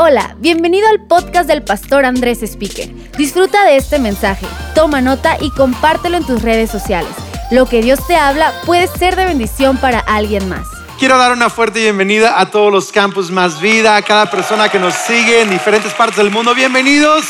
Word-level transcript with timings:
Hola, 0.00 0.36
bienvenido 0.38 0.86
al 0.86 1.08
podcast 1.08 1.48
del 1.48 1.64
pastor 1.64 2.04
Andrés 2.04 2.44
Speaker. 2.44 2.88
Disfruta 3.16 3.64
de 3.64 3.74
este 3.74 3.98
mensaje, 3.98 4.46
toma 4.72 5.00
nota 5.00 5.36
y 5.40 5.50
compártelo 5.50 6.16
en 6.16 6.24
tus 6.24 6.40
redes 6.40 6.70
sociales. 6.70 7.10
Lo 7.50 7.66
que 7.66 7.82
Dios 7.82 8.06
te 8.06 8.14
habla 8.14 8.52
puede 8.64 8.86
ser 8.86 9.16
de 9.16 9.24
bendición 9.24 9.76
para 9.78 9.98
alguien 9.98 10.48
más. 10.48 10.68
Quiero 11.00 11.18
dar 11.18 11.32
una 11.32 11.50
fuerte 11.50 11.80
bienvenida 11.80 12.38
a 12.38 12.48
todos 12.48 12.72
los 12.72 12.92
campus 12.92 13.32
Más 13.32 13.60
Vida, 13.60 13.96
a 13.96 14.02
cada 14.02 14.30
persona 14.30 14.68
que 14.68 14.78
nos 14.78 14.94
sigue 14.94 15.42
en 15.42 15.50
diferentes 15.50 15.92
partes 15.94 16.18
del 16.18 16.30
mundo. 16.30 16.54
Bienvenidos. 16.54 17.24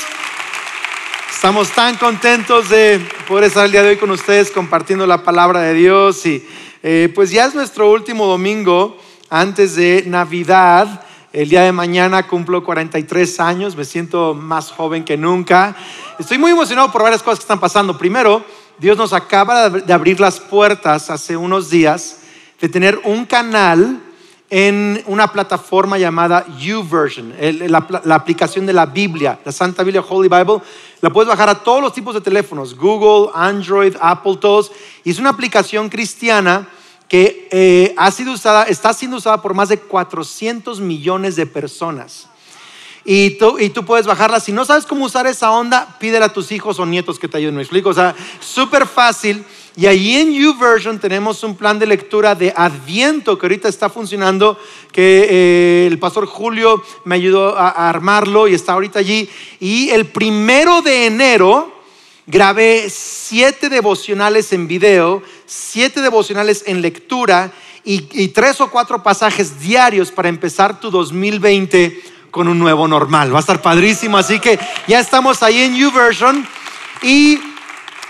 Estamos 1.35 1.71
tan 1.71 1.97
contentos 1.97 2.69
de 2.69 3.01
poder 3.27 3.45
estar 3.45 3.65
el 3.65 3.73
día 3.73 3.83
de 3.83 3.89
hoy 3.89 3.97
con 3.97 4.11
ustedes 4.11 4.51
compartiendo 4.51 5.07
la 5.07 5.23
palabra 5.23 5.61
de 5.63 5.73
Dios 5.73 6.27
y 6.27 6.47
eh, 6.83 7.11
pues 7.15 7.31
ya 7.31 7.47
es 7.47 7.55
nuestro 7.55 7.91
último 7.91 8.27
domingo 8.27 8.99
antes 9.31 9.75
de 9.75 10.05
Navidad. 10.07 11.07
El 11.31 11.51
día 11.51 11.61
de 11.61 11.73
mañana 11.73 12.27
cumplo 12.27 12.65
43 12.65 13.41
años, 13.41 13.77
me 13.77 13.85
siento 13.85 14.33
más 14.33 14.71
joven 14.71 15.05
que 15.05 15.19
nunca. 15.19 15.77
Estoy 16.19 16.39
muy 16.39 16.53
emocionado 16.53 16.91
por 16.91 17.03
varias 17.03 17.23
cosas 17.23 17.41
que 17.41 17.43
están 17.43 17.61
pasando. 17.61 17.99
Primero, 17.99 18.43
Dios 18.79 18.97
nos 18.97 19.13
acaba 19.13 19.69
de 19.69 19.93
abrir 19.93 20.21
las 20.21 20.41
puertas 20.41 21.11
hace 21.11 21.37
unos 21.37 21.69
días 21.69 22.21
de 22.59 22.71
tener 22.71 22.99
un 23.05 23.27
canal 23.27 24.01
en 24.49 25.03
una 25.05 25.31
plataforma 25.31 25.99
llamada 25.99 26.47
YouVersion, 26.61 27.35
la, 27.69 27.87
la, 28.05 28.15
aplicación 28.15 28.65
de 28.65 28.73
la 28.73 28.87
Biblia, 28.87 29.39
la 29.45 29.53
Santa 29.53 29.83
Biblia 29.83 30.03
Holy 30.09 30.31
Bible. 30.31 30.63
La 31.03 31.11
puedes 31.11 31.29
bajar 31.29 31.51
a 31.51 31.57
todos 31.57 31.83
los 31.83 31.93
tipos 31.93 32.15
de 32.15 32.23
teléfonos, 32.23 32.75
Google, 32.75 33.31
Android, 33.35 33.95
Apple, 34.01 34.39
todos. 34.41 34.73
Y 35.05 35.11
es 35.11 35.19
una 35.19 35.29
aplicación 35.29 35.91
cristiana 35.91 36.67
que 37.09 37.49
eh, 37.51 37.95
ha 37.97 38.11
sido 38.11 38.33
usada, 38.33 38.65
está 38.65 38.93
siendo 38.93 39.17
usada 39.17 39.41
por 39.41 39.55
más 39.55 39.71
de 39.71 39.79
400 39.79 40.81
millones 40.81 41.37
de 41.37 41.47
personas. 41.47 42.29
Y 43.05 43.31
tú, 43.39 43.59
y 43.59 43.71
tú 43.71 43.87
puedes 43.87 44.07
bajarla. 44.07 44.39
Si 44.39 44.53
no 44.53 44.67
sabes 44.67 44.85
cómo 44.85 45.07
usar 45.07 45.27
esa 45.27 45.51
onda, 45.51 45.97
pídele 45.99 46.27
a 46.27 46.33
tus 46.33 46.53
hijos 46.53 46.79
o 46.79 46.85
nietos 46.85 47.19
que 47.19 47.27
te 47.27 47.39
ayuden. 47.39 47.57
¿Me 47.57 47.63
explico? 47.63 47.89
O 47.89 47.95
sea, 47.95 48.15
súper 48.39 48.87
fácil. 48.87 49.45
Y 49.77 49.87
ahí 49.87 50.17
en 50.17 50.35
YouVersion 50.35 50.99
tenemos 50.99 51.43
un 51.43 51.57
plan 51.57 51.79
de 51.79 51.87
lectura 51.87 52.35
de 52.35 52.53
Adviento 52.55 53.39
que 53.39 53.47
ahorita 53.47 53.69
está 53.69 53.89
funcionando, 53.89 54.59
que 54.93 55.27
eh, 55.31 55.87
el 55.87 55.99
pastor 55.99 56.27
Julio 56.27 56.83
me 57.05 57.15
ayudó 57.15 57.57
a 57.57 57.89
armarlo 57.89 58.47
y 58.47 58.53
está 58.53 58.75
ahorita 58.75 58.99
allí. 58.99 59.31
Y 59.59 59.89
el 59.89 60.05
primero 60.05 60.83
de 60.83 61.07
enero 61.07 61.73
grabé 62.27 62.91
siete 63.29 63.69
devocionales 63.69 64.55
en 64.55 64.67
video, 64.67 65.23
siete 65.45 66.01
devocionales 66.01 66.65
en 66.67 66.81
lectura 66.81 67.53
y, 67.85 68.29
tres 68.29 68.59
o 68.63 68.71
cuatro 68.71 69.03
pasajes 69.03 69.61
diarios 69.61 70.11
para 70.11 70.31
empezar 70.31 70.81
tu 70.81 70.91
2020 70.91 72.01
con 72.31 72.49
un 72.49 72.59
nuevo 72.59 72.89
normal. 72.89 73.33
Va 73.33 73.37
a 73.37 73.41
estar 73.41 73.61
padrísimo, 73.61 74.17
así 74.17 74.41
que 74.41 74.59
ya 74.87 75.01
estamos 75.01 75.43
ahí 75.43 75.61
en 75.61 75.77
YouVersion 75.77 76.47
y 77.03 77.39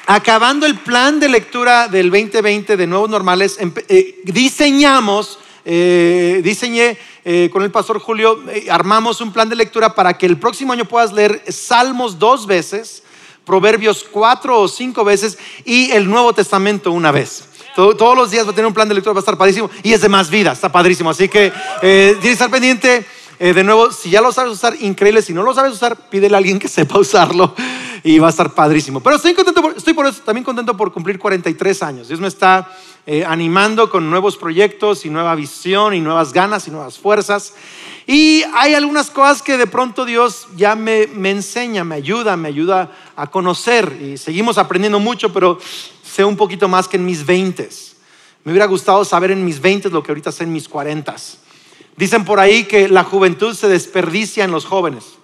acabando 0.06 0.66
el 0.66 0.76
plan 0.78 1.18
de 1.18 1.28
lectura 1.28 1.88
del 1.88 2.10
2020 2.10 2.76
de 2.76 2.86
nuevos 2.86 3.10
normales, 3.10 3.58
eh, 3.88 4.20
diseñamos, 4.22 5.40
eh, 5.64 6.40
diseñé 6.44 6.96
eh, 7.24 7.50
con 7.52 7.64
el 7.64 7.72
pastor 7.72 7.98
Julio, 7.98 8.40
armamos 8.70 9.20
un 9.20 9.32
plan 9.32 9.48
de 9.48 9.56
lectura 9.56 9.96
para 9.96 10.16
que 10.16 10.26
el 10.26 10.38
próximo 10.38 10.72
año 10.72 10.84
puedas 10.84 11.12
leer 11.12 11.42
Salmos 11.48 12.20
dos 12.20 12.46
veces 12.46 13.02
Proverbios 13.48 14.04
cuatro 14.10 14.60
o 14.60 14.68
cinco 14.68 15.04
veces 15.04 15.38
y 15.64 15.90
el 15.92 16.06
Nuevo 16.06 16.34
Testamento 16.34 16.92
una 16.92 17.10
vez. 17.10 17.44
todos 17.74 18.14
los 18.14 18.30
días 18.30 18.46
va 18.46 18.50
a 18.50 18.54
tener 18.54 18.66
un 18.66 18.74
plan 18.74 18.86
de 18.86 18.94
lectura, 18.94 19.14
va 19.14 19.20
a 19.20 19.24
estar 19.24 19.38
padrísimo 19.38 19.70
y 19.82 19.94
es 19.94 20.02
de 20.02 20.10
más 20.10 20.28
vida, 20.28 20.52
está 20.52 20.70
padrísimo. 20.70 21.08
Así 21.08 21.30
que 21.30 21.46
eh, 21.80 22.10
tienes 22.20 22.22
que 22.22 22.30
estar 22.32 22.50
pendiente. 22.50 23.06
Eh, 23.40 23.54
de 23.54 23.64
nuevo, 23.64 23.90
si 23.90 24.10
ya 24.10 24.20
lo 24.20 24.32
sabes 24.32 24.52
usar, 24.52 24.74
increíble. 24.80 25.22
Si 25.22 25.32
no 25.32 25.42
lo 25.42 25.54
sabes 25.54 25.72
usar, 25.72 25.96
pídele 25.96 26.34
a 26.34 26.38
alguien 26.38 26.58
que 26.58 26.68
sepa 26.68 26.98
usarlo 26.98 27.54
y 28.02 28.18
va 28.18 28.28
a 28.28 28.30
estar 28.30 28.54
padrísimo. 28.54 29.00
Pero 29.00 29.16
estoy 29.16 29.34
contento, 29.34 29.62
por, 29.62 29.76
estoy 29.76 29.94
por 29.94 30.06
eso, 30.06 30.22
también 30.22 30.44
contento 30.44 30.76
por 30.76 30.92
cumplir 30.92 31.18
43 31.18 31.82
años. 31.82 32.08
Dios 32.08 32.20
me 32.20 32.28
está 32.28 32.70
eh, 33.06 33.24
animando 33.24 33.90
con 33.90 34.10
nuevos 34.10 34.36
proyectos 34.36 35.04
y 35.06 35.10
nueva 35.10 35.34
visión 35.34 35.94
y 35.94 36.00
nuevas 36.00 36.32
ganas 36.32 36.68
y 36.68 36.70
nuevas 36.70 36.98
fuerzas. 36.98 37.54
Y 38.06 38.42
hay 38.54 38.74
algunas 38.74 39.10
cosas 39.10 39.42
que 39.42 39.56
de 39.56 39.66
pronto 39.66 40.04
Dios 40.04 40.48
ya 40.56 40.74
me, 40.74 41.02
enseña, 41.02 41.84
me 41.84 41.94
ayuda, 41.94 42.36
me 42.36 42.48
ayuda 42.48 42.90
a 43.16 43.26
conocer. 43.26 43.98
Y 44.00 44.16
seguimos 44.16 44.58
aprendiendo 44.58 44.98
mucho, 44.98 45.32
pero 45.32 45.58
sé 46.02 46.24
un 46.24 46.36
poquito 46.36 46.68
más 46.68 46.88
que 46.88 46.96
en 46.96 47.04
mis 47.04 47.26
veintes. 47.26 47.96
Me 48.44 48.52
hubiera 48.52 48.66
gustado 48.66 49.04
saber 49.04 49.30
en 49.30 49.44
mis 49.44 49.60
veintes 49.60 49.92
lo 49.92 50.02
que 50.02 50.10
ahorita 50.10 50.32
sé 50.32 50.44
en 50.44 50.52
mis 50.52 50.68
cuarentas. 50.68 51.38
Dicen 51.96 52.24
por 52.24 52.40
ahí 52.40 52.64
que 52.64 52.88
la 52.88 53.04
juventud 53.04 53.54
se 53.54 53.68
desperdicia 53.68 54.44
en 54.44 54.52
los 54.52 54.64
jóvenes. 54.64 55.17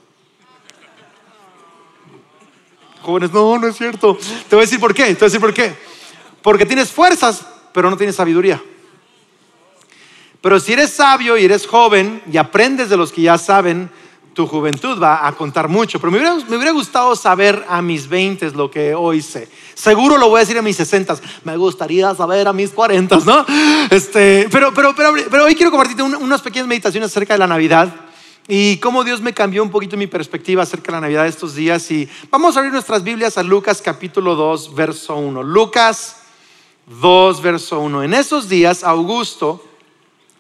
Jóvenes, 3.05 3.33
no, 3.33 3.59
no 3.59 3.69
es 3.69 3.77
cierto. 3.77 4.17
Te 4.49 4.57
voy 4.57 4.63
a 4.63 4.67
decir 4.67 4.81
por 4.81 4.95
qué. 4.95 5.05
Te 5.05 5.13
voy 5.13 5.23
a 5.23 5.25
decir 5.25 5.41
por 5.41 5.53
qué. 5.53 5.75
Porque 6.41 6.65
tienes 6.65 6.91
fuerzas, 6.91 7.45
pero 7.73 7.91
no 7.91 7.99
tienes 7.99 8.17
sabiduría. 8.17 8.63
Pero 10.41 10.59
si 10.59 10.73
eres 10.73 10.91
sabio 10.91 11.37
y 11.37 11.45
eres 11.45 11.67
joven 11.67 12.23
y 12.31 12.39
aprendes 12.39 12.89
de 12.89 12.97
los 12.97 13.13
que 13.13 13.21
ya 13.21 13.37
saben, 13.37 13.91
tu 14.33 14.47
juventud 14.47 14.99
va 15.03 15.27
a 15.27 15.33
contar 15.33 15.69
mucho. 15.69 16.01
Pero 16.01 16.11
me 16.13 16.19
hubiera, 16.57 16.73
gustado 16.73 17.15
saber 17.15 17.63
a 17.69 17.83
mis 17.83 18.09
20 18.09 18.53
lo 18.53 18.71
que 18.71 18.95
hoy 18.95 19.21
sé. 19.21 19.49
Seguro 19.75 20.17
lo 20.17 20.31
voy 20.31 20.39
a 20.39 20.41
decir 20.41 20.57
a 20.57 20.63
mis 20.63 20.77
60. 20.77 21.17
Me 21.45 21.59
gustaría 21.59 22.15
saber 22.15 22.49
a 22.49 22.55
mis 22.55 22.71
40, 22.71 23.19
¿no? 23.27 23.45
Este, 23.91 24.49
pero, 24.51 24.73
pero, 24.73 24.95
pero, 24.95 25.13
pero 25.31 25.45
hoy 25.45 25.55
quiero 25.55 25.71
compartirte 25.71 26.03
unas 26.03 26.41
pequeñas 26.41 26.69
meditaciones 26.69 27.11
acerca 27.11 27.35
de 27.35 27.39
la 27.39 27.47
Navidad 27.47 28.04
y 28.47 28.77
cómo 28.79 29.05
Dios 29.05 29.21
me 29.21 29.33
cambió 29.33 29.63
un 29.63 29.71
poquito 29.71 29.97
mi 29.97 30.07
perspectiva 30.07 30.63
acerca 30.63 30.87
de 30.87 30.93
la 30.93 31.01
Navidad 31.03 31.27
estos 31.27 31.55
días. 31.55 31.91
Y 31.91 32.09
vamos 32.31 32.57
a 32.57 32.59
abrir 32.59 32.73
nuestras 32.73 33.03
Biblias 33.03 33.39
a 33.39 33.43
Lucas 33.43 33.81
capítulo 33.81 34.35
2, 34.35 34.75
verso 34.75 35.17
1. 35.17 35.43
Lucas 35.43 36.17
2, 37.01 37.43
verso 37.43 37.81
1. 37.81 38.03
En 38.03 38.15
esos 38.15 38.49
días, 38.49 38.85
Augusto 38.85 39.65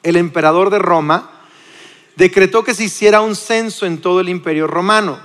el 0.02 0.16
emperador 0.16 0.70
de 0.70 0.78
Roma, 0.78 1.30
decretó 2.14 2.62
que 2.62 2.74
se 2.74 2.84
hiciera 2.84 3.22
un 3.22 3.34
censo 3.34 3.86
en 3.86 4.00
todo 4.00 4.20
el 4.20 4.28
imperio 4.28 4.66
romano. 4.66 5.18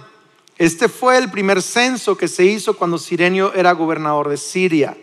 Este 0.58 0.90
fue 0.90 1.18
el 1.18 1.30
primer 1.30 1.62
censo 1.62 2.18
que 2.18 2.28
se 2.28 2.46
hizo 2.46 2.76
cuando 2.76 2.98
Sirenio 2.98 3.54
era 3.54 3.74
gobernador 3.74 4.30
de 4.30 4.38
Siria. 4.38 4.98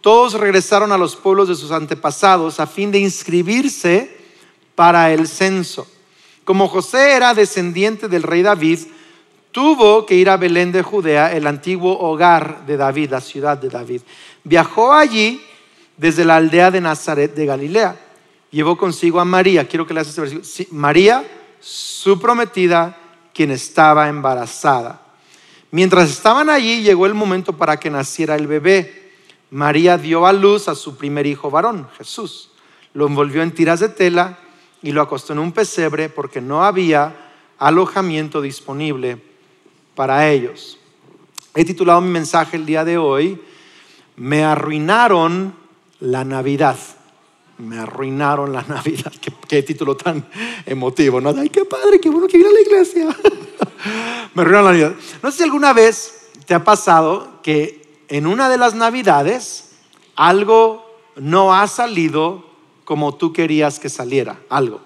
Todos 0.00 0.34
regresaron 0.34 0.92
a 0.92 0.98
los 0.98 1.16
pueblos 1.16 1.48
de 1.48 1.56
sus 1.56 1.72
antepasados 1.72 2.60
a 2.60 2.66
fin 2.66 2.92
de 2.92 2.98
inscribirse 2.98 4.16
para 4.74 5.12
el 5.12 5.26
censo. 5.26 5.88
Como 6.48 6.66
José 6.66 7.12
era 7.12 7.34
descendiente 7.34 8.08
del 8.08 8.22
rey 8.22 8.40
David, 8.40 8.78
tuvo 9.52 10.06
que 10.06 10.14
ir 10.14 10.30
a 10.30 10.38
Belén 10.38 10.72
de 10.72 10.80
Judea, 10.80 11.30
el 11.36 11.46
antiguo 11.46 11.98
hogar 11.98 12.64
de 12.64 12.78
David, 12.78 13.10
la 13.10 13.20
ciudad 13.20 13.58
de 13.58 13.68
David. 13.68 14.00
Viajó 14.44 14.94
allí 14.94 15.42
desde 15.98 16.24
la 16.24 16.36
aldea 16.36 16.70
de 16.70 16.80
Nazaret 16.80 17.34
de 17.34 17.44
Galilea 17.44 18.00
llevó 18.50 18.78
consigo 18.78 19.20
a 19.20 19.26
María, 19.26 19.68
quiero 19.68 19.86
que 19.86 19.92
leas 19.92 20.08
este 20.08 20.22
versículo, 20.22 20.80
María, 20.80 21.22
su 21.60 22.18
prometida, 22.18 22.96
quien 23.34 23.50
estaba 23.50 24.08
embarazada. 24.08 25.02
Mientras 25.70 26.08
estaban 26.08 26.48
allí, 26.48 26.80
llegó 26.80 27.04
el 27.04 27.12
momento 27.12 27.52
para 27.52 27.78
que 27.78 27.90
naciera 27.90 28.36
el 28.36 28.46
bebé. 28.46 29.12
María 29.50 29.98
dio 29.98 30.26
a 30.26 30.32
luz 30.32 30.66
a 30.68 30.74
su 30.74 30.96
primer 30.96 31.26
hijo 31.26 31.50
varón, 31.50 31.90
Jesús. 31.98 32.52
Lo 32.94 33.06
envolvió 33.06 33.42
en 33.42 33.50
tiras 33.50 33.80
de 33.80 33.90
tela 33.90 34.38
y 34.82 34.92
lo 34.92 35.02
acostó 35.02 35.32
en 35.32 35.40
un 35.40 35.52
pesebre 35.52 36.08
porque 36.08 36.40
no 36.40 36.64
había 36.64 37.14
alojamiento 37.58 38.40
disponible 38.40 39.20
para 39.94 40.28
ellos. 40.28 40.78
He 41.54 41.64
titulado 41.64 42.00
mi 42.00 42.10
mensaje 42.10 42.56
el 42.56 42.66
día 42.66 42.84
de 42.84 42.98
hoy, 42.98 43.40
Me 44.16 44.44
arruinaron 44.44 45.54
la 46.00 46.24
Navidad 46.24 46.76
me 47.58 47.78
arruinaron 47.78 48.52
la 48.52 48.62
Navidad. 48.62 49.12
Qué, 49.48 49.62
título 49.62 49.96
tan 49.96 50.24
emotivo, 50.64 51.20
¿no? 51.20 51.34
Ay, 51.36 51.48
qué 51.48 51.64
padre, 51.64 52.00
qué 52.00 52.08
bueno 52.08 52.28
que 52.28 52.38
viene 52.38 52.50
a 52.50 52.54
la 52.54 52.60
iglesia. 52.60 53.06
me 54.34 54.42
arruinaron 54.42 54.66
la 54.66 54.72
Navidad. 54.72 54.94
No 55.22 55.30
sé 55.30 55.38
si 55.38 55.42
alguna 55.42 55.72
vez 55.72 56.30
te 56.46 56.54
ha 56.54 56.62
pasado 56.64 57.40
que 57.42 58.04
en 58.08 58.26
una 58.26 58.48
de 58.48 58.58
las 58.58 58.74
Navidades 58.74 59.70
algo 60.14 60.86
no 61.16 61.54
ha 61.54 61.66
salido 61.66 62.47
como 62.88 63.14
tú 63.14 63.34
querías 63.34 63.78
que 63.78 63.90
saliera, 63.90 64.38
algo. 64.48 64.80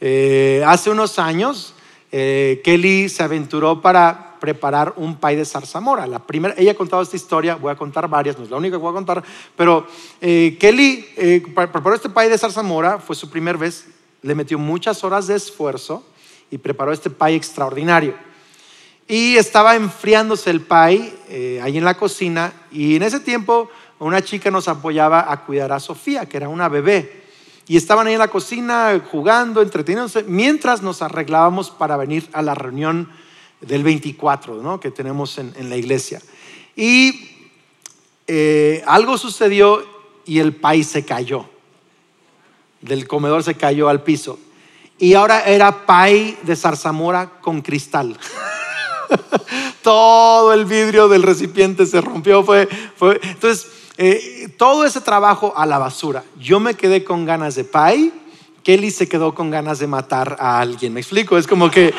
Eh, 0.00 0.60
hace 0.66 0.90
unos 0.90 1.20
años, 1.20 1.72
eh, 2.10 2.60
Kelly 2.64 3.08
se 3.08 3.22
aventuró 3.22 3.80
para 3.80 4.40
preparar 4.40 4.94
un 4.96 5.14
pay 5.14 5.36
de 5.36 5.44
zarzamora. 5.44 6.08
La 6.08 6.18
primera, 6.18 6.56
ella 6.58 6.72
ha 6.72 6.74
contado 6.74 7.00
esta 7.00 7.14
historia, 7.14 7.54
voy 7.54 7.70
a 7.70 7.76
contar 7.76 8.08
varias, 8.08 8.36
no 8.36 8.42
es 8.42 8.50
la 8.50 8.56
única 8.56 8.72
que 8.72 8.82
voy 8.82 8.90
a 8.90 8.94
contar, 8.94 9.22
pero 9.56 9.86
eh, 10.20 10.56
Kelly 10.58 11.06
eh, 11.16 11.40
preparó 11.54 11.94
este 11.94 12.08
pay 12.08 12.28
de 12.28 12.36
zarzamora, 12.36 12.98
fue 12.98 13.14
su 13.14 13.30
primera 13.30 13.56
vez, 13.56 13.86
le 14.20 14.34
metió 14.34 14.58
muchas 14.58 15.04
horas 15.04 15.28
de 15.28 15.36
esfuerzo 15.36 16.02
y 16.50 16.58
preparó 16.58 16.90
este 16.90 17.08
pay 17.08 17.36
extraordinario. 17.36 18.16
Y 19.06 19.36
estaba 19.36 19.76
enfriándose 19.76 20.50
el 20.50 20.62
pay 20.62 21.14
ahí 21.62 21.78
en 21.78 21.84
la 21.84 21.96
cocina 21.96 22.52
y 22.72 22.96
en 22.96 23.04
ese 23.04 23.20
tiempo 23.20 23.70
una 24.00 24.22
chica 24.22 24.50
nos 24.50 24.66
apoyaba 24.66 25.32
a 25.32 25.44
cuidar 25.44 25.70
a 25.70 25.78
Sofía, 25.78 26.26
que 26.26 26.36
era 26.36 26.48
una 26.48 26.68
bebé. 26.68 27.27
Y 27.68 27.76
estaban 27.76 28.06
ahí 28.06 28.14
en 28.14 28.18
la 28.18 28.28
cocina 28.28 29.00
jugando, 29.10 29.60
entreteniéndose, 29.60 30.22
mientras 30.22 30.82
nos 30.82 31.02
arreglábamos 31.02 31.70
para 31.70 31.98
venir 31.98 32.26
a 32.32 32.40
la 32.40 32.54
reunión 32.54 33.10
del 33.60 33.82
24, 33.82 34.62
¿no? 34.62 34.80
que 34.80 34.90
tenemos 34.90 35.36
en, 35.36 35.52
en 35.56 35.68
la 35.68 35.76
iglesia. 35.76 36.22
Y 36.74 37.28
eh, 38.26 38.82
algo 38.86 39.18
sucedió 39.18 39.84
y 40.24 40.38
el 40.38 40.54
país 40.54 40.86
se 40.86 41.04
cayó. 41.04 41.46
Del 42.80 43.06
comedor 43.06 43.42
se 43.42 43.54
cayó 43.54 43.88
al 43.88 44.02
piso. 44.02 44.38
Y 44.98 45.14
ahora 45.14 45.42
era 45.42 45.86
pay 45.86 46.38
de 46.42 46.56
zarzamora 46.56 47.40
con 47.40 47.60
cristal. 47.60 48.18
Todo 49.82 50.52
el 50.52 50.64
vidrio 50.64 51.08
del 51.08 51.22
recipiente 51.22 51.84
se 51.86 52.00
rompió. 52.00 52.44
Fue, 52.44 52.66
fue. 52.96 53.20
Entonces, 53.22 53.66
eh, 53.98 54.48
todo 54.56 54.84
ese 54.84 55.00
trabajo 55.00 55.52
a 55.56 55.66
la 55.66 55.78
basura. 55.78 56.22
Yo 56.38 56.60
me 56.60 56.74
quedé 56.74 57.02
con 57.02 57.26
ganas 57.26 57.56
de 57.56 57.64
pay. 57.64 58.12
Kelly 58.62 58.92
se 58.92 59.08
quedó 59.08 59.34
con 59.34 59.50
ganas 59.50 59.80
de 59.80 59.88
matar 59.88 60.36
a 60.38 60.60
alguien. 60.60 60.92
¿Me 60.94 61.00
explico? 61.00 61.36
Es 61.36 61.48
como 61.48 61.68
que 61.68 61.92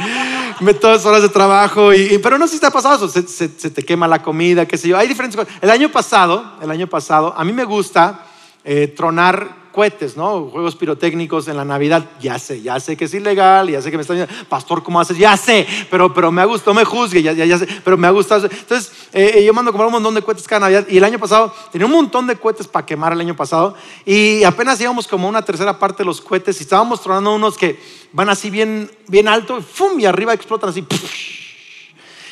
todas 0.80 1.06
horas 1.06 1.22
de 1.22 1.30
trabajo, 1.30 1.94
y, 1.94 2.18
pero 2.20 2.38
no 2.38 2.48
sé 2.48 2.56
si 2.56 2.60
te 2.60 2.68
ha 2.68 2.72
pasado 2.72 3.08
se, 3.08 3.50
te 3.50 3.84
quema 3.84 4.08
la 4.08 4.22
comida, 4.22 4.66
qué 4.66 4.78
sé 4.78 4.88
yo. 4.88 4.98
Hay 4.98 5.08
diferentes 5.08 5.36
cosas. 5.36 5.54
El 5.62 5.70
año 5.70 5.90
pasado, 5.90 6.54
el 6.62 6.72
año 6.72 6.88
pasado, 6.88 7.34
a 7.36 7.44
mí 7.44 7.52
me 7.52 7.66
gusta 7.66 8.26
eh, 8.64 8.88
tronar 8.96 9.59
cohetes. 9.80 10.16
Juegos 10.16 10.76
pirotécnicos 10.76 11.48
en 11.48 11.56
la 11.56 11.64
Navidad. 11.64 12.04
Ya 12.20 12.38
sé, 12.38 12.62
ya 12.62 12.78
sé 12.82 12.98
que 12.98 13.06
es 13.06 13.14
ilegal, 13.14 13.70
ya 13.70 13.82
sé 13.82 13.90
que 13.90 13.96
me 13.96 14.02
están 14.02 14.18
diciendo, 14.18 14.46
pastor, 14.50 14.84
¿cómo 14.84 15.00
haces? 15.00 15.18
Ya 15.18 15.38
sé, 15.38 15.66
pero, 15.90 16.14
pero 16.14 16.34
me 16.34 16.42
ha 16.42 16.46
gustado, 16.46 16.74
me 16.74 16.84
juzgue, 16.84 17.24
ya, 17.24 17.58
sé, 17.58 17.66
pero 17.86 17.96
me 17.96 18.06
ha 18.06 18.10
gustado. 18.10 18.50
Entonces, 18.52 18.92
eh, 19.14 19.42
yo 19.46 19.54
mando 19.54 19.70
a 19.70 19.72
comprar 19.72 19.88
un 19.88 19.94
montón 19.94 20.16
de 20.16 20.22
cohetes 20.22 20.46
cada 20.50 20.60
Navidad 20.60 20.86
y 20.90 20.98
el 20.98 21.04
año 21.06 21.18
pasado 21.18 21.54
tenía 21.72 21.86
un 21.86 21.94
montón 21.94 22.28
de 22.28 22.36
cohetes 22.36 22.68
para 22.68 22.86
quemar 22.86 23.14
el 23.14 23.22
año 23.22 23.38
pasado 23.38 23.74
y 24.06 24.44
apenas 24.44 24.82
íbamos 24.82 25.08
como 25.08 25.30
una 25.30 25.46
tercera 25.46 25.80
parte 25.80 26.00
de 26.00 26.08
los 26.08 26.20
cohetes 26.20 26.60
y 26.60 26.64
estábamos 26.64 27.02
tronando 27.02 27.34
unos 27.34 27.58
que 27.58 27.80
van 28.12 28.28
así 28.28 28.50
bien, 28.50 28.92
bien 29.08 29.30
alto, 29.30 29.62
¡fum! 29.62 29.98
y 29.98 30.06
arriba 30.06 30.34
explotan 30.34 30.72
así. 30.72 30.86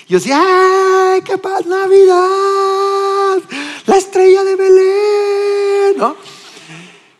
Y 0.10 0.12
yo 0.12 0.20
decía, 0.20 0.42
¡ay, 0.42 1.22
qué 1.22 1.38
paz 1.38 1.66
Navidad! 1.66 3.38
La 3.86 3.96
estrella 3.96 4.44
de 4.44 4.56
Belén, 4.58 5.98
¿no? 5.98 6.37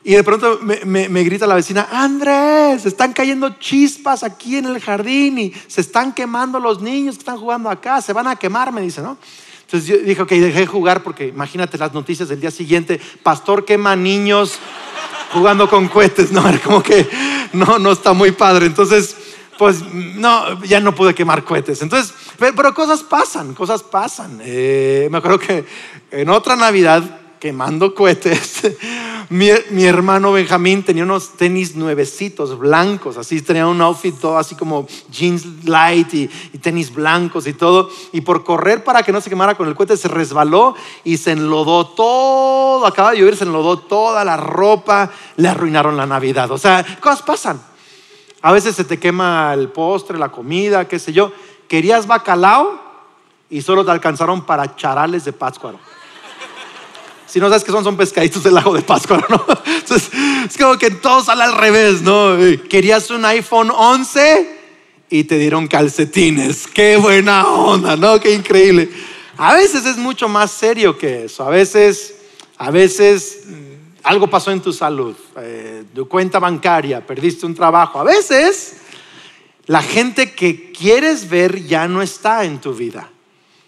Y 0.08 0.14
de 0.16 0.24
pronto 0.24 0.62
me, 0.62 1.24
grita 1.26 1.46
la 1.46 1.56
vecina, 1.56 1.90
Andrés, 1.92 2.86
están 2.86 3.12
cayendo 3.12 3.50
chispas 3.60 4.24
aquí 4.24 4.56
en 4.56 4.64
el 4.64 4.80
jardín 4.80 5.38
y 5.38 5.54
se 5.68 5.82
están 5.82 6.14
quemando 6.14 6.62
los 6.62 6.82
niños 6.82 7.16
que 7.16 7.20
están 7.20 7.38
jugando 7.38 7.70
acá, 7.70 8.02
se 8.02 8.14
van 8.14 8.26
a 8.26 8.38
quemar, 8.38 8.72
me 8.72 8.80
dice, 8.80 9.02
¿no? 9.02 9.18
Entonces 9.66 9.90
yo 9.90 9.98
dije, 9.98 10.22
ok, 10.22 10.30
dejé 10.30 10.62
de 10.62 10.66
jugar 10.66 11.04
porque 11.04 11.28
imagínate 11.28 11.78
las 11.78 11.94
noticias 11.94 12.30
del 12.30 12.40
día 12.40 12.52
siguiente, 12.52 13.02
pastor 13.22 13.66
quema 13.66 13.98
niños 13.98 14.60
jugando 15.34 15.70
con 15.70 15.90
cohetes, 15.90 16.32
no, 16.32 16.48
era 16.48 16.60
como 16.60 16.82
que 16.82 17.06
no, 17.52 17.78
no 17.78 17.92
está 17.92 18.14
muy 18.14 18.32
padre. 18.32 18.66
Entonces, 18.66 19.14
pues 19.58 19.82
no, 19.92 20.64
ya 20.64 20.80
no 20.80 20.96
pude 20.96 21.14
quemar 21.14 21.44
cohetes. 21.44 21.82
Entonces, 21.82 22.14
pero, 22.40 22.74
cosas 22.74 23.04
pasan, 23.04 23.54
cosas 23.54 23.84
pasan. 23.84 24.40
Eh, 24.42 25.10
me 25.12 25.18
acuerdo 25.18 25.40
que 25.40 25.66
en 26.12 26.30
otra 26.30 26.56
Navidad, 26.56 27.27
quemando 27.40 27.94
cohetes, 27.94 28.62
mi, 29.30 29.50
hermano 29.84 30.32
Benjamín 30.32 30.84
tenía 30.84 31.04
unos 31.04 31.36
tenis 31.38 31.76
nuevecitos, 31.76 32.58
blancos, 32.58 33.18
así 33.18 33.42
tenía 33.42 33.68
un 33.68 33.82
outfit 33.82 34.16
todo 34.20 34.38
así 34.38 34.56
como 34.56 34.88
jeans 35.12 35.66
light 35.66 36.14
y, 36.14 36.28
tenis 36.60 36.94
blancos 36.94 37.48
y 37.48 37.54
todo. 37.54 37.90
Y 38.12 38.22
por 38.22 38.44
correr 38.44 38.84
para 38.84 39.04
que 39.04 39.12
no 39.12 39.22
se 39.22 39.30
quemara 39.30 39.56
con 39.56 39.68
el 39.68 39.76
cohete, 39.76 39.98
se 39.98 40.08
resbaló 40.08 40.76
y 41.04 41.18
se 41.18 41.32
enlodó 41.32 41.88
todo. 41.88 42.86
Acaba 42.86 43.12
de 43.12 43.20
llover, 43.20 43.36
se 43.36 43.44
enlodó 43.44 43.80
toda 43.80 44.24
la 44.24 44.38
ropa, 44.38 45.12
le 45.36 45.48
arruinaron 45.48 45.98
la 45.98 46.06
Navidad. 46.06 46.52
O 46.52 46.58
sea, 46.58 46.86
cosas 47.00 47.22
pasan. 47.22 47.62
A 48.42 48.52
veces 48.52 48.76
se 48.76 48.84
te 48.84 49.00
quema 49.00 49.54
el 49.54 49.70
postre, 49.70 50.18
la 50.18 50.30
comida, 50.30 50.88
qué 50.88 51.00
sé 51.00 51.12
yo. 51.12 51.32
Querías 51.68 52.08
bacalao 52.08 52.80
y 53.50 53.62
solo 53.62 53.84
te 53.84 53.92
alcanzaron 53.92 54.46
para 54.46 54.76
charales 54.76 55.26
de 55.26 55.34
Pátzcuaro. 55.34 55.80
Si 57.28 57.40
no 57.40 57.50
sabes 57.50 57.64
qué 57.64 57.72
son, 57.72 57.84
son 57.84 57.98
pescaditos 57.98 58.42
del 58.44 58.54
lago 58.54 58.74
de 58.74 58.82
Pascua, 58.82 59.24
¿no? 59.30 59.46
Entonces, 59.66 60.10
es 60.48 60.58
como 60.58 60.78
que 60.78 60.92
todo 60.92 61.24
sale 61.24 61.44
al 61.44 61.58
revés, 61.58 62.02
¿no? 62.02 62.38
Querías 62.70 63.10
un 63.12 63.26
iPhone 63.26 63.70
11 63.70 64.58
y 65.10 65.24
te 65.26 65.38
dieron 65.38 65.68
calcetines. 65.68 66.68
Qué 66.68 66.98
buena 66.98 67.48
onda, 67.48 67.96
¿no? 67.96 68.20
Qué 68.20 68.34
increíble. 68.34 68.90
A 69.38 69.54
veces 69.54 69.86
es 69.86 69.98
mucho 69.98 70.28
más 70.28 70.52
serio 70.52 70.98
que 70.98 71.26
eso. 71.26 71.44
A 71.44 71.50
veces, 71.50 72.16
a 72.58 72.72
veces 72.72 73.44
mm, 73.46 73.98
algo 74.04 74.30
pasó 74.30 74.52
en 74.52 74.62
tu 74.62 74.74
salud, 74.74 75.16
eh, 75.38 75.84
tu 75.94 76.08
cuenta 76.08 76.40
bancaria, 76.40 77.06
perdiste 77.06 77.46
un 77.46 77.54
trabajo. 77.54 78.00
A 78.00 78.04
veces 78.04 78.78
la 79.66 79.82
gente 79.82 80.32
que 80.32 80.72
quieres 80.72 81.30
ver 81.30 81.66
ya 81.66 81.88
no 81.88 82.02
está 82.02 82.46
en 82.46 82.60
tu 82.60 82.74
vida. 82.74 83.10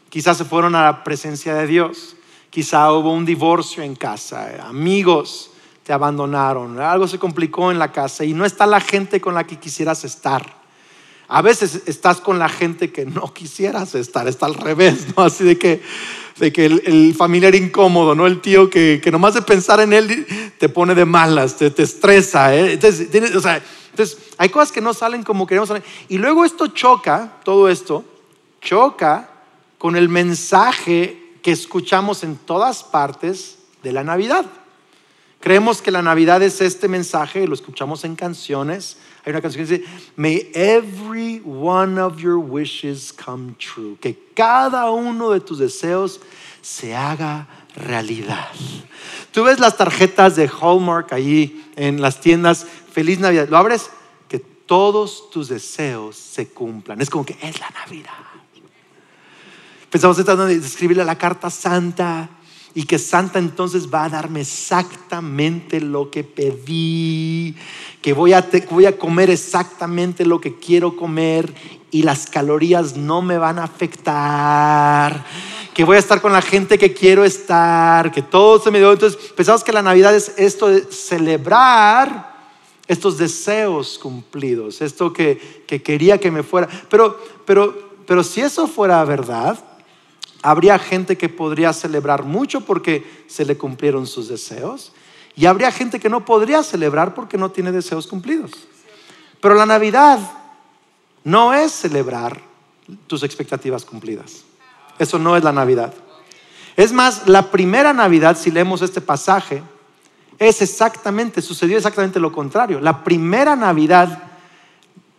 Quizás 0.09 0.37
se 0.37 0.45
fueron 0.45 0.73
a 0.75 0.85
la 0.85 1.03
presencia 1.03 1.53
de 1.53 1.67
Dios. 1.67 2.15
Quizá 2.49 2.91
hubo 2.93 3.13
un 3.13 3.25
divorcio 3.25 3.83
en 3.83 3.95
casa, 3.95 4.67
amigos 4.67 5.51
te 5.89 5.93
abandonaron, 5.93 6.79
algo 6.79 7.07
se 7.07 7.17
complicó 7.17 7.71
en 7.71 7.79
la 7.79 7.91
casa 7.91 8.23
y 8.23 8.31
no 8.33 8.45
está 8.45 8.67
la 8.67 8.79
gente 8.79 9.19
con 9.19 9.33
la 9.33 9.47
que 9.47 9.57
quisieras 9.57 10.05
estar. 10.05 10.59
A 11.27 11.41
veces 11.41 11.81
estás 11.87 12.21
con 12.21 12.37
la 12.37 12.47
gente 12.47 12.91
que 12.91 13.07
no 13.07 13.33
quisieras 13.33 13.95
estar, 13.95 14.27
está 14.27 14.45
al 14.45 14.53
revés, 14.53 15.07
¿no? 15.17 15.23
Así 15.23 15.43
de 15.43 15.57
que, 15.57 15.81
de 16.37 16.53
que 16.53 16.67
el, 16.67 17.15
familiar 17.15 17.55
incómodo, 17.55 18.13
¿no? 18.13 18.27
El 18.27 18.39
tío 18.39 18.69
que, 18.69 19.01
que 19.03 19.11
nomás 19.11 19.33
de 19.33 19.41
pensar 19.41 19.79
en 19.79 19.93
él 19.93 20.27
te 20.59 20.69
pone 20.69 20.93
de 20.93 21.05
malas, 21.05 21.57
te, 21.57 21.71
te 21.71 21.81
estresa, 21.81 22.55
¿eh? 22.55 22.73
Entonces, 22.73 23.35
o 23.35 23.41
sea, 23.41 23.59
entonces, 23.89 24.17
hay 24.37 24.49
cosas 24.49 24.71
que 24.71 24.81
no 24.81 24.93
salen 24.93 25.23
como 25.23 25.47
queremos 25.47 25.69
salir. 25.69 25.83
Y 26.07 26.19
luego 26.19 26.45
esto 26.45 26.67
choca, 26.67 27.39
todo 27.43 27.67
esto, 27.67 28.05
choca 28.61 29.27
con 29.79 29.95
el 29.95 30.07
mensaje 30.07 31.28
que 31.41 31.51
escuchamos 31.51 32.23
en 32.23 32.35
todas 32.35 32.83
partes 32.83 33.57
de 33.83 33.91
la 33.91 34.03
Navidad. 34.03 34.45
Creemos 35.39 35.81
que 35.81 35.91
la 35.91 36.01
Navidad 36.01 36.43
es 36.43 36.59
este 36.59 36.89
mensaje, 36.89 37.47
lo 37.47 37.53
escuchamos 37.53 38.03
en 38.03 38.17
canciones. 38.17 38.97
Hay 39.25 39.31
una 39.31 39.41
canción 39.41 39.65
que 39.65 39.77
dice, 39.77 39.89
May 40.17 40.51
every 40.53 41.41
one 41.45 41.99
of 41.99 42.17
your 42.17 42.35
wishes 42.35 43.13
come 43.13 43.53
true. 43.53 43.97
Que 44.01 44.19
cada 44.33 44.91
uno 44.91 45.31
de 45.31 45.39
tus 45.39 45.59
deseos 45.59 46.19
se 46.61 46.93
haga 46.93 47.47
realidad. 47.75 48.49
Tú 49.31 49.45
ves 49.45 49.59
las 49.59 49.77
tarjetas 49.77 50.35
de 50.35 50.49
Hallmark 50.49 51.13
allí 51.13 51.65
en 51.77 52.01
las 52.01 52.19
tiendas, 52.19 52.67
Feliz 52.91 53.19
Navidad. 53.19 53.47
Lo 53.47 53.55
abres, 53.55 53.89
que 54.27 54.39
todos 54.39 55.29
tus 55.29 55.47
deseos 55.47 56.17
se 56.17 56.49
cumplan. 56.49 56.99
Es 56.99 57.09
como 57.09 57.25
que 57.25 57.37
es 57.41 57.61
la 57.61 57.69
Navidad. 57.69 58.28
Pensamos 59.89 60.17
tratando 60.17 60.45
de 60.45 60.55
escribirle 60.55 61.03
la 61.03 61.17
carta 61.17 61.49
santa 61.49 62.29
y 62.75 62.83
que 62.83 62.99
Santa 62.99 63.39
entonces 63.39 63.89
va 63.91 64.05
a 64.05 64.09
darme 64.09 64.41
exactamente 64.41 65.81
lo 65.81 66.11
que 66.11 66.23
pedí, 66.23 67.55
que 68.01 68.13
voy 68.13 68.33
a, 68.33 68.47
voy 68.69 68.85
a 68.85 68.97
comer 68.97 69.31
exactamente 69.31 70.25
lo 70.25 70.39
que 70.39 70.59
quiero 70.59 70.95
comer 70.95 71.53
y 71.89 72.03
las 72.03 72.27
calorías 72.27 72.95
no 72.95 73.23
me 73.23 73.39
van 73.39 73.57
a 73.57 73.63
afectar, 73.63 75.25
que 75.73 75.83
voy 75.83 75.95
a 75.95 75.99
estar 75.99 76.21
con 76.21 76.31
la 76.31 76.41
gente 76.41 76.77
que 76.77 76.93
quiero 76.93 77.23
estar, 77.23 78.11
que 78.11 78.21
todo 78.21 78.61
se 78.61 78.69
me 78.69 78.77
dio. 78.77 78.91
Entonces 78.91 79.19
pensamos 79.35 79.63
que 79.63 79.73
la 79.73 79.81
Navidad 79.81 80.15
es 80.15 80.33
esto 80.37 80.67
de 80.67 80.83
celebrar 80.91 82.29
estos 82.87 83.17
deseos 83.17 83.97
cumplidos, 83.97 84.81
esto 84.81 85.11
que, 85.11 85.63
que 85.65 85.81
quería 85.81 86.19
que 86.19 86.29
me 86.29 86.43
fuera. 86.43 86.69
Pero, 86.89 87.19
pero, 87.45 87.75
pero 88.05 88.23
si 88.23 88.41
eso 88.41 88.67
fuera 88.67 89.03
verdad, 89.03 89.57
Habría 90.41 90.79
gente 90.79 91.17
que 91.17 91.29
podría 91.29 91.73
celebrar 91.73 92.23
mucho 92.23 92.61
porque 92.61 93.23
se 93.27 93.45
le 93.45 93.57
cumplieron 93.57 94.07
sus 94.07 94.29
deseos 94.29 94.93
y 95.35 95.45
habría 95.45 95.71
gente 95.71 95.99
que 95.99 96.09
no 96.09 96.25
podría 96.25 96.63
celebrar 96.63 97.13
porque 97.13 97.37
no 97.37 97.51
tiene 97.51 97.71
deseos 97.71 98.07
cumplidos. 98.07 98.51
Pero 99.41 99.55
la 99.55 99.65
Navidad 99.65 100.19
no 101.23 101.53
es 101.53 101.71
celebrar 101.71 102.41
tus 103.07 103.23
expectativas 103.23 103.85
cumplidas. 103.85 104.43
Eso 104.97 105.19
no 105.19 105.37
es 105.37 105.43
la 105.43 105.51
Navidad. 105.51 105.93
Es 106.75 106.91
más, 106.91 107.27
la 107.27 107.51
primera 107.51 107.93
Navidad, 107.93 108.37
si 108.37 108.51
leemos 108.51 108.81
este 108.81 109.01
pasaje, 109.01 109.61
es 110.37 110.61
exactamente, 110.61 111.41
sucedió 111.41 111.77
exactamente 111.77 112.19
lo 112.19 112.31
contrario. 112.31 112.79
La 112.79 113.03
primera 113.03 113.55
Navidad 113.55 114.23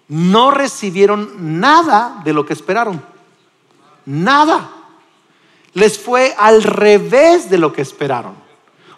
no 0.09 0.51
recibieron 0.51 1.61
nada 1.61 2.23
de 2.25 2.33
lo 2.33 2.47
que 2.47 2.55
esperaron. 2.55 3.03
Nada 4.07 4.80
les 5.75 5.99
fue 5.99 6.35
al 6.39 6.63
revés 6.63 7.51
de 7.51 7.59
lo 7.59 7.73
que 7.73 7.83
esperaron. 7.83 8.51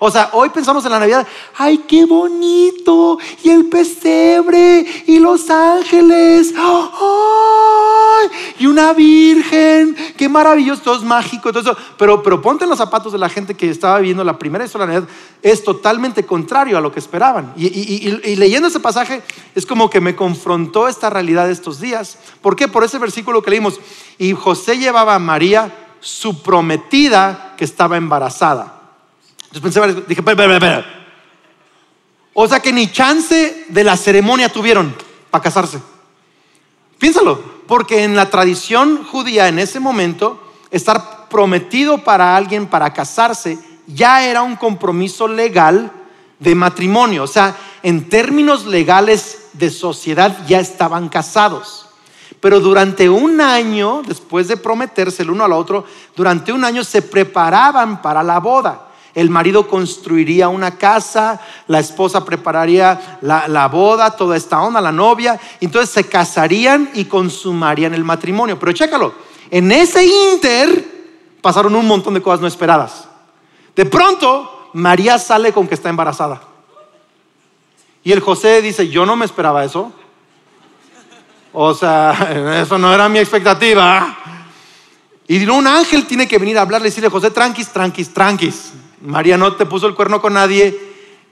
O 0.05 0.11
sea, 0.11 0.31
hoy 0.33 0.49
pensamos 0.49 0.85
en 0.85 0.91
la 0.91 0.99
Navidad, 0.99 1.25
ay, 1.57 1.85
qué 1.87 2.05
bonito, 2.07 3.19
y 3.45 3.51
el 3.51 3.67
pesebre, 3.67 4.85
y 5.07 5.21
los 5.21 5.49
ángeles, 5.49 6.53
¡ay! 6.59 8.29
Y 8.59 8.67
una 8.67 8.95
virgen, 8.95 9.95
qué 10.17 10.29
maravilloso, 10.29 10.83
todo 10.83 10.97
es 10.97 11.05
mágico. 11.05 11.53
Pero, 11.97 12.21
pero 12.21 12.43
ponte 12.43 12.65
en 12.65 12.71
los 12.71 12.79
zapatos 12.79 13.13
de 13.13 13.19
la 13.19 13.29
gente 13.29 13.55
que 13.55 13.71
estaba 13.71 14.01
viviendo 14.01 14.25
la 14.25 14.41
primera 14.41 14.67
solemnidad, 14.67 15.05
es 15.41 15.63
totalmente 15.63 16.27
contrario 16.27 16.77
a 16.77 16.81
lo 16.81 16.91
que 16.91 16.99
esperaban. 16.99 17.53
Y, 17.57 17.69
y, 17.69 18.35
leyendo 18.35 18.67
ese 18.67 18.81
pasaje, 18.81 19.23
es 19.55 19.65
como 19.65 19.89
que 19.89 20.01
me 20.01 20.17
confrontó 20.17 20.89
esta 20.89 21.11
realidad 21.11 21.47
de 21.47 21.53
estos 21.53 21.79
días. 21.79 22.19
¿Por 22.41 22.57
qué? 22.57 22.67
Por 22.67 22.83
ese 22.83 22.99
versículo 22.99 23.41
que 23.41 23.51
leímos. 23.51 23.79
Y 24.19 24.33
José 24.33 24.79
llevaba 24.79 25.15
a 25.15 25.21
María, 25.21 25.82
su 26.03 26.43
prometida, 26.43 27.55
que 27.57 27.65
estaba 27.65 27.97
embarazada. 27.97 28.81
Entonces 29.53 29.81
pensé, 29.81 30.05
dije, 30.07 30.21
espera, 30.21 30.33
espera, 30.33 30.55
espera. 30.55 31.05
O 32.35 32.47
sea 32.47 32.61
que 32.61 32.73
ni 32.73 32.91
chance 32.91 33.67
de 33.69 33.85
la 33.85 33.97
ceremonia 33.97 34.51
tuvieron 34.51 34.95
para 35.31 35.43
casarse. 35.43 35.81
Piénsalo, 36.99 37.43
porque 37.67 38.05
en 38.05 38.17
la 38.17 38.29
tradición 38.31 39.05
judía 39.05 39.49
en 39.49 39.59
ese 39.59 39.81
momento, 39.81 40.53
estar 40.71 41.29
prometido 41.29 41.99
para 41.99 42.37
alguien 42.37 42.67
para 42.67 42.93
casarse 42.93 43.59
ya 43.87 44.25
era 44.25 44.43
un 44.43 44.57
compromiso 44.57 45.29
legal 45.29 45.91
de 46.39 46.55
matrimonio. 46.55 47.25
O 47.25 47.27
sea, 47.27 47.57
en 47.83 48.09
términos 48.09 48.67
legales 48.67 49.49
de 49.53 49.71
sociedad 49.71 50.39
ya 50.47 50.61
estaban 50.61 51.09
casados. 51.09 51.89
Pero 52.43 52.61
durante 52.61 53.09
un 53.09 53.41
año, 53.41 54.03
después 54.07 54.49
de 54.49 54.59
prometerse 54.59 55.23
el 55.23 55.31
uno 55.31 55.45
al 55.45 55.53
otro, 55.53 55.87
durante 56.15 56.53
un 56.53 56.63
año 56.63 56.85
se 56.85 57.01
preparaban 57.01 58.03
para 58.03 58.23
la 58.23 58.39
boda 58.39 58.89
el 59.15 59.29
marido 59.29 59.69
construiría 59.69 60.49
una 60.49 60.79
casa, 60.79 61.41
la 61.67 61.81
esposa 61.81 62.25
prepararía 62.25 63.19
la, 63.21 63.69
boda, 63.69 64.17
toda 64.17 64.37
esta 64.37 64.63
onda, 64.63 64.81
la 64.81 64.93
novia, 64.93 65.39
entonces 65.61 65.91
se 65.91 66.09
casarían 66.09 66.91
y 66.95 67.05
consumarían 67.05 67.95
el 67.95 68.05
matrimonio. 68.05 68.59
Pero 68.59 68.73
chécalo, 68.73 69.13
en 69.51 69.71
ese 69.71 70.07
inter 70.07 70.85
pasaron 71.43 71.75
un 71.75 71.87
montón 71.87 72.15
de 72.15 72.23
cosas 72.23 72.41
no 72.41 72.47
esperadas. 72.47 73.07
De 73.77 73.85
pronto, 73.85 74.71
María 74.73 75.19
sale 75.19 75.53
con 75.53 75.69
que 75.69 75.75
está 75.75 75.91
embarazada. 75.91 76.41
Y 78.05 78.13
el 78.13 78.21
José 78.21 78.63
dice, 78.63 78.89
yo 78.89 79.05
no 79.05 79.15
me 79.15 79.27
esperaba 79.27 79.65
eso. 79.65 79.93
O 81.53 81.75
sea, 81.75 82.61
eso 82.63 82.79
no 82.79 82.93
era 82.93 83.09
mi 83.09 83.19
expectativa. 83.19 84.19
Y 85.29 85.49
un 85.49 85.67
ángel 85.67 86.07
tiene 86.07 86.27
que 86.27 86.39
venir 86.39 86.59
a 86.59 86.63
hablarle 86.63 86.89
y 86.89 86.91
decirle, 86.91 87.09
José, 87.09 87.31
tranquis, 87.31 87.69
tranquis, 87.69 88.13
tranquis. 88.13 88.73
María 89.01 89.37
no 89.37 89.55
te 89.55 89.67
puso 89.67 89.87
el 89.87 89.95
cuerno 89.95 90.21
con 90.21 90.35
nadie, 90.35 90.79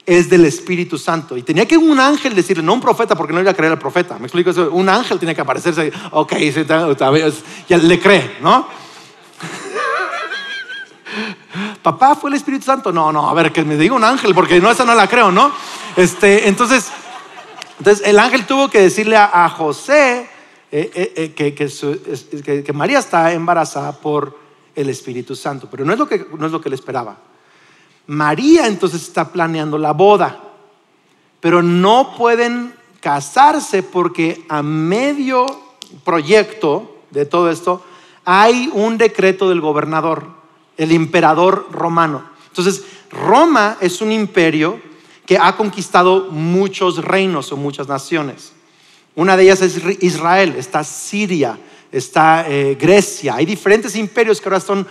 es 0.06 0.30
del 0.30 0.44
Espíritu 0.44 0.98
Santo. 0.98 1.36
Y 1.36 1.42
tenía 1.42 1.66
que 1.66 1.76
un 1.76 2.00
ángel 2.00 2.34
decirle, 2.34 2.62
no 2.62 2.74
un 2.74 2.80
profeta, 2.80 3.14
porque 3.14 3.32
no 3.32 3.40
iba 3.40 3.50
a 3.50 3.54
creer 3.54 3.72
al 3.72 3.78
profeta. 3.78 4.18
Me 4.18 4.26
explico 4.26 4.50
eso. 4.50 4.70
Un 4.72 4.88
ángel 4.88 5.18
tiene 5.18 5.34
que 5.34 5.40
aparecerse, 5.40 5.92
ok, 6.12 6.32
ya 7.68 7.78
le 7.78 8.00
cree, 8.00 8.38
¿no? 8.40 8.66
Papá 11.82 12.14
fue 12.14 12.30
el 12.30 12.36
Espíritu 12.36 12.64
Santo. 12.64 12.92
No, 12.92 13.12
no, 13.12 13.28
a 13.28 13.34
ver, 13.34 13.52
que 13.52 13.64
me 13.64 13.76
diga 13.76 13.94
un 13.94 14.04
ángel, 14.04 14.34
porque 14.34 14.60
no, 14.60 14.70
esa 14.70 14.84
no 14.84 14.94
la 14.94 15.08
creo, 15.08 15.30
¿no? 15.30 15.52
Este, 15.96 16.48
entonces, 16.48 16.90
entonces 17.80 18.06
el 18.06 18.18
ángel 18.18 18.44
tuvo 18.44 18.68
que 18.68 18.78
decirle 18.78 19.16
a, 19.16 19.48
José 19.48 20.28
eh, 20.70 20.90
eh, 20.94 21.34
eh, 21.34 22.62
que, 22.62 22.72
María 22.74 22.98
está 22.98 23.32
embarazada 23.32 23.92
por 23.92 24.38
el 24.74 24.90
Espíritu 24.90 25.34
Santo, 25.34 25.66
pero 25.70 25.86
no 25.86 25.94
es 25.94 25.98
lo 25.98 26.06
que, 26.06 26.26
no 26.38 26.44
es 26.44 26.52
lo 26.52 26.60
que 26.60 26.68
él 26.68 26.74
esperaba. 26.74 27.16
María 28.06 28.66
entonces 28.66 29.00
está 29.00 29.32
planeando 29.32 29.78
la 29.78 29.94
boda, 29.94 30.42
pero 31.40 31.62
no 31.62 32.14
pueden 32.18 32.74
casarse 33.00 33.82
porque 33.82 34.44
a 34.50 34.62
medio 34.62 35.46
proyecto 36.04 36.98
de 37.10 37.24
todo 37.24 37.50
esto 37.50 37.82
hay 38.26 38.68
un 38.74 38.98
decreto 38.98 39.48
del 39.48 39.62
gobernador, 39.62 40.26
el 40.76 40.92
emperador 40.92 41.66
romano. 41.72 42.24
Entonces, 42.48 42.84
Roma 43.10 43.78
es 43.80 44.02
un 44.02 44.12
imperio 44.12 44.89
que 45.30 45.38
ha 45.38 45.56
conquistado 45.56 46.26
muchos 46.32 47.04
reinos 47.04 47.52
o 47.52 47.56
muchas 47.56 47.86
naciones. 47.86 48.50
Una 49.14 49.36
de 49.36 49.44
ellas 49.44 49.62
es 49.62 49.80
Israel, 50.00 50.56
está 50.58 50.82
Siria, 50.82 51.56
está 51.92 52.46
eh, 52.48 52.74
Grecia, 52.74 53.36
hay 53.36 53.46
diferentes 53.46 53.94
imperios 53.94 54.40
que 54.40 54.48
ahora 54.48 54.58
son 54.58 54.88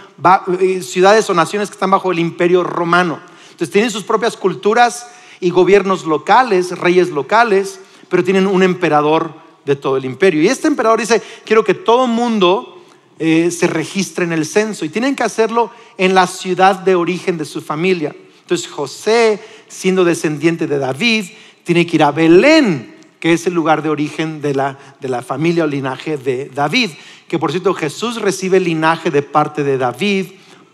eh, 0.61 0.81
ciudades 0.81 1.29
o 1.29 1.33
naciones 1.33 1.67
que 1.67 1.73
están 1.73 1.91
bajo 1.91 2.13
el 2.13 2.19
imperio 2.19 2.63
romano. 2.63 3.19
Entonces 3.51 3.69
tienen 3.69 3.91
sus 3.91 4.03
propias 4.03 4.37
culturas 4.37 5.07
y 5.41 5.49
gobiernos 5.49 6.05
locales, 6.05 6.71
reyes 6.71 7.09
locales, 7.09 7.81
pero 8.07 8.23
tienen 8.23 8.47
un 8.47 8.63
emperador 8.63 9.33
de 9.65 9.75
todo 9.75 9.97
el 9.97 10.05
imperio. 10.05 10.41
Y 10.41 10.47
este 10.47 10.69
emperador 10.69 11.01
dice, 11.01 11.21
quiero 11.43 11.65
que 11.65 11.73
todo 11.73 12.07
mundo 12.07 12.81
eh, 13.19 13.51
se 13.51 13.67
registre 13.67 14.23
en 14.23 14.31
el 14.31 14.45
censo 14.45 14.85
y 14.85 14.89
tienen 14.89 15.17
que 15.17 15.23
hacerlo 15.23 15.69
en 15.97 16.15
la 16.15 16.27
ciudad 16.27 16.77
de 16.77 16.95
origen 16.95 17.37
de 17.37 17.43
su 17.43 17.59
familia. 17.59 18.15
Entonces 18.49 18.67
José, 18.71 19.39
siendo 19.67 20.03
descendiente 20.03 20.65
de 20.65 20.79
David, 20.79 21.25
tiene 21.63 21.85
que 21.85 21.97
ir 21.97 22.03
a 22.03 22.11
Belén 22.11 22.97
que 23.19 23.33
es 23.33 23.45
el 23.45 23.53
lugar 23.53 23.83
de 23.83 23.89
origen 23.89 24.41
de 24.41 24.55
la, 24.55 24.77
de 24.99 25.09
la 25.09 25.21
familia 25.21 25.65
o 25.65 25.67
linaje 25.67 26.17
de 26.17 26.49
David. 26.49 26.91
Que 27.27 27.37
por 27.37 27.51
cierto, 27.51 27.73
Jesús 27.73 28.19
recibe 28.19 28.57
el 28.57 28.63
linaje 28.63 29.11
de 29.11 29.21
parte 29.21 29.63
de 29.63 29.77
David 29.77 30.27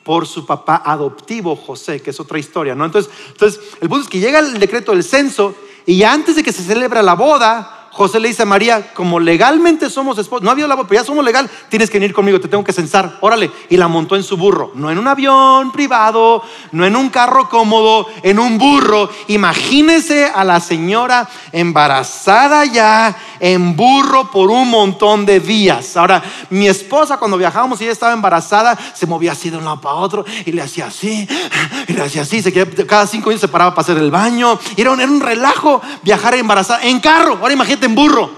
por 0.04 0.28
su 0.28 0.46
papá 0.46 0.84
adoptivo 0.86 1.56
José, 1.56 2.02
que 2.02 2.12
es 2.12 2.20
otra 2.20 2.38
historia, 2.38 2.76
¿no? 2.76 2.86
Entonces, 2.86 3.12
entonces 3.30 3.60
el 3.82 3.90
punto 3.90 4.04
es 4.04 4.10
que 4.10 4.20
llega 4.20 4.40
el 4.40 4.60
decreto 4.60 4.92
del 4.92 5.04
censo 5.04 5.56
y 5.86 6.04
antes 6.04 6.36
de 6.36 6.44
que 6.44 6.54
se 6.54 6.64
celebre 6.64 7.02
la 7.02 7.16
boda, 7.16 7.85
José 7.96 8.20
le 8.20 8.28
dice 8.28 8.44
a 8.44 8.46
María, 8.46 8.94
como 8.94 9.22
legalmente 9.22 9.90
somos 9.90 10.18
esposos, 10.18 10.44
no 10.44 10.52
había 10.52 10.68
la 10.68 10.76
pero 10.76 11.02
ya 11.02 11.06
somos 11.06 11.24
legal, 11.24 11.50
tienes 11.70 11.90
que 11.90 11.98
venir 11.98 12.14
conmigo, 12.14 12.42
te 12.42 12.50
tengo 12.50 12.62
que 12.62 12.74
censar, 12.74 13.20
órale. 13.22 13.50
Y 13.70 13.78
la 13.78 13.88
montó 13.88 14.18
en 14.18 14.24
su 14.24 14.36
burro, 14.36 14.74
no 14.76 14.92
en 14.92 14.98
un 14.98 15.08
avión 15.08 15.72
privado, 15.72 16.44
no 16.74 16.86
en 16.86 16.94
un 16.94 17.10
carro 17.10 17.48
cómodo, 17.48 18.08
en 18.22 18.38
un 18.38 18.58
burro. 18.58 19.10
Imagínese 19.28 20.26
a 20.26 20.44
la 20.44 20.60
señora 20.60 21.30
embarazada 21.54 22.66
ya 22.66 23.16
en 23.40 23.78
burro 23.78 24.30
por 24.30 24.52
un 24.52 24.70
montón 24.70 25.26
de 25.26 25.40
días. 25.40 25.96
Ahora, 25.96 26.22
mi 26.50 26.68
esposa 26.68 27.16
cuando 27.16 27.38
viajábamos 27.38 27.80
ella 27.80 27.94
estaba 27.94 28.12
embarazada, 28.12 28.78
se 28.94 29.08
movía 29.08 29.32
así 29.32 29.50
de 29.50 29.56
un 29.56 29.64
lado 29.64 29.80
para 29.80 29.96
otro 29.96 30.26
y 30.46 30.52
le 30.52 30.62
hacía 30.62 30.88
así, 30.88 31.26
y 31.88 31.94
le 31.94 32.02
hacía 32.02 32.24
así, 32.24 32.42
se 32.42 32.52
cada 32.86 33.08
cinco 33.08 33.30
minutos 33.30 33.48
se 33.48 33.48
paraba 33.48 33.74
para 33.74 33.84
hacer 33.84 33.98
el 33.98 34.12
baño. 34.12 34.60
Era 34.76 34.92
un, 34.92 35.00
era 35.00 35.10
un 35.10 35.22
relajo 35.22 35.82
viajar 36.04 36.36
embarazada 36.36 36.84
en 36.84 37.00
carro. 37.00 37.38
Ahora 37.42 37.54
imagínate 37.54 37.85
en 37.86 37.96
burro. 37.96 38.30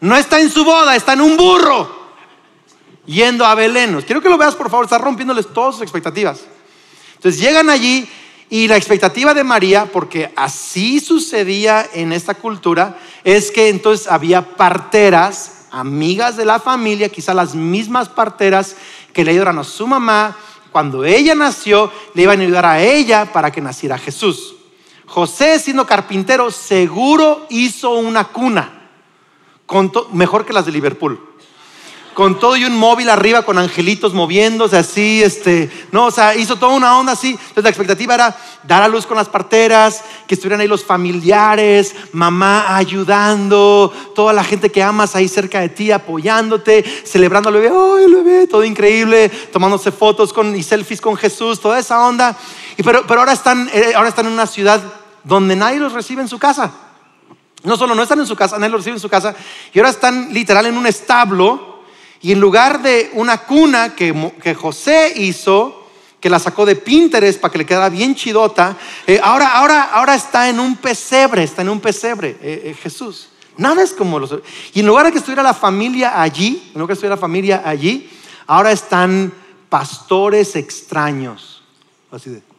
No 0.00 0.16
está 0.16 0.40
en 0.40 0.50
su 0.50 0.64
boda, 0.64 0.94
está 0.94 1.14
en 1.14 1.22
un 1.22 1.36
burro. 1.36 2.04
Yendo 3.06 3.44
a 3.44 3.54
Belén. 3.54 4.00
Quiero 4.02 4.20
que 4.20 4.28
lo 4.28 4.36
veas, 4.36 4.54
por 4.54 4.70
favor. 4.70 4.84
Está 4.84 4.98
rompiéndoles 4.98 5.52
todas 5.52 5.74
sus 5.74 5.82
expectativas. 5.82 6.44
Entonces 7.16 7.40
llegan 7.40 7.70
allí 7.70 8.08
y 8.50 8.68
la 8.68 8.76
expectativa 8.76 9.34
de 9.34 9.42
María, 9.42 9.86
porque 9.86 10.30
así 10.36 11.00
sucedía 11.00 11.88
en 11.94 12.12
esta 12.12 12.34
cultura, 12.34 12.98
es 13.24 13.50
que 13.50 13.68
entonces 13.68 14.06
había 14.06 14.42
parteras, 14.56 15.66
amigas 15.70 16.36
de 16.36 16.44
la 16.44 16.60
familia, 16.60 17.08
quizá 17.08 17.34
las 17.34 17.54
mismas 17.54 18.08
parteras 18.08 18.76
que 19.12 19.24
le 19.24 19.32
ayudaron 19.32 19.58
a 19.58 19.64
su 19.64 19.86
mamá. 19.86 20.36
Cuando 20.70 21.04
ella 21.04 21.34
nació, 21.34 21.90
le 22.14 22.22
iban 22.22 22.40
a 22.40 22.42
ayudar 22.42 22.66
a 22.66 22.82
ella 22.82 23.32
para 23.32 23.50
que 23.50 23.60
naciera 23.60 23.96
Jesús. 23.96 24.53
José, 25.06 25.58
siendo 25.58 25.86
carpintero, 25.86 26.50
seguro 26.50 27.46
hizo 27.50 27.92
una 27.92 28.24
cuna, 28.24 28.88
mejor 30.12 30.44
que 30.44 30.52
las 30.52 30.66
de 30.66 30.72
Liverpool. 30.72 31.20
Con 32.14 32.38
todo 32.38 32.56
y 32.56 32.64
un 32.64 32.76
móvil 32.76 33.10
arriba 33.10 33.42
con 33.42 33.58
angelitos 33.58 34.14
moviéndose 34.14 34.76
así, 34.76 35.20
este, 35.20 35.68
no, 35.90 36.06
o 36.06 36.10
sea, 36.12 36.36
hizo 36.36 36.54
toda 36.54 36.72
una 36.72 36.96
onda 36.96 37.12
así. 37.12 37.30
Entonces 37.30 37.64
la 37.64 37.70
expectativa 37.70 38.14
era 38.14 38.36
dar 38.62 38.84
a 38.84 38.88
luz 38.88 39.04
con 39.04 39.16
las 39.16 39.28
parteras, 39.28 40.04
que 40.28 40.34
estuvieran 40.34 40.60
ahí 40.60 40.68
los 40.68 40.84
familiares, 40.84 41.92
mamá 42.12 42.76
ayudando, 42.76 43.92
toda 44.14 44.32
la 44.32 44.44
gente 44.44 44.70
que 44.70 44.80
amas 44.80 45.16
ahí 45.16 45.26
cerca 45.26 45.58
de 45.58 45.70
ti 45.70 45.90
apoyándote, 45.90 46.84
celebrando 47.04 47.48
al 47.48 47.56
bebé, 47.56 47.70
¡ay, 47.70 48.04
el 48.04 48.14
bebé! 48.14 48.46
Todo 48.46 48.62
increíble, 48.62 49.28
tomándose 49.52 49.90
fotos 49.90 50.32
con, 50.32 50.54
y 50.54 50.62
selfies 50.62 51.00
con 51.00 51.16
Jesús, 51.16 51.58
toda 51.58 51.80
esa 51.80 52.06
onda 52.06 52.38
pero, 52.82 53.06
pero 53.06 53.20
ahora, 53.20 53.32
están, 53.32 53.68
eh, 53.72 53.92
ahora 53.94 54.08
están 54.08 54.26
en 54.26 54.32
una 54.32 54.46
ciudad 54.46 54.82
donde 55.22 55.56
nadie 55.56 55.78
los 55.78 55.92
recibe 55.92 56.22
en 56.22 56.28
su 56.28 56.38
casa. 56.38 56.72
No 57.62 57.76
solo 57.76 57.94
no 57.94 58.02
están 58.02 58.20
en 58.20 58.26
su 58.26 58.36
casa, 58.36 58.58
nadie 58.58 58.70
los 58.70 58.80
recibe 58.80 58.96
en 58.96 59.00
su 59.00 59.08
casa, 59.08 59.34
y 59.72 59.78
ahora 59.78 59.90
están 59.90 60.32
literal 60.34 60.66
en 60.66 60.76
un 60.76 60.86
establo, 60.86 61.82
y 62.20 62.32
en 62.32 62.40
lugar 62.40 62.82
de 62.82 63.10
una 63.14 63.38
cuna 63.38 63.94
que, 63.94 64.32
que 64.42 64.54
José 64.54 65.12
hizo, 65.16 65.88
que 66.20 66.30
la 66.30 66.38
sacó 66.38 66.64
de 66.66 66.76
Pinterest 66.76 67.40
para 67.40 67.52
que 67.52 67.58
le 67.58 67.66
quedara 67.66 67.88
bien 67.88 68.14
chidota, 68.14 68.76
eh, 69.06 69.20
ahora, 69.22 69.58
ahora, 69.58 69.82
ahora 69.92 70.14
está 70.14 70.48
en 70.48 70.58
un 70.58 70.76
pesebre, 70.76 71.42
está 71.42 71.62
en 71.62 71.68
un 71.68 71.80
pesebre 71.80 72.36
eh, 72.40 72.76
Jesús. 72.82 73.28
Nada 73.56 73.82
es 73.82 73.92
como 73.92 74.18
los... 74.18 74.34
Y 74.72 74.80
en 74.80 74.86
lugar 74.86 75.06
de 75.06 75.12
que 75.12 75.18
estuviera 75.18 75.42
la 75.42 75.54
familia 75.54 76.20
allí, 76.20 76.70
en 76.74 76.80
lugar 76.80 76.88
de 76.88 76.88
que 76.88 76.92
estuviera 76.94 77.16
la 77.16 77.20
familia 77.20 77.62
allí, 77.64 78.10
ahora 78.46 78.72
están 78.72 79.32
pastores 79.68 80.56
extraños. 80.56 81.62
Así 82.10 82.30
de... 82.30 82.53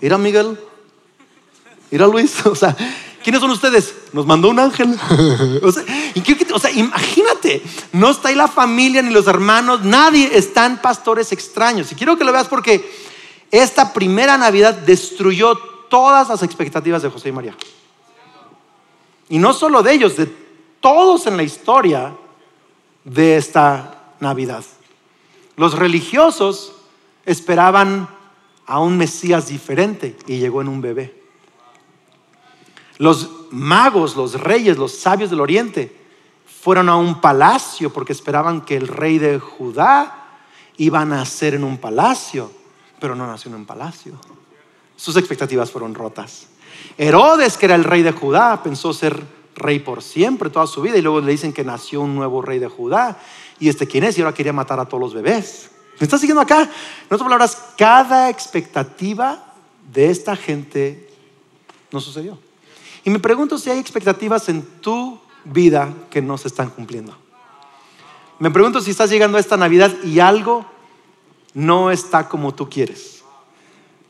Mira 0.00 0.18
Miguel, 0.18 0.58
mira 1.90 2.06
Luis, 2.06 2.44
o 2.46 2.54
sea, 2.54 2.76
¿quiénes 3.22 3.40
son 3.40 3.50
ustedes? 3.50 3.94
Nos 4.12 4.26
mandó 4.26 4.48
un 4.48 4.58
ángel. 4.58 4.98
o, 5.62 5.72
sea, 5.72 5.84
o 6.54 6.58
sea, 6.58 6.70
imagínate, 6.70 7.62
no 7.92 8.10
está 8.10 8.28
ahí 8.28 8.34
la 8.34 8.48
familia 8.48 9.02
ni 9.02 9.10
los 9.10 9.26
hermanos, 9.26 9.84
nadie, 9.84 10.30
están 10.36 10.80
pastores 10.80 11.32
extraños. 11.32 11.90
Y 11.92 11.94
quiero 11.94 12.16
que 12.16 12.24
lo 12.24 12.32
veas 12.32 12.48
porque 12.48 12.88
esta 13.50 13.92
primera 13.92 14.36
Navidad 14.36 14.74
destruyó 14.74 15.56
todas 15.88 16.28
las 16.28 16.42
expectativas 16.42 17.02
de 17.02 17.10
José 17.10 17.28
y 17.28 17.32
María. 17.32 17.56
Y 19.28 19.38
no 19.38 19.52
solo 19.52 19.82
de 19.82 19.92
ellos, 19.92 20.16
de 20.16 20.26
todos 20.80 21.26
en 21.26 21.36
la 21.36 21.42
historia 21.42 22.14
de 23.04 23.36
esta 23.36 24.12
Navidad. 24.20 24.64
Los 25.56 25.74
religiosos 25.74 26.72
esperaban 27.24 28.08
a 28.66 28.80
un 28.80 28.98
Mesías 28.98 29.48
diferente 29.48 30.16
y 30.26 30.38
llegó 30.38 30.60
en 30.60 30.68
un 30.68 30.80
bebé. 30.80 31.22
Los 32.98 33.30
magos, 33.50 34.16
los 34.16 34.40
reyes, 34.40 34.78
los 34.78 34.92
sabios 34.92 35.30
del 35.30 35.40
oriente 35.40 35.94
fueron 36.46 36.88
a 36.88 36.96
un 36.96 37.20
palacio 37.20 37.92
porque 37.92 38.12
esperaban 38.12 38.62
que 38.62 38.76
el 38.76 38.88
rey 38.88 39.18
de 39.18 39.38
Judá 39.38 40.38
iba 40.78 41.00
a 41.00 41.04
nacer 41.04 41.54
en 41.54 41.64
un 41.64 41.78
palacio, 41.78 42.50
pero 42.98 43.14
no 43.14 43.26
nació 43.26 43.50
en 43.50 43.56
un 43.56 43.66
palacio. 43.66 44.18
Sus 44.96 45.16
expectativas 45.16 45.70
fueron 45.70 45.94
rotas. 45.94 46.48
Herodes, 46.98 47.56
que 47.56 47.66
era 47.66 47.74
el 47.74 47.84
rey 47.84 48.02
de 48.02 48.12
Judá, 48.12 48.62
pensó 48.62 48.92
ser 48.92 49.22
rey 49.54 49.78
por 49.78 50.02
siempre, 50.02 50.50
toda 50.50 50.66
su 50.66 50.82
vida, 50.82 50.96
y 50.98 51.02
luego 51.02 51.20
le 51.20 51.32
dicen 51.32 51.52
que 51.52 51.64
nació 51.64 52.00
un 52.00 52.14
nuevo 52.14 52.42
rey 52.42 52.58
de 52.58 52.68
Judá. 52.68 53.18
¿Y 53.58 53.68
este 53.68 53.86
quién 53.86 54.04
es? 54.04 54.18
Y 54.18 54.22
ahora 54.22 54.34
quería 54.34 54.52
matar 54.52 54.80
a 54.80 54.86
todos 54.86 55.00
los 55.00 55.14
bebés. 55.14 55.70
¿Me 55.98 56.04
estás 56.04 56.20
siguiendo 56.20 56.42
acá? 56.42 56.62
En 56.62 57.06
otras 57.06 57.22
palabras, 57.22 57.58
cada 57.76 58.28
expectativa 58.28 59.54
de 59.92 60.10
esta 60.10 60.36
gente 60.36 61.08
no 61.90 62.00
sucedió. 62.00 62.38
Y 63.04 63.10
me 63.10 63.18
pregunto 63.18 63.58
si 63.58 63.70
hay 63.70 63.78
expectativas 63.78 64.48
en 64.48 64.62
tu 64.80 65.18
vida 65.44 65.94
que 66.10 66.20
no 66.20 66.36
se 66.36 66.48
están 66.48 66.70
cumpliendo. 66.70 67.16
Me 68.38 68.50
pregunto 68.50 68.80
si 68.80 68.90
estás 68.90 69.10
llegando 69.10 69.38
a 69.38 69.40
esta 69.40 69.56
Navidad 69.56 69.92
y 70.04 70.20
algo 70.20 70.66
no 71.54 71.90
está 71.90 72.28
como 72.28 72.54
tú 72.54 72.68
quieres. 72.68 73.22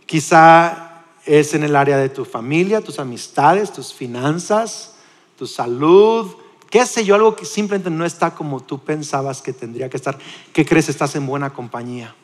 Quizá 0.07 1.05
es 1.25 1.55
en 1.55 1.63
el 1.63 1.77
área 1.77 1.97
de 1.99 2.09
tu 2.09 2.25
familia, 2.25 2.81
tus 2.81 2.99
amistades, 2.99 3.73
tus 3.73 3.93
finanzas, 3.93 4.95
tu 5.37 5.47
salud, 5.47 6.35
qué 6.71 6.87
sé 6.87 7.05
yo, 7.05 7.15
algo 7.15 7.37
que 7.37 7.45
simplemente 7.45 7.91
no 7.91 8.05
está 8.05 8.35
como 8.35 8.61
tú 8.63 8.79
pensabas 8.79 9.43
que 9.43 9.53
tendría 9.53 9.89
que 9.89 9.97
estar. 9.97 10.19
¿Qué 10.53 10.65
crees? 10.65 10.89
Estás 10.89 11.15
en 11.17 11.27
buena 11.27 11.53
compañía. 11.53 12.15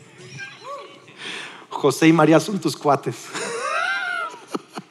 José 1.70 2.08
y 2.08 2.12
María 2.12 2.40
son 2.40 2.60
tus 2.60 2.76
cuates. 2.76 3.16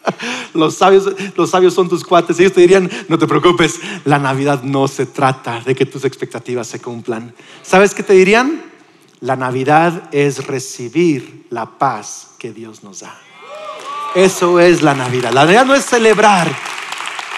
Los 0.53 0.75
sabios, 0.75 1.05
los 1.35 1.49
sabios 1.49 1.73
son 1.73 1.87
tus 1.87 2.03
cuates. 2.03 2.39
Ellos 2.39 2.53
te 2.53 2.61
dirían, 2.61 2.89
no 3.07 3.17
te 3.17 3.27
preocupes, 3.27 3.79
la 4.03 4.19
Navidad 4.19 4.63
no 4.63 4.87
se 4.87 5.05
trata 5.05 5.61
de 5.61 5.75
que 5.75 5.85
tus 5.85 6.03
expectativas 6.03 6.67
se 6.67 6.81
cumplan. 6.81 7.33
¿Sabes 7.61 7.93
qué 7.93 8.03
te 8.03 8.13
dirían? 8.13 8.65
La 9.21 9.35
Navidad 9.35 10.09
es 10.11 10.47
recibir 10.47 11.45
la 11.51 11.77
paz 11.77 12.31
que 12.37 12.51
Dios 12.51 12.83
nos 12.83 13.01
da. 13.01 13.17
Eso 14.15 14.59
es 14.59 14.81
la 14.81 14.93
Navidad. 14.93 15.31
La 15.31 15.45
Navidad 15.45 15.65
no 15.65 15.75
es 15.75 15.85
celebrar 15.85 16.53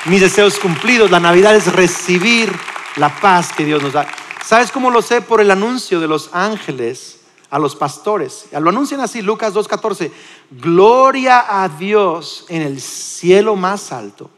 mis 0.05 0.21
deseos 0.21 0.59
cumplidos. 0.59 1.11
La 1.11 1.19
Navidad 1.19 1.55
es 1.55 1.71
recibir 1.71 2.51
la 2.97 3.09
paz 3.19 3.53
que 3.53 3.65
Dios 3.65 3.81
nos 3.81 3.93
da. 3.93 4.07
¿Sabes 4.43 4.71
cómo 4.71 4.89
lo 4.89 5.01
sé? 5.01 5.21
Por 5.21 5.41
el 5.41 5.51
anuncio 5.51 5.99
de 5.99 6.07
los 6.07 6.29
ángeles 6.33 7.21
a 7.49 7.59
los 7.59 7.75
pastores. 7.75 8.45
Lo 8.51 8.69
anuncian 8.69 8.99
así, 8.99 9.21
Lucas 9.21 9.53
2.14. 9.53 10.11
Gloria 10.51 11.63
a 11.63 11.69
Dios 11.69 12.45
en 12.49 12.61
el 12.61 12.81
cielo 12.81 13.55
más 13.55 13.91
alto 13.91 14.29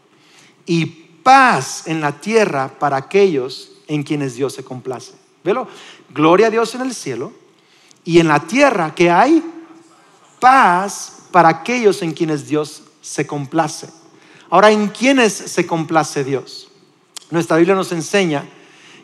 y 0.66 0.86
paz 0.86 1.88
en 1.88 2.02
la 2.02 2.20
tierra 2.20 2.70
para 2.78 2.98
aquellos 2.98 3.72
en 3.88 4.04
quienes 4.04 4.36
Dios 4.36 4.54
se 4.54 4.64
complace. 4.64 5.14
Velo, 5.44 5.68
gloria 6.10 6.48
a 6.48 6.50
Dios 6.50 6.76
en 6.76 6.82
el 6.82 6.94
cielo 6.94 7.32
y 8.04 8.20
en 8.20 8.28
la 8.28 8.40
tierra 8.42 8.94
que 8.94 9.10
hay 9.10 9.44
paz 10.40 11.24
para 11.32 11.50
aquellos 11.50 12.02
en 12.02 12.14
quienes 12.14 12.48
Dios 12.48 12.84
se 13.02 13.26
complace. 13.26 13.88
Ahora, 14.50 14.72
¿en 14.72 14.90
quiénes 14.90 15.34
se 15.34 15.66
complace 15.66 16.24
Dios? 16.24 16.70
Nuestra 17.32 17.58
Biblia 17.58 17.75
nos 17.75 17.92
enseña 17.92 18.46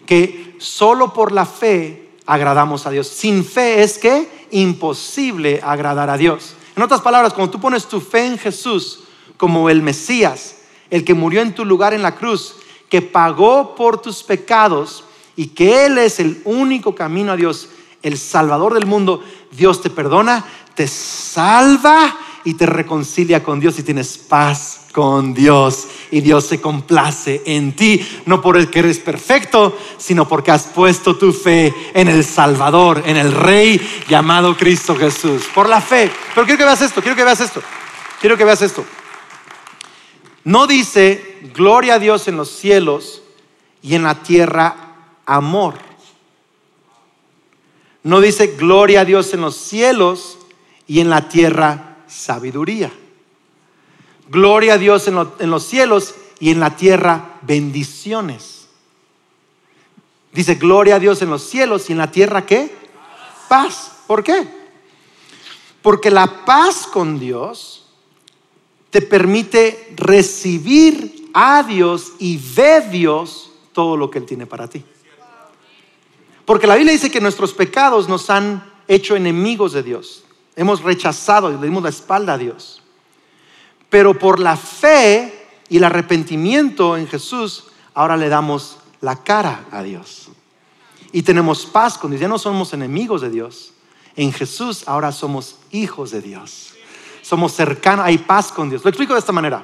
que 0.05 0.55
solo 0.59 1.13
por 1.13 1.31
la 1.31 1.45
fe 1.45 2.09
agradamos 2.25 2.85
a 2.85 2.91
Dios. 2.91 3.07
Sin 3.07 3.43
fe 3.43 3.83
es 3.83 3.97
que 3.97 4.47
imposible 4.51 5.59
agradar 5.63 6.09
a 6.09 6.17
Dios. 6.17 6.55
En 6.75 6.83
otras 6.83 7.01
palabras, 7.01 7.33
cuando 7.33 7.51
tú 7.51 7.59
pones 7.59 7.85
tu 7.87 7.99
fe 7.99 8.25
en 8.25 8.37
Jesús 8.37 9.03
como 9.37 9.69
el 9.69 9.81
Mesías, 9.81 10.57
el 10.89 11.03
que 11.03 11.13
murió 11.13 11.41
en 11.41 11.55
tu 11.55 11.65
lugar 11.65 11.93
en 11.93 12.03
la 12.03 12.15
cruz, 12.15 12.55
que 12.89 13.01
pagó 13.01 13.75
por 13.75 14.01
tus 14.01 14.23
pecados 14.23 15.05
y 15.35 15.47
que 15.47 15.85
Él 15.85 15.97
es 15.97 16.19
el 16.19 16.41
único 16.45 16.93
camino 16.93 17.31
a 17.31 17.37
Dios, 17.37 17.69
el 18.03 18.17
Salvador 18.17 18.73
del 18.73 18.85
mundo, 18.85 19.23
Dios 19.51 19.81
te 19.81 19.89
perdona, 19.89 20.45
te 20.75 20.87
salva 20.87 22.17
y 22.43 22.55
te 22.55 22.65
reconcilia 22.65 23.43
con 23.43 23.59
Dios 23.59 23.77
y 23.79 23.83
tienes 23.83 24.17
paz 24.17 24.81
con 24.91 25.33
Dios 25.33 25.87
y 26.11 26.21
Dios 26.21 26.45
se 26.45 26.59
complace 26.59 27.41
en 27.45 27.75
ti, 27.75 28.05
no 28.25 28.41
por 28.41 28.57
el 28.57 28.69
que 28.69 28.79
eres 28.79 28.99
perfecto, 28.99 29.77
sino 29.97 30.27
porque 30.27 30.51
has 30.51 30.65
puesto 30.65 31.17
tu 31.17 31.31
fe 31.31 31.73
en 31.93 32.07
el 32.07 32.23
Salvador, 32.23 33.03
en 33.05 33.17
el 33.17 33.31
Rey 33.31 33.79
llamado 34.09 34.55
Cristo 34.57 34.95
Jesús, 34.95 35.43
por 35.53 35.69
la 35.69 35.81
fe. 35.81 36.11
Pero 36.35 36.45
quiero 36.45 36.57
que 36.57 36.65
veas 36.65 36.81
esto, 36.81 37.01
quiero 37.01 37.15
que 37.15 37.23
veas 37.23 37.41
esto, 37.41 37.61
quiero 38.19 38.37
que 38.37 38.45
veas 38.45 38.61
esto. 38.61 38.83
No 40.43 40.67
dice 40.67 41.39
gloria 41.53 41.95
a 41.95 41.99
Dios 41.99 42.27
en 42.27 42.37
los 42.37 42.49
cielos 42.49 43.21
y 43.81 43.95
en 43.95 44.03
la 44.03 44.23
tierra 44.23 44.75
amor. 45.25 45.75
No 48.03 48.19
dice 48.19 48.47
gloria 48.57 49.01
a 49.01 49.05
Dios 49.05 49.33
en 49.33 49.41
los 49.41 49.55
cielos 49.55 50.39
y 50.87 50.99
en 50.99 51.09
la 51.09 51.29
tierra 51.29 51.90
sabiduría. 52.11 52.91
Gloria 54.29 54.73
a 54.73 54.77
Dios 54.77 55.07
en, 55.07 55.15
los 55.49 55.63
cielos 55.63 56.15
y 56.39 56.51
en 56.51 56.59
la 56.59 56.75
tierra 56.75 57.39
bendiciones. 57.41 58.67
Dice, 60.31 60.55
gloria 60.55 60.95
a 60.95 60.99
Dios 60.99 61.21
en 61.21 61.29
los 61.29 61.43
cielos 61.43 61.89
y 61.89 61.93
en 61.93 61.97
la 61.97 62.11
tierra 62.11 62.45
qué? 62.45 62.73
Paz. 63.49 63.91
¿Por 64.07 64.23
qué? 64.23 64.47
Porque 65.81 66.09
la 66.09 66.45
paz 66.45 66.87
con 66.87 67.19
Dios 67.19 67.85
te 68.89 69.01
permite 69.01 69.93
recibir 69.95 71.29
a 71.33 71.63
Dios 71.63 72.13
y 72.19 72.37
de 72.37 72.81
Dios 72.89 73.51
todo 73.73 73.97
lo 73.97 74.09
que 74.09 74.19
Él 74.19 74.25
tiene 74.25 74.45
para 74.45 74.69
ti. 74.69 74.83
Porque 76.45 76.67
la 76.67 76.75
Biblia 76.75 76.93
dice 76.93 77.11
que 77.11 77.21
nuestros 77.21 77.53
pecados 77.53 78.07
nos 78.07 78.29
han 78.29 78.71
hecho 78.87 79.15
enemigos 79.15 79.73
de 79.73 79.83
Dios. 79.83 80.23
Hemos 80.55 80.81
rechazado 80.81 81.51
y 81.51 81.57
le 81.57 81.65
dimos 81.65 81.83
la 81.83 81.89
espalda 81.89 82.33
a 82.33 82.37
Dios. 82.37 82.81
Pero 83.89 84.17
por 84.17 84.39
la 84.39 84.55
fe 84.57 85.47
y 85.69 85.77
el 85.77 85.83
arrepentimiento 85.83 86.97
en 86.97 87.07
Jesús, 87.07 87.65
ahora 87.93 88.17
le 88.17 88.29
damos 88.29 88.77
la 89.01 89.23
cara 89.23 89.65
a 89.71 89.83
Dios. 89.83 90.29
Y 91.11 91.23
tenemos 91.23 91.65
paz 91.65 91.97
con 91.97 92.11
Dios. 92.11 92.21
Ya 92.21 92.27
no 92.27 92.39
somos 92.39 92.73
enemigos 92.73 93.21
de 93.21 93.29
Dios. 93.29 93.73
En 94.15 94.31
Jesús 94.31 94.83
ahora 94.87 95.11
somos 95.11 95.57
hijos 95.71 96.11
de 96.11 96.21
Dios. 96.21 96.73
Somos 97.21 97.53
cercanos, 97.53 98.05
hay 98.05 98.17
paz 98.17 98.51
con 98.51 98.69
Dios. 98.69 98.83
Lo 98.83 98.89
explico 98.89 99.13
de 99.13 99.19
esta 99.19 99.31
manera. 99.31 99.63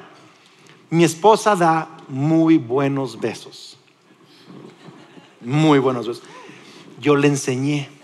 Mi 0.90 1.04
esposa 1.04 1.54
da 1.54 1.88
muy 2.08 2.56
buenos 2.56 3.20
besos. 3.20 3.76
Muy 5.40 5.78
buenos 5.78 6.06
besos. 6.06 6.24
Yo 7.00 7.16
le 7.16 7.28
enseñé. 7.28 7.97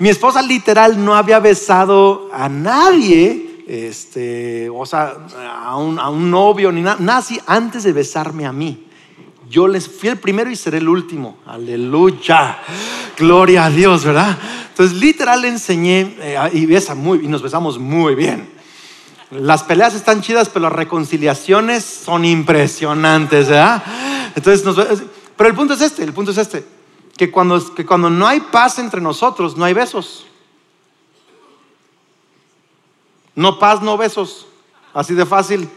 Mi 0.00 0.08
esposa 0.08 0.40
literal 0.40 1.04
no 1.04 1.14
había 1.14 1.40
besado 1.40 2.30
a 2.32 2.48
nadie, 2.48 3.64
este, 3.68 4.70
o 4.70 4.86
sea, 4.86 5.14
a 5.62 5.76
un, 5.76 6.30
novio 6.30 6.72
ni 6.72 6.80
nada, 6.80 6.96
nazi 6.98 7.38
antes 7.46 7.82
de 7.82 7.92
besarme 7.92 8.46
a 8.46 8.52
mí. 8.52 8.86
Yo 9.50 9.68
les 9.68 9.86
fui 9.86 10.08
el 10.08 10.16
primero 10.16 10.50
y 10.50 10.56
seré 10.56 10.78
el 10.78 10.88
último. 10.88 11.36
Aleluya. 11.44 12.60
Gloria 13.18 13.66
a 13.66 13.70
Dios, 13.70 14.02
¿verdad? 14.02 14.38
Entonces, 14.70 14.96
literal 14.96 15.42
le 15.42 15.48
enseñé 15.48 16.16
eh, 16.20 16.50
y, 16.54 16.64
besa 16.64 16.94
muy, 16.94 17.18
y 17.22 17.28
nos 17.28 17.42
besamos 17.42 17.78
muy 17.78 18.14
bien. 18.14 18.48
Las 19.30 19.64
peleas 19.64 19.94
están 19.94 20.22
chidas, 20.22 20.48
pero 20.48 20.62
las 20.62 20.72
reconciliaciones 20.72 21.84
son 21.84 22.24
impresionantes, 22.24 23.50
¿verdad? 23.50 23.82
Entonces, 24.34 24.64
pero 25.36 25.50
el 25.50 25.54
punto 25.54 25.74
es 25.74 25.82
este, 25.82 26.04
el 26.04 26.14
punto 26.14 26.30
es 26.30 26.38
este 26.38 26.79
que 27.20 27.30
cuando, 27.30 27.74
que 27.74 27.84
cuando 27.84 28.08
no 28.08 28.26
hay 28.26 28.40
paz 28.40 28.78
entre 28.78 28.98
nosotros, 28.98 29.54
no 29.54 29.66
hay 29.66 29.74
besos. 29.74 30.24
No 33.34 33.58
paz, 33.58 33.82
no 33.82 33.98
besos. 33.98 34.46
Así 34.94 35.12
de 35.12 35.26
fácil. 35.26 35.68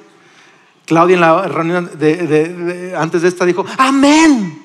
Claudia 0.86 1.16
en 1.16 1.20
la 1.20 1.42
reunión 1.50 2.00
de, 2.00 2.96
antes 2.98 3.24
de 3.24 3.28
esta 3.28 3.44
dijo, 3.44 3.66
amén. 3.78 4.58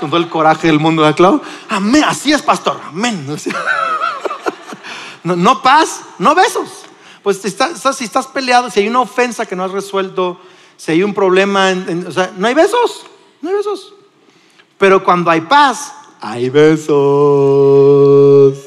Con 0.00 0.08
todo 0.08 0.18
el 0.18 0.30
coraje 0.30 0.68
del 0.68 0.80
mundo 0.80 1.02
de 1.02 1.12
Claudia, 1.12 1.42
amén, 1.68 2.04
así 2.04 2.32
es, 2.32 2.40
pastor, 2.40 2.80
amén. 2.88 3.26
No, 5.22 5.60
paz, 5.60 6.00
no 6.18 6.34
besos. 6.34 6.86
Pues 7.22 7.42
si 7.42 7.48
estás, 7.48 8.26
peleado, 8.28 8.70
si 8.70 8.80
hay 8.80 8.88
una 8.88 9.00
ofensa 9.00 9.44
que 9.44 9.54
no 9.54 9.64
has 9.64 9.70
resuelto, 9.70 10.40
si 10.78 10.92
hay 10.92 11.02
un 11.02 11.12
problema, 11.12 11.74
o 12.08 12.10
sea, 12.10 12.32
no 12.38 12.46
hay 12.46 12.54
besos, 12.54 13.04
no 13.42 13.50
hay 13.50 13.56
besos. 13.56 13.93
Pero 14.78 15.04
cuando 15.04 15.30
hay 15.30 15.42
paz, 15.42 15.92
hay 16.20 16.50
besos. 16.50 18.58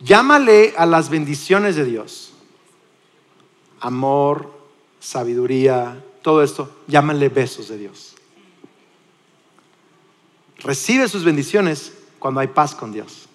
Llámale 0.00 0.74
a 0.76 0.84
las 0.84 1.08
bendiciones 1.08 1.76
de 1.76 1.86
Dios. 1.86 2.34
Amor, 3.80 4.52
sabiduría, 5.00 6.02
todo 6.20 6.42
esto, 6.42 6.70
llámale 6.86 7.28
besos 7.28 7.68
de 7.68 7.78
Dios. 7.78 8.14
Recibe 10.58 11.08
sus 11.08 11.24
bendiciones 11.24 11.92
cuando 12.18 12.40
hay 12.40 12.48
paz 12.48 12.74
con 12.74 12.92
Dios. 12.92 13.28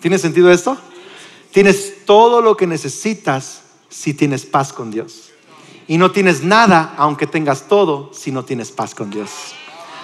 ¿Tiene 0.00 0.18
sentido 0.18 0.50
esto? 0.50 0.76
Tienes 1.52 2.04
todo 2.04 2.40
lo 2.40 2.56
que 2.56 2.66
necesitas 2.66 3.62
si 3.88 4.14
tienes 4.14 4.46
paz 4.46 4.72
con 4.72 4.90
Dios. 4.90 5.29
Y 5.90 5.98
no 5.98 6.12
tienes 6.12 6.44
nada, 6.44 6.94
aunque 6.98 7.26
tengas 7.26 7.66
todo, 7.66 8.10
si 8.14 8.30
no 8.30 8.44
tienes 8.44 8.70
paz 8.70 8.94
con 8.94 9.10
Dios. 9.10 9.28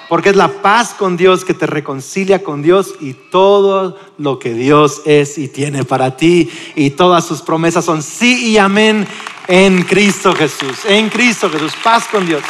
Porque 0.08 0.30
es 0.30 0.34
la 0.34 0.60
paz 0.60 0.94
con 0.94 1.16
Dios 1.16 1.44
que 1.44 1.54
te 1.54 1.64
reconcilia 1.64 2.42
con 2.42 2.60
Dios 2.60 2.96
y 2.98 3.12
todo 3.12 3.96
lo 4.18 4.40
que 4.40 4.52
Dios 4.52 5.02
es 5.04 5.38
y 5.38 5.46
tiene 5.46 5.84
para 5.84 6.16
ti. 6.16 6.50
Y 6.74 6.90
todas 6.90 7.24
sus 7.24 7.40
promesas 7.40 7.84
son 7.84 8.02
sí 8.02 8.48
y 8.48 8.58
amén 8.58 9.06
en 9.46 9.84
Cristo 9.84 10.34
Jesús. 10.34 10.84
En 10.86 11.08
Cristo 11.08 11.48
Jesús. 11.48 11.72
Paz 11.84 12.08
con 12.10 12.26
Dios. 12.26 12.42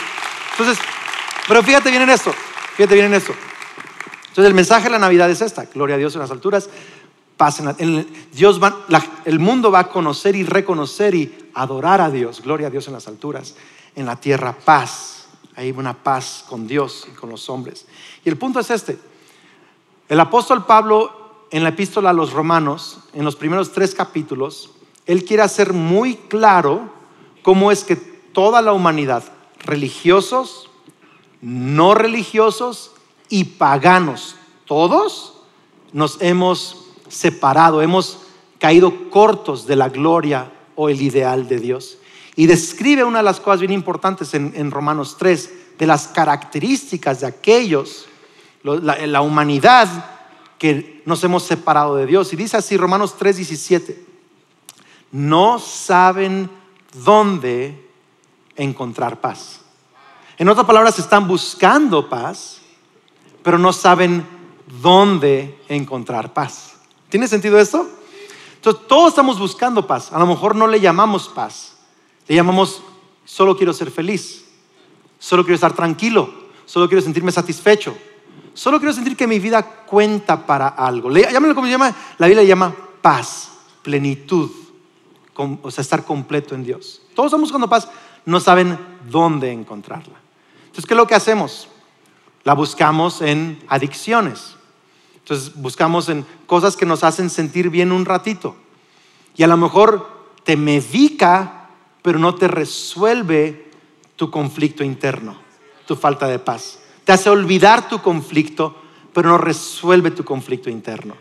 Entonces, 0.53 0.83
pero 1.46 1.62
fíjate 1.62 1.90
bien 1.90 2.05
en 2.05 2.09
esto. 2.09 2.33
Fíjate 2.75 2.94
bien 2.94 3.09
en 3.09 3.14
esto. 3.16 3.35
Entonces 4.29 4.46
el 4.46 4.55
mensaje 4.55 4.85
de 4.85 4.92
la 4.92 4.99
Navidad 4.99 5.29
es 5.29 5.42
esta. 5.42 5.66
Gloria 5.66 5.96
a 5.96 5.99
Dios 5.99 6.14
en 6.14 6.22
las 6.22 6.31
alturas. 6.31 6.70
Paz 7.37 7.61
en 7.61 8.09
Dios 8.33 8.59
el 9.27 9.38
mundo 9.38 9.70
va 9.70 9.81
a 9.81 9.88
conocer 9.88 10.35
y 10.37 10.42
reconocer 10.42 11.14
y 11.14 11.46
adorar 11.57 12.01
a 12.01 12.11
Dios. 12.11 12.42
Gloria 12.42 12.69
a 12.69 12.71
Dios 12.71 12.87
en 12.87 12.92
las 12.92 13.09
alturas. 13.09 13.57
En 13.97 14.07
la 14.07 14.21
tierra 14.21 14.53
paz 14.53 15.27
hay 15.57 15.71
una 15.73 15.95
paz 15.95 16.45
con 16.49 16.66
Dios 16.69 17.09
y 17.11 17.14
con 17.16 17.31
los 17.31 17.49
hombres. 17.49 17.87
Y 18.25 18.29
el 18.29 18.37
punto 18.37 18.61
es 18.61 18.71
este. 18.71 18.99
El 20.09 20.21
apóstol 20.21 20.66
Pablo 20.66 21.47
en 21.51 21.62
la 21.62 21.71
epístola 21.71 22.11
a 22.11 22.12
los 22.12 22.33
romanos, 22.33 23.01
en 23.14 23.25
los 23.25 23.37
primeros 23.37 23.73
tres 23.73 23.95
capítulos, 23.95 24.71
él 25.07 25.25
quiere 25.25 25.42
hacer 25.42 25.73
muy 25.73 26.16
claro 26.16 26.90
cómo 27.42 27.73
es 27.73 27.85
que 27.85 27.97
toda 27.97 28.61
la 28.61 28.73
humanidad, 28.73 29.25
religiosos, 29.61 30.69
no 31.40 31.95
religiosos 31.95 32.92
y 33.29 33.45
paganos, 33.45 34.37
todos 34.66 35.35
nos 35.92 36.21
hemos 36.21 36.88
separado, 37.09 37.81
hemos 37.81 38.19
caído 38.59 39.11
cortos 39.11 39.66
de 39.66 39.77
la 39.77 39.88
gloria 39.88 40.53
o 40.77 40.89
el 40.89 41.03
ideal 41.03 41.49
de 41.49 41.59
Dios. 41.59 41.99
Y 42.37 42.47
describe 42.47 43.03
una 43.03 43.19
de 43.19 43.25
las 43.25 43.41
cosas 43.41 43.61
bien 43.61 43.73
importantes 43.73 44.35
en, 44.35 44.71
Romanos 44.71 45.17
3, 45.19 45.79
de 45.79 45.87
las 45.87 46.09
características 46.09 47.21
de 47.21 47.27
aquellos, 47.27 48.07
la, 48.62 49.21
humanidad 49.23 49.89
que 50.59 51.03
nos 51.07 51.25
hemos 51.25 51.45
separado 51.45 51.97
de 51.97 52.07
Dios. 52.07 52.33
Y 52.33 52.37
dice 52.37 52.59
así 52.59 52.77
Romanos 52.77 53.17
3, 53.19 53.37
17, 53.37 54.05
no 55.12 55.59
saben 55.59 56.51
dónde 57.05 57.89
encontrar 58.55 59.21
paz. 59.21 59.61
En 60.39 60.49
otras 60.49 60.67
palabras, 60.67 60.99
están 60.99 61.27
buscando 61.27 62.09
paz, 62.09 62.59
pero 63.43 63.59
no 63.59 63.73
saben 63.73 64.27
dónde 64.83 65.59
encontrar 65.69 66.35
paz. 66.35 66.75
¿Tiene 67.09 67.29
sentido 67.29 67.59
esto? 67.59 67.89
Todos 68.74 69.09
estamos 69.09 69.38
buscando 69.38 69.87
paz. 69.87 70.12
A 70.12 70.18
lo 70.18 70.26
mejor 70.26 70.57
no 70.57 70.66
le 70.66 70.81
llamamos 70.81 71.29
paz. 71.29 71.76
Le 72.26 72.35
llamamos, 72.35 72.83
solo 73.24 73.57
quiero 73.57 73.72
ser 73.72 73.90
feliz, 73.90 74.44
solo 75.18 75.44
quiero 75.44 75.55
estar 75.55 75.72
tranquilo, 75.72 76.29
solo 76.64 76.88
quiero 76.88 77.02
sentirme 77.02 77.31
satisfecho, 77.31 77.96
solo 78.52 78.79
quiero 78.79 78.92
sentir 78.92 79.16
que 79.16 79.29
mi 79.29 79.38
vida 79.38 79.62
cuenta 79.62 80.44
para 80.44 80.68
algo. 80.68 81.11
Llámelo 81.11 81.55
como 81.55 81.68
se 81.68 81.72
llama, 81.72 81.94
la 82.18 82.26
Biblia 82.26 82.42
le 82.42 82.48
llama 82.48 82.74
paz, 83.00 83.52
plenitud, 83.83 84.50
o 85.37 85.70
sea, 85.70 85.83
estar 85.83 86.05
completo 86.05 86.55
en 86.55 86.64
Dios. 86.64 87.02
Todos 87.14 87.29
estamos 87.29 87.48
buscando 87.48 87.68
paz, 87.68 87.88
no 88.24 88.40
saben 88.40 88.76
dónde 89.09 89.52
encontrarla. 89.52 90.18
Entonces, 90.62 90.87
¿qué 90.87 90.94
es 90.94 90.98
lo 90.98 91.07
que 91.07 91.14
hacemos? 91.14 91.68
La 92.42 92.55
buscamos 92.55 93.22
en 93.22 93.62
adicciones. 93.68 94.56
Entonces, 95.27 95.57
buscamos 95.57 96.09
en 96.09 96.25
cosas 96.47 96.77
que 96.77 96.87
nos 96.87 97.03
hacen 97.03 97.31
sentir 97.31 97.69
bien 97.69 97.91
un 97.91 98.05
ratito. 98.05 98.55
Y 99.37 99.43
a 99.43 99.49
lo 99.49 99.57
mejor 99.57 100.09
te 100.45 100.57
medica 100.57 101.57
pero 102.07 102.21
no 102.21 102.37
te 102.37 102.47
resuelve 102.47 103.69
tu 104.15 104.31
conflicto 104.31 104.85
interno, 104.85 105.37
tu 105.89 105.97
falta 105.97 106.29
de 106.29 106.39
paz. 106.39 106.79
Te 107.03 107.11
hace 107.11 107.29
olvidar 107.29 107.89
tu 107.89 108.01
conflicto, 108.01 108.77
pero 109.12 109.31
no 109.31 109.39
resuelve 109.39 110.12
tu 110.12 110.25
conflicto 110.25 110.71
interno. 110.71 111.17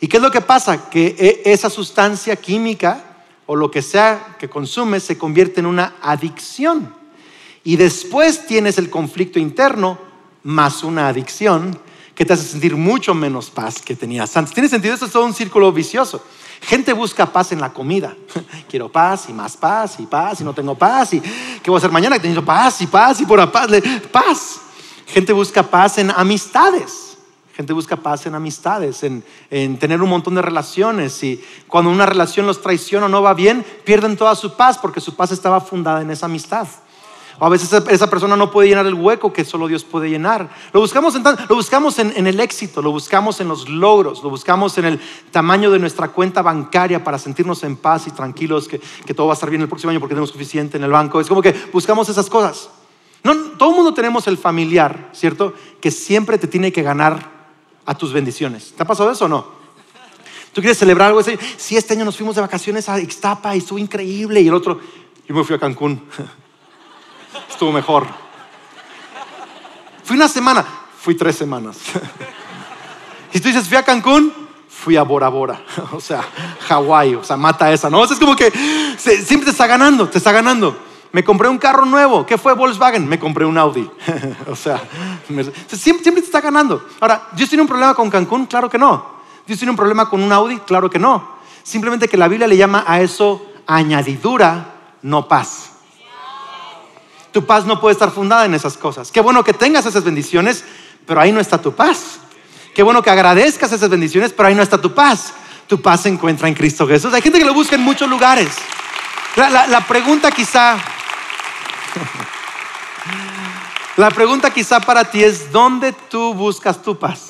¿Y 0.00 0.06
qué 0.06 0.18
es 0.18 0.22
lo 0.22 0.30
que 0.30 0.40
pasa? 0.40 0.88
Que 0.88 1.16
e, 1.18 1.50
esa 1.50 1.68
sustancia 1.68 2.36
química 2.36 3.24
o 3.46 3.56
lo 3.56 3.72
que 3.72 3.82
sea 3.82 4.36
que 4.38 4.48
consumes 4.48 5.02
se 5.02 5.18
convierte 5.18 5.58
en 5.58 5.66
una 5.66 5.96
adicción. 6.00 6.94
Y 7.64 7.74
después 7.74 8.46
tienes 8.46 8.78
el 8.78 8.88
conflicto 8.88 9.40
interno 9.40 9.98
más 10.44 10.84
una 10.84 11.08
adicción 11.08 11.76
que 12.20 12.26
te 12.26 12.34
hace 12.34 12.44
sentir 12.44 12.76
mucho 12.76 13.14
menos 13.14 13.48
paz 13.48 13.80
que 13.80 13.96
tenías 13.96 14.36
antes. 14.36 14.52
¿Tiene 14.52 14.68
sentido? 14.68 14.92
Esto 14.92 15.06
es 15.06 15.12
todo 15.12 15.24
un 15.24 15.32
círculo 15.32 15.72
vicioso. 15.72 16.22
Gente 16.60 16.92
busca 16.92 17.24
paz 17.24 17.52
en 17.52 17.62
la 17.62 17.72
comida. 17.72 18.14
Quiero 18.68 18.92
paz 18.92 19.30
y 19.30 19.32
más 19.32 19.56
paz 19.56 19.98
y 20.00 20.02
paz 20.04 20.38
y 20.42 20.44
no 20.44 20.52
tengo 20.52 20.74
paz 20.74 21.14
y 21.14 21.20
qué 21.20 21.70
voy 21.70 21.76
a 21.76 21.78
hacer 21.78 21.90
mañana 21.90 22.18
que 22.18 22.28
tengo 22.28 22.44
paz 22.44 22.82
y 22.82 22.88
paz 22.88 23.22
y 23.22 23.24
por 23.24 23.50
paz, 23.50 23.70
paz. 24.12 24.60
Gente 25.06 25.32
busca 25.32 25.62
paz 25.62 25.96
en 25.96 26.10
amistades. 26.10 27.16
Gente 27.54 27.72
busca 27.72 27.96
paz 27.96 28.26
en 28.26 28.34
amistades, 28.34 29.02
en, 29.02 29.24
en, 29.50 29.78
tener 29.78 30.02
un 30.02 30.10
montón 30.10 30.34
de 30.34 30.42
relaciones 30.42 31.22
y 31.24 31.42
cuando 31.68 31.90
una 31.90 32.04
relación 32.04 32.46
los 32.46 32.60
traiciona 32.60 33.06
o 33.06 33.08
no 33.08 33.22
va 33.22 33.32
bien, 33.32 33.64
pierden 33.86 34.18
toda 34.18 34.34
su 34.34 34.58
paz 34.58 34.76
porque 34.76 35.00
su 35.00 35.16
paz 35.16 35.32
estaba 35.32 35.62
fundada 35.62 36.02
en 36.02 36.10
esa 36.10 36.26
amistad. 36.26 36.68
A 37.40 37.48
veces 37.48 37.72
esa 37.72 38.10
persona 38.10 38.36
no 38.36 38.50
puede 38.50 38.68
llenar 38.68 38.84
el 38.84 38.92
hueco 38.92 39.32
que 39.32 39.46
solo 39.46 39.66
Dios 39.66 39.82
puede 39.82 40.10
llenar. 40.10 40.50
Lo 40.74 40.80
buscamos, 40.80 41.14
en, 41.14 41.22
lo 41.22 41.54
buscamos 41.54 41.98
en, 41.98 42.26
el 42.26 42.38
éxito, 42.38 42.82
lo 42.82 42.90
buscamos 42.90 43.40
en 43.40 43.48
los 43.48 43.66
logros, 43.66 44.22
lo 44.22 44.28
buscamos 44.28 44.76
en 44.76 44.84
el 44.84 45.00
tamaño 45.30 45.70
de 45.70 45.78
nuestra 45.78 46.08
cuenta 46.08 46.42
bancaria 46.42 47.02
para 47.02 47.18
sentirnos 47.18 47.62
en 47.64 47.76
paz 47.76 48.06
y 48.06 48.10
tranquilos 48.10 48.68
que, 48.68 48.78
todo 49.14 49.26
va 49.26 49.32
a 49.32 49.34
estar 49.34 49.48
bien 49.48 49.62
el 49.62 49.68
próximo 49.68 49.90
año 49.90 50.00
porque 50.00 50.14
tenemos 50.14 50.30
suficiente 50.30 50.76
en 50.76 50.84
el 50.84 50.90
banco. 50.90 51.18
Es 51.18 51.28
como 51.28 51.40
que 51.40 51.54
buscamos 51.72 52.10
esas 52.10 52.28
cosas. 52.28 52.68
No, 53.24 53.34
todo 53.56 53.70
el 53.70 53.76
mundo 53.76 53.94
tenemos 53.94 54.26
el 54.26 54.36
familiar, 54.36 55.08
¿cierto? 55.14 55.54
Que 55.80 55.90
siempre 55.90 56.36
te 56.36 56.46
tiene 56.46 56.70
que 56.72 56.82
ganar 56.82 57.30
a 57.86 57.94
tus 57.94 58.12
bendiciones. 58.12 58.74
¿Te 58.76 58.82
ha 58.82 58.86
pasado 58.86 59.10
eso 59.10 59.24
o 59.24 59.28
no? 59.28 59.46
Tú 60.52 60.60
quieres 60.60 60.76
celebrar 60.76 61.08
algo 61.08 61.20
así. 61.20 61.38
Si 61.56 61.74
este 61.74 61.94
año 61.94 62.04
nos 62.04 62.16
fuimos 62.16 62.34
de 62.34 62.42
vacaciones 62.42 62.86
a 62.90 63.00
Ixtapa 63.00 63.54
y 63.54 63.58
estuvo 63.58 63.78
increíble. 63.78 64.42
Y 64.42 64.48
el 64.48 64.54
otro, 64.54 64.78
yo 65.26 65.34
me 65.34 65.42
fui 65.42 65.56
a 65.56 65.58
Cancún. 65.58 66.02
estuvo 67.60 67.72
mejor. 67.72 68.06
Fui 70.02 70.16
una 70.16 70.28
semana, 70.28 70.64
fui 70.98 71.14
tres 71.14 71.36
semanas. 71.36 71.76
Y 73.34 73.38
tú 73.38 73.48
dices, 73.48 73.68
fui 73.68 73.76
a 73.76 73.82
Cancún, 73.82 74.32
fui 74.66 74.96
a 74.96 75.02
Bora 75.02 75.28
Bora, 75.28 75.60
o 75.92 76.00
sea, 76.00 76.24
Hawái, 76.68 77.16
o 77.16 77.22
sea, 77.22 77.36
mata 77.36 77.70
esa, 77.70 77.90
¿no? 77.90 78.02
es 78.02 78.18
como 78.18 78.34
que 78.34 78.50
siempre 78.96 79.44
te 79.44 79.50
está 79.50 79.66
ganando, 79.66 80.08
te 80.08 80.16
está 80.16 80.32
ganando. 80.32 80.74
Me 81.12 81.22
compré 81.22 81.50
un 81.50 81.58
carro 81.58 81.84
nuevo, 81.84 82.24
¿qué 82.24 82.38
fue 82.38 82.54
Volkswagen? 82.54 83.06
Me 83.06 83.18
compré 83.18 83.44
un 83.44 83.58
Audi, 83.58 83.90
o 84.50 84.56
sea, 84.56 84.80
siempre, 85.26 86.02
siempre 86.02 86.22
te 86.22 86.28
está 86.28 86.40
ganando. 86.40 86.82
Ahora, 86.98 87.28
¿Dios 87.32 87.50
tiene 87.50 87.60
un 87.60 87.68
problema 87.68 87.92
con 87.92 88.08
Cancún? 88.08 88.46
Claro 88.46 88.70
que 88.70 88.78
no. 88.78 89.20
¿Dios 89.46 89.58
tiene 89.58 89.70
un 89.70 89.76
problema 89.76 90.08
con 90.08 90.22
un 90.22 90.32
Audi? 90.32 90.60
Claro 90.60 90.88
que 90.88 90.98
no. 90.98 91.28
Simplemente 91.62 92.08
que 92.08 92.16
la 92.16 92.26
Biblia 92.26 92.48
le 92.48 92.56
llama 92.56 92.84
a 92.86 93.02
eso 93.02 93.52
añadidura, 93.66 94.76
no 95.02 95.28
paz. 95.28 95.69
Tu 97.32 97.46
paz 97.46 97.64
no 97.64 97.80
puede 97.80 97.92
estar 97.92 98.10
fundada 98.10 98.44
en 98.44 98.54
esas 98.54 98.76
cosas. 98.76 99.10
Qué 99.12 99.20
bueno 99.20 99.44
que 99.44 99.52
tengas 99.52 99.86
esas 99.86 100.02
bendiciones, 100.02 100.64
pero 101.06 101.20
ahí 101.20 101.32
no 101.32 101.40
está 101.40 101.58
tu 101.58 101.72
paz. 101.72 102.18
Qué 102.74 102.82
bueno 102.82 103.02
que 103.02 103.10
agradezcas 103.10 103.72
esas 103.72 103.88
bendiciones, 103.88 104.32
pero 104.32 104.48
ahí 104.48 104.54
no 104.54 104.62
está 104.62 104.80
tu 104.80 104.94
paz. 104.94 105.32
Tu 105.66 105.80
paz 105.80 106.02
se 106.02 106.08
encuentra 106.08 106.48
en 106.48 106.54
Cristo 106.54 106.86
Jesús. 106.86 107.12
Hay 107.14 107.22
gente 107.22 107.38
que 107.38 107.44
lo 107.44 107.54
busca 107.54 107.76
en 107.76 107.82
muchos 107.82 108.08
lugares. 108.08 108.48
La, 109.36 109.86
pregunta 109.86 110.32
quizá, 110.32 110.76
la 113.96 114.10
pregunta 114.10 114.50
quizá 114.50 114.80
para 114.80 115.04
ti 115.04 115.22
es, 115.22 115.52
¿dónde 115.52 115.92
tú 115.92 116.34
buscas 116.34 116.82
tu 116.82 116.98
paz? 116.98 117.28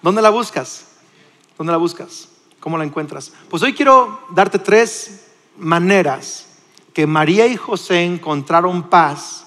¿Dónde 0.00 0.22
la 0.22 0.30
buscas? 0.30 0.86
¿Dónde 1.58 1.72
la 1.72 1.76
buscas? 1.76 2.28
¿Cómo 2.60 2.78
la 2.78 2.84
encuentras? 2.84 3.32
Pues 3.50 3.62
hoy 3.62 3.74
quiero 3.74 4.26
darte 4.30 4.58
tres 4.58 5.26
maneras 5.58 6.46
que 6.92 7.06
María 7.06 7.46
y 7.46 7.56
José 7.56 8.04
encontraron 8.04 8.88
paz, 8.88 9.46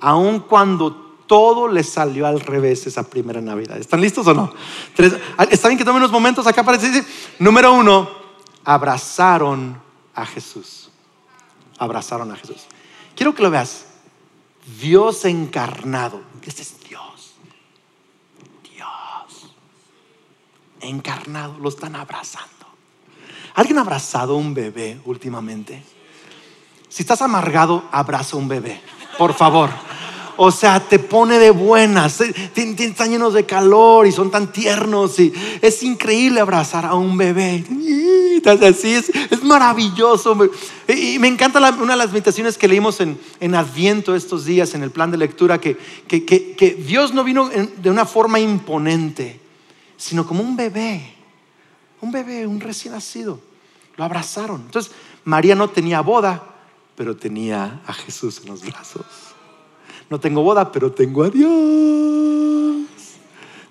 aun 0.00 0.40
cuando 0.40 1.04
todo 1.26 1.68
le 1.68 1.82
salió 1.82 2.26
al 2.26 2.40
revés 2.40 2.86
esa 2.86 3.08
primera 3.08 3.40
Navidad. 3.40 3.78
¿Están 3.78 4.00
listos 4.00 4.26
o 4.26 4.34
no? 4.34 4.52
¿Está 5.50 5.68
bien 5.68 5.78
que 5.78 5.84
tomen 5.84 6.02
unos 6.02 6.12
momentos 6.12 6.46
acá 6.46 6.62
para 6.62 6.78
decir? 6.78 7.04
Número 7.38 7.72
uno, 7.72 8.08
abrazaron 8.64 9.80
a 10.14 10.26
Jesús. 10.26 10.90
Abrazaron 11.78 12.30
a 12.30 12.36
Jesús. 12.36 12.66
Quiero 13.16 13.34
que 13.34 13.42
lo 13.42 13.50
veas. 13.50 13.86
Dios 14.80 15.24
encarnado. 15.24 16.20
Este 16.42 16.62
es 16.62 16.80
Dios. 16.88 17.34
Dios. 18.74 19.50
Encarnado. 20.80 21.58
Lo 21.58 21.68
están 21.68 21.96
abrazando. 21.96 22.48
¿Alguien 23.54 23.78
ha 23.78 23.82
abrazado 23.82 24.34
a 24.34 24.36
un 24.36 24.52
bebé 24.52 25.00
últimamente? 25.04 25.82
Si 26.94 27.02
estás 27.02 27.22
amargado, 27.22 27.88
abraza 27.90 28.36
a 28.36 28.38
un 28.38 28.46
bebé. 28.46 28.80
Por 29.18 29.34
favor. 29.34 29.68
O 30.36 30.52
sea, 30.52 30.78
te 30.78 31.00
pone 31.00 31.40
de 31.40 31.50
buenas. 31.50 32.20
Están 32.20 33.10
llenos 33.10 33.34
de 33.34 33.44
calor 33.44 34.06
y 34.06 34.12
son 34.12 34.30
tan 34.30 34.52
tiernos. 34.52 35.16
Es 35.18 35.82
increíble 35.82 36.38
abrazar 36.38 36.86
a 36.86 36.94
un 36.94 37.16
bebé. 37.16 37.64
Así 38.46 38.94
es, 38.94 39.08
es 39.08 39.42
maravilloso. 39.42 40.38
Y 40.86 41.18
me 41.18 41.26
encanta 41.26 41.58
una 41.58 41.94
de 41.94 41.98
las 41.98 42.12
meditaciones 42.12 42.56
que 42.56 42.68
leímos 42.68 43.00
en, 43.00 43.18
en, 43.40 43.56
Adviento 43.56 44.14
estos 44.14 44.44
días, 44.44 44.72
en 44.74 44.84
el 44.84 44.92
plan 44.92 45.10
de 45.10 45.16
lectura, 45.16 45.60
que, 45.60 45.76
que, 46.06 46.24
que, 46.24 46.74
Dios 46.74 47.12
no 47.12 47.24
vino 47.24 47.48
de 47.48 47.90
una 47.90 48.06
forma 48.06 48.38
imponente, 48.38 49.40
sino 49.96 50.24
como 50.24 50.44
un 50.44 50.54
bebé. 50.54 51.12
Un 52.00 52.12
bebé, 52.12 52.46
un 52.46 52.60
recién 52.60 52.94
nacido. 52.94 53.40
Lo 53.96 54.04
abrazaron. 54.04 54.60
Entonces, 54.66 54.92
María 55.24 55.56
no 55.56 55.70
tenía 55.70 56.00
boda, 56.00 56.53
pero 56.96 57.16
tenía 57.16 57.80
a 57.86 57.92
Jesús 57.92 58.40
en 58.42 58.50
los 58.50 58.64
brazos. 58.64 59.04
No 60.10 60.20
tengo 60.20 60.42
boda, 60.42 60.70
pero 60.70 60.92
tengo 60.92 61.24
a 61.24 61.30
Dios. 61.30 62.84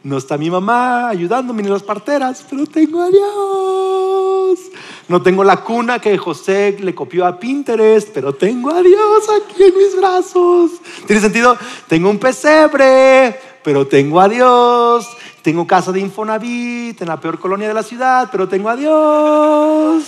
No 0.03 0.17
está 0.17 0.37
mi 0.37 0.49
mamá 0.49 1.07
ayudándome 1.07 1.63
ni 1.63 1.69
las 1.69 1.83
parteras, 1.83 2.45
pero 2.49 2.65
tengo 2.65 3.01
a 3.01 3.09
Dios. 3.09 4.59
No 5.07 5.21
tengo 5.21 5.43
la 5.43 5.63
cuna 5.63 5.99
que 5.99 6.17
José 6.17 6.77
le 6.79 6.93
copió 6.93 7.25
a 7.25 7.39
Pinterest, 7.39 8.09
pero 8.13 8.33
tengo 8.33 8.71
a 8.71 8.81
Dios 8.81 9.29
aquí 9.29 9.63
en 9.63 9.77
mis 9.77 9.95
brazos. 9.95 10.71
¿Tiene 11.07 11.21
sentido? 11.21 11.57
Tengo 11.87 12.09
un 12.09 12.19
pesebre, 12.19 13.39
pero 13.63 13.87
tengo 13.87 14.19
a 14.19 14.27
Dios. 14.27 15.07
Tengo 15.41 15.65
casa 15.67 15.91
de 15.91 16.01
Infonavit 16.01 17.01
en 17.01 17.07
la 17.07 17.19
peor 17.19 17.39
colonia 17.39 17.67
de 17.69 17.73
la 17.73 17.83
ciudad, 17.83 18.27
pero 18.31 18.47
tengo 18.47 18.69
a 18.69 18.75
Dios. 18.75 20.03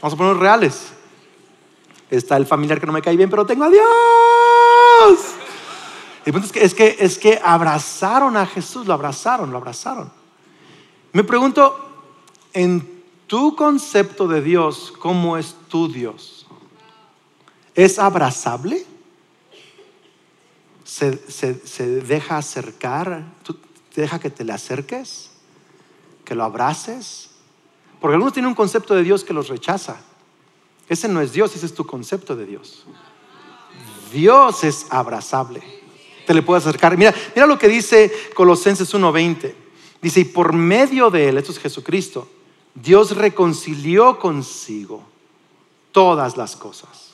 Vamos 0.00 0.14
a 0.14 0.16
ponernos 0.16 0.38
reales. 0.38 0.99
Está 2.10 2.36
el 2.36 2.46
familiar 2.46 2.80
que 2.80 2.86
no 2.86 2.92
me 2.92 3.02
cae 3.02 3.16
bien, 3.16 3.30
pero 3.30 3.46
tengo 3.46 3.64
a 3.64 3.70
Dios. 3.70 5.20
El 6.24 6.32
punto 6.32 6.48
es 6.54 6.74
que, 6.74 6.96
es 6.98 7.18
que, 7.18 7.40
abrazaron 7.42 8.36
a 8.36 8.46
Jesús, 8.46 8.86
lo 8.86 8.94
abrazaron, 8.94 9.50
lo 9.50 9.58
abrazaron. 9.58 10.12
Me 11.12 11.24
pregunto, 11.24 11.76
en 12.52 13.02
tu 13.26 13.54
concepto 13.54 14.26
de 14.26 14.42
Dios, 14.42 14.92
¿cómo 14.98 15.36
es 15.36 15.54
tu 15.68 15.90
Dios? 15.90 16.46
¿Es 17.74 17.98
abrazable? 17.98 18.84
¿Se, 20.84 21.12
deja 22.02 22.36
acercar? 22.36 23.24
¿Tú, 23.44 23.56
¿Te 23.94 24.00
deja 24.00 24.18
que 24.18 24.30
te 24.30 24.44
le 24.44 24.52
acerques? 24.52 25.30
¿Que 26.24 26.34
lo 26.34 26.44
abraces? 26.44 27.30
Porque 28.00 28.14
algunos 28.14 28.32
tienen 28.32 28.48
un 28.48 28.54
concepto 28.54 28.94
de 28.94 29.04
Dios 29.04 29.24
que 29.24 29.32
los 29.32 29.48
rechaza. 29.48 29.96
Ese 30.90 31.06
no 31.08 31.20
es 31.20 31.32
Dios, 31.32 31.54
ese 31.54 31.66
es 31.66 31.72
tu 31.72 31.86
concepto 31.86 32.34
de 32.34 32.44
Dios. 32.44 32.84
Dios 34.12 34.64
es 34.64 34.88
abrazable. 34.90 35.62
Te 36.26 36.34
le 36.34 36.42
puedes 36.42 36.66
acercar. 36.66 36.98
Mira, 36.98 37.14
mira 37.32 37.46
lo 37.46 37.56
que 37.56 37.68
dice 37.68 38.12
Colosenses 38.34 38.92
1:20. 38.92 39.54
Dice, 40.02 40.20
y 40.20 40.24
por 40.24 40.52
medio 40.52 41.08
de 41.08 41.28
él, 41.28 41.38
esto 41.38 41.52
es 41.52 41.60
Jesucristo, 41.60 42.28
Dios 42.74 43.16
reconcilió 43.16 44.18
consigo 44.18 45.04
todas 45.92 46.36
las 46.36 46.56
cosas. 46.56 47.12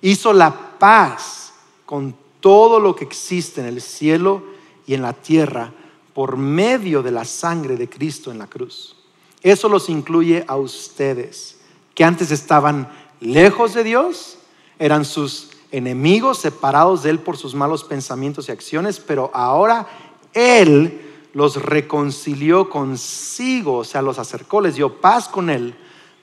Hizo 0.00 0.32
la 0.32 0.78
paz 0.78 1.54
con 1.84 2.14
todo 2.38 2.78
lo 2.78 2.94
que 2.94 3.04
existe 3.04 3.60
en 3.60 3.66
el 3.66 3.82
cielo 3.82 4.44
y 4.86 4.94
en 4.94 5.02
la 5.02 5.12
tierra 5.12 5.72
por 6.14 6.36
medio 6.36 7.02
de 7.02 7.10
la 7.10 7.24
sangre 7.24 7.76
de 7.76 7.88
Cristo 7.88 8.30
en 8.30 8.38
la 8.38 8.46
cruz. 8.46 8.94
Eso 9.42 9.68
los 9.68 9.88
incluye 9.88 10.44
a 10.46 10.56
ustedes, 10.56 11.58
que 11.94 12.04
antes 12.04 12.30
estaban 12.30 13.07
lejos 13.20 13.74
de 13.74 13.84
Dios, 13.84 14.38
eran 14.78 15.04
sus 15.04 15.50
enemigos, 15.70 16.38
separados 16.38 17.02
de 17.02 17.10
Él 17.10 17.18
por 17.18 17.36
sus 17.36 17.54
malos 17.54 17.84
pensamientos 17.84 18.48
y 18.48 18.52
acciones, 18.52 19.00
pero 19.00 19.30
ahora 19.34 19.86
Él 20.32 21.04
los 21.34 21.62
reconcilió 21.62 22.70
consigo, 22.70 23.78
o 23.78 23.84
sea, 23.84 24.02
los 24.02 24.18
acercó, 24.18 24.60
les 24.60 24.76
dio 24.76 25.00
paz 25.00 25.28
con 25.28 25.50
Él 25.50 25.74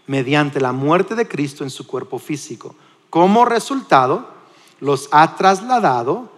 mediante 0.08 0.60
la 0.60 0.72
muerte 0.72 1.16
de 1.16 1.28
Cristo 1.28 1.64
en 1.64 1.70
su 1.70 1.86
cuerpo 1.88 2.20
físico. 2.20 2.76
Como 3.10 3.46
resultado, 3.46 4.30
los 4.80 5.08
ha 5.12 5.36
trasladado 5.36 6.30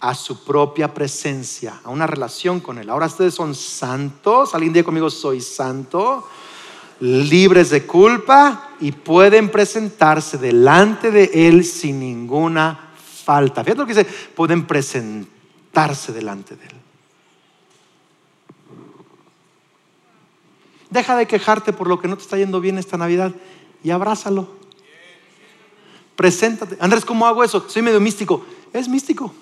a 0.00 0.14
su 0.14 0.44
propia 0.44 0.94
presencia, 0.94 1.80
a 1.82 1.90
una 1.90 2.06
relación 2.06 2.60
con 2.60 2.78
Él. 2.78 2.90
Ahora 2.90 3.06
ustedes 3.06 3.34
son 3.34 3.54
santos, 3.54 4.54
alguien 4.54 4.72
diga 4.72 4.84
conmigo, 4.84 5.10
soy 5.10 5.40
santo 5.40 6.24
libres 7.00 7.70
de 7.70 7.86
culpa 7.86 8.70
y 8.80 8.92
pueden 8.92 9.50
presentarse 9.50 10.38
delante 10.38 11.10
de 11.10 11.30
Él 11.32 11.64
sin 11.64 12.00
ninguna 12.00 12.92
falta. 13.24 13.62
Fíjate 13.62 13.80
lo 13.80 13.86
que 13.86 13.94
dice, 13.94 14.10
pueden 14.34 14.66
presentarse 14.66 16.12
delante 16.12 16.56
de 16.56 16.64
Él. 16.64 16.72
Deja 20.90 21.16
de 21.16 21.26
quejarte 21.26 21.72
por 21.72 21.86
lo 21.86 22.00
que 22.00 22.08
no 22.08 22.16
te 22.16 22.22
está 22.22 22.38
yendo 22.38 22.60
bien 22.60 22.78
esta 22.78 22.96
Navidad 22.96 23.34
y 23.84 23.90
abrázalo. 23.90 24.56
Preséntate. 26.16 26.76
Andrés, 26.80 27.04
¿cómo 27.04 27.26
hago 27.26 27.44
eso? 27.44 27.68
Soy 27.68 27.82
medio 27.82 28.00
místico. 28.00 28.44
Es 28.72 28.88
místico. 28.88 29.32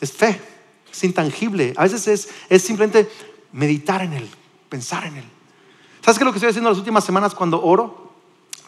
Es 0.00 0.12
fe. 0.12 0.40
Es 0.92 1.02
intangible. 1.02 1.72
A 1.76 1.84
veces 1.84 2.06
es, 2.06 2.28
es 2.48 2.62
simplemente 2.62 3.10
meditar 3.52 4.02
en 4.02 4.12
Él, 4.12 4.28
pensar 4.68 5.06
en 5.06 5.16
Él. 5.16 5.24
¿Sabes 6.06 6.18
qué 6.18 6.22
es 6.22 6.26
lo 6.26 6.32
que 6.32 6.38
estoy 6.38 6.50
haciendo 6.50 6.70
las 6.70 6.78
últimas 6.78 7.02
semanas 7.02 7.34
cuando 7.34 7.60
oro? 7.60 8.12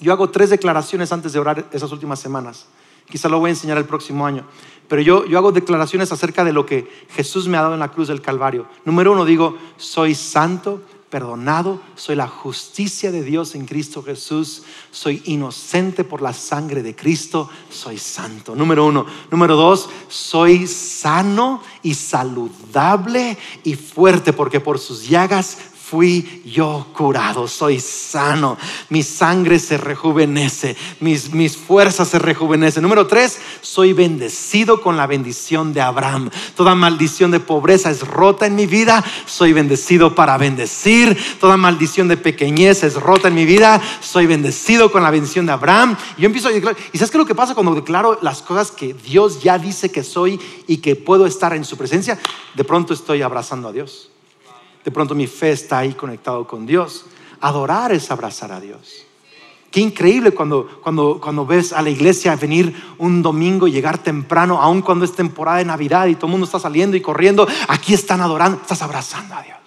Yo 0.00 0.12
hago 0.12 0.28
tres 0.28 0.50
declaraciones 0.50 1.12
antes 1.12 1.32
de 1.32 1.38
orar 1.38 1.68
esas 1.70 1.92
últimas 1.92 2.18
semanas. 2.18 2.66
Quizá 3.08 3.28
lo 3.28 3.38
voy 3.38 3.50
a 3.50 3.52
enseñar 3.52 3.78
el 3.78 3.84
próximo 3.84 4.26
año. 4.26 4.44
Pero 4.88 5.02
yo, 5.02 5.24
yo 5.24 5.38
hago 5.38 5.52
declaraciones 5.52 6.10
acerca 6.10 6.42
de 6.42 6.52
lo 6.52 6.66
que 6.66 6.90
Jesús 7.10 7.46
me 7.46 7.56
ha 7.56 7.62
dado 7.62 7.74
en 7.74 7.80
la 7.80 7.92
cruz 7.92 8.08
del 8.08 8.22
Calvario. 8.22 8.66
Número 8.84 9.12
uno, 9.12 9.24
digo, 9.24 9.56
soy 9.76 10.16
santo, 10.16 10.82
perdonado, 11.10 11.80
soy 11.94 12.16
la 12.16 12.26
justicia 12.26 13.12
de 13.12 13.22
Dios 13.22 13.54
en 13.54 13.66
Cristo 13.66 14.02
Jesús, 14.02 14.64
soy 14.90 15.22
inocente 15.26 16.02
por 16.02 16.22
la 16.22 16.32
sangre 16.32 16.82
de 16.82 16.96
Cristo, 16.96 17.48
soy 17.70 17.98
santo. 17.98 18.56
Número 18.56 18.84
uno. 18.84 19.06
Número 19.30 19.54
dos, 19.54 19.88
soy 20.08 20.66
sano 20.66 21.62
y 21.84 21.94
saludable 21.94 23.38
y 23.62 23.76
fuerte 23.76 24.32
porque 24.32 24.58
por 24.58 24.80
sus 24.80 25.08
llagas 25.08 25.58
fui 25.90 26.42
yo 26.44 26.86
curado, 26.94 27.48
soy 27.48 27.80
sano, 27.80 28.58
mi 28.90 29.02
sangre 29.02 29.58
se 29.58 29.78
rejuvenece, 29.78 30.76
mis, 31.00 31.32
mis 31.32 31.56
fuerzas 31.56 32.08
se 32.08 32.18
rejuvenecen. 32.18 32.82
Número 32.82 33.06
tres, 33.06 33.38
soy 33.62 33.92
bendecido 33.92 34.82
con 34.82 34.96
la 34.96 35.06
bendición 35.06 35.72
de 35.72 35.80
Abraham. 35.80 36.30
Toda 36.56 36.74
maldición 36.74 37.30
de 37.30 37.40
pobreza 37.40 37.90
es 37.90 38.06
rota 38.06 38.46
en 38.46 38.54
mi 38.54 38.66
vida, 38.66 39.02
soy 39.26 39.52
bendecido 39.52 40.14
para 40.14 40.36
bendecir. 40.36 41.16
Toda 41.40 41.56
maldición 41.56 42.08
de 42.08 42.16
pequeñez 42.16 42.84
es 42.84 42.94
rota 42.94 43.28
en 43.28 43.34
mi 43.34 43.46
vida, 43.46 43.80
soy 44.00 44.26
bendecido 44.26 44.92
con 44.92 45.02
la 45.02 45.10
bendición 45.10 45.46
de 45.46 45.52
Abraham. 45.52 45.96
Yo 46.18 46.26
empiezo 46.26 46.48
a 46.48 46.52
declarar, 46.52 46.78
¿y 46.92 46.98
sabes 46.98 47.10
qué 47.10 47.16
es 47.16 47.22
lo 47.22 47.26
que 47.26 47.34
pasa 47.34 47.54
cuando 47.54 47.74
declaro 47.74 48.18
las 48.20 48.42
cosas 48.42 48.70
que 48.70 48.92
Dios 48.92 49.42
ya 49.42 49.58
dice 49.58 49.90
que 49.90 50.04
soy 50.04 50.38
y 50.66 50.78
que 50.78 50.96
puedo 50.96 51.26
estar 51.26 51.54
en 51.54 51.64
su 51.64 51.76
presencia? 51.76 52.18
De 52.54 52.64
pronto 52.64 52.92
estoy 52.92 53.22
abrazando 53.22 53.68
a 53.68 53.72
Dios 53.72 54.10
de 54.88 54.92
pronto 54.92 55.14
mi 55.14 55.26
fe 55.26 55.50
está 55.50 55.80
ahí 55.80 55.92
conectado 55.92 56.46
con 56.46 56.64
Dios. 56.64 57.04
Adorar 57.42 57.92
es 57.92 58.10
abrazar 58.10 58.52
a 58.52 58.58
Dios. 58.58 59.04
Qué 59.70 59.80
increíble 59.80 60.30
cuando, 60.30 60.80
cuando, 60.82 61.20
cuando 61.20 61.44
ves 61.44 61.74
a 61.74 61.82
la 61.82 61.90
iglesia 61.90 62.34
venir 62.36 62.74
un 62.96 63.20
domingo, 63.20 63.68
llegar 63.68 63.98
temprano, 64.02 64.62
aun 64.62 64.80
cuando 64.80 65.04
es 65.04 65.12
temporada 65.12 65.58
de 65.58 65.66
Navidad 65.66 66.06
y 66.06 66.14
todo 66.14 66.28
el 66.28 66.30
mundo 66.30 66.46
está 66.46 66.58
saliendo 66.58 66.96
y 66.96 67.02
corriendo, 67.02 67.46
aquí 67.68 67.92
están 67.92 68.22
adorando, 68.22 68.62
estás 68.62 68.80
abrazando 68.80 69.34
a 69.34 69.42
Dios. 69.42 69.58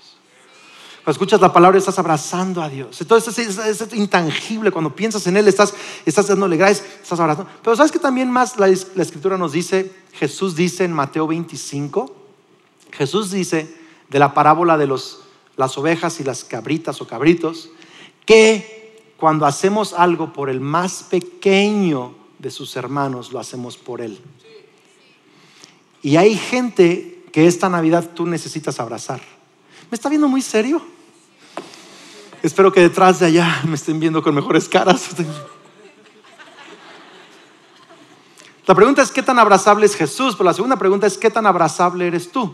Cuando 1.03 1.11
escuchas 1.11 1.39
la 1.39 1.53
palabra, 1.53 1.77
estás 1.77 1.99
abrazando 1.99 2.63
a 2.63 2.67
Dios. 2.67 2.99
Entonces 2.99 3.37
es, 3.37 3.93
intangible. 3.93 4.71
Cuando 4.71 4.95
piensas 4.95 5.27
en 5.27 5.37
Él, 5.37 5.47
estás, 5.47 5.75
estás 6.03 6.29
dándole 6.29 6.55
estás 6.55 7.19
abrazando. 7.19 7.51
Pero 7.61 7.75
¿sabes 7.75 7.91
que 7.91 7.99
también 7.99 8.31
más 8.31 8.57
la, 8.57 8.65
la 8.95 9.03
Escritura 9.03 9.37
nos 9.37 9.51
dice? 9.51 9.91
Jesús 10.13 10.55
dice 10.55 10.83
en 10.83 10.93
Mateo 10.93 11.27
25, 11.27 12.15
Jesús 12.91 13.29
dice, 13.29 13.80
de 14.11 14.19
la 14.19 14.33
parábola 14.33 14.77
de 14.77 14.87
los, 14.87 15.21
las 15.55 15.77
ovejas 15.77 16.19
y 16.19 16.25
las 16.25 16.43
cabritas 16.43 16.99
o 16.99 17.07
cabritos, 17.07 17.69
que 18.25 19.01
cuando 19.15 19.45
hacemos 19.45 19.93
algo 19.93 20.33
por 20.33 20.49
el 20.49 20.59
más 20.59 21.03
pequeño 21.03 22.13
de 22.37 22.51
sus 22.51 22.75
hermanos, 22.75 23.31
lo 23.31 23.39
hacemos 23.39 23.77
por 23.77 24.01
él. 24.01 24.19
Y 26.01 26.17
hay 26.17 26.35
gente 26.35 27.23
que 27.31 27.47
esta 27.47 27.69
Navidad 27.69 28.09
tú 28.13 28.25
necesitas 28.25 28.81
abrazar. 28.81 29.21
¿Me 29.89 29.95
está 29.95 30.09
viendo 30.09 30.27
muy 30.27 30.41
serio? 30.41 30.81
Espero 32.43 32.73
que 32.73 32.81
detrás 32.81 33.21
de 33.21 33.27
allá 33.27 33.61
me 33.65 33.75
estén 33.75 33.97
viendo 33.97 34.21
con 34.21 34.35
mejores 34.35 34.67
caras. 34.67 35.07
La 38.65 38.75
pregunta 38.75 39.01
es 39.03 39.11
qué 39.11 39.23
tan 39.23 39.39
abrazable 39.39 39.85
es 39.85 39.95
Jesús, 39.95 40.35
pero 40.35 40.49
la 40.49 40.53
segunda 40.53 40.75
pregunta 40.75 41.07
es 41.07 41.17
qué 41.17 41.29
tan 41.29 41.45
abrazable 41.45 42.07
eres 42.07 42.29
tú. 42.29 42.53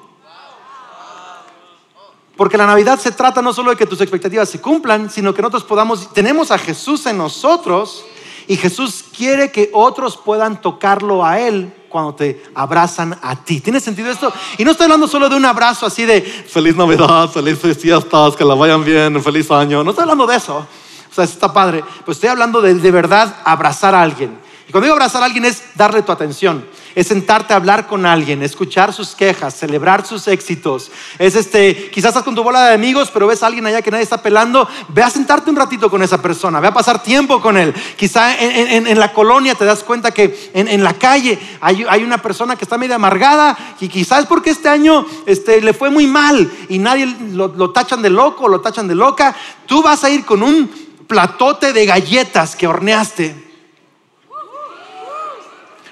Porque 2.37 2.57
la 2.57 2.67
Navidad 2.67 2.99
se 2.99 3.11
trata 3.11 3.41
no 3.41 3.51
solo 3.51 3.71
de 3.71 3.75
que 3.75 3.87
tus 3.87 3.99
expectativas 3.99 4.47
se 4.47 4.61
cumplan, 4.61 5.09
sino 5.09 5.33
que 5.33 5.41
nosotros 5.41 5.63
podamos, 5.63 6.13
tenemos 6.13 6.51
a 6.51 6.59
Jesús 6.59 7.05
en 7.07 7.17
nosotros 7.17 8.05
y 8.47 8.55
Jesús 8.55 9.03
quiere 9.15 9.51
que 9.51 9.71
otros 9.73 10.15
puedan 10.15 10.61
tocarlo 10.61 11.25
a 11.25 11.39
Él 11.39 11.73
cuando 11.89 12.13
te 12.13 12.43
abrazan 12.53 13.17
a 13.21 13.35
ti. 13.35 13.59
¿Tiene 13.59 13.79
sentido 13.79 14.11
esto? 14.11 14.31
Y 14.57 14.63
no 14.63 14.71
estoy 14.71 14.85
hablando 14.85 15.07
solo 15.07 15.27
de 15.29 15.35
un 15.35 15.45
abrazo 15.45 15.87
así 15.87 16.05
de 16.05 16.21
feliz 16.21 16.75
Navidad, 16.75 17.29
feliz 17.29 17.57
fiestas, 17.77 18.35
que 18.35 18.45
la 18.45 18.53
vayan 18.53 18.85
bien, 18.85 19.21
feliz 19.23 19.49
año. 19.49 19.83
No 19.83 19.89
estoy 19.89 20.03
hablando 20.03 20.27
de 20.27 20.35
eso. 20.37 20.57
O 20.57 21.13
sea, 21.13 21.23
está 21.23 21.51
padre. 21.51 21.83
Pues 22.05 22.17
estoy 22.17 22.29
hablando 22.29 22.61
de 22.61 22.75
de 22.75 22.91
verdad 22.91 23.35
abrazar 23.43 23.95
a 23.95 24.01
alguien. 24.03 24.37
Y 24.67 24.71
cuando 24.71 24.85
digo 24.85 24.93
abrazar 24.93 25.23
a 25.23 25.25
alguien 25.25 25.45
es 25.45 25.63
darle 25.75 26.03
tu 26.03 26.11
atención, 26.11 26.63
es 26.97 27.05
sentarte 27.05 27.53
a 27.53 27.57
hablar 27.57 27.85
con 27.85 28.07
alguien, 28.07 28.41
escuchar 28.41 28.91
sus 28.91 29.13
quejas, 29.13 29.53
celebrar 29.53 30.03
sus 30.03 30.27
éxitos. 30.27 30.89
Es 31.19 31.35
este, 31.35 31.91
quizás 31.91 32.09
estás 32.09 32.23
con 32.23 32.33
tu 32.33 32.41
bola 32.41 32.69
de 32.69 32.73
amigos, 32.73 33.11
pero 33.13 33.27
ves 33.27 33.43
a 33.43 33.45
alguien 33.45 33.67
allá 33.67 33.83
que 33.83 33.91
nadie 33.91 34.03
está 34.03 34.19
pelando, 34.19 34.67
ve 34.87 35.03
a 35.03 35.09
sentarte 35.11 35.51
un 35.51 35.57
ratito 35.57 35.91
con 35.91 36.01
esa 36.01 36.19
persona, 36.19 36.59
ve 36.59 36.69
a 36.69 36.73
pasar 36.73 37.03
tiempo 37.03 37.39
con 37.39 37.55
él. 37.55 37.71
Quizá 37.95 38.35
en, 38.39 38.97
la 38.97 39.13
colonia 39.13 39.53
te 39.53 39.63
das 39.63 39.83
cuenta 39.83 40.09
que 40.09 40.49
en, 40.55 40.83
la 40.83 40.93
calle 40.93 41.37
hay, 41.61 42.03
una 42.03 42.17
persona 42.17 42.55
que 42.55 42.65
está 42.65 42.79
medio 42.79 42.95
amargada 42.95 43.55
y 43.79 43.89
quizás 43.89 44.25
porque 44.25 44.49
este 44.49 44.67
año 44.67 45.05
este, 45.27 45.61
le 45.61 45.75
fue 45.75 45.91
muy 45.91 46.07
mal 46.07 46.51
y 46.67 46.79
nadie 46.79 47.15
lo, 47.31 47.49
lo 47.49 47.69
tachan 47.69 48.01
de 48.01 48.09
loco, 48.09 48.47
lo 48.47 48.61
tachan 48.61 48.87
de 48.87 48.95
loca. 48.95 49.35
Tú 49.67 49.83
vas 49.83 50.03
a 50.03 50.09
ir 50.09 50.25
con 50.25 50.41
un 50.41 50.67
platote 51.05 51.73
de 51.73 51.85
galletas 51.85 52.55
que 52.55 52.65
horneaste 52.65 53.46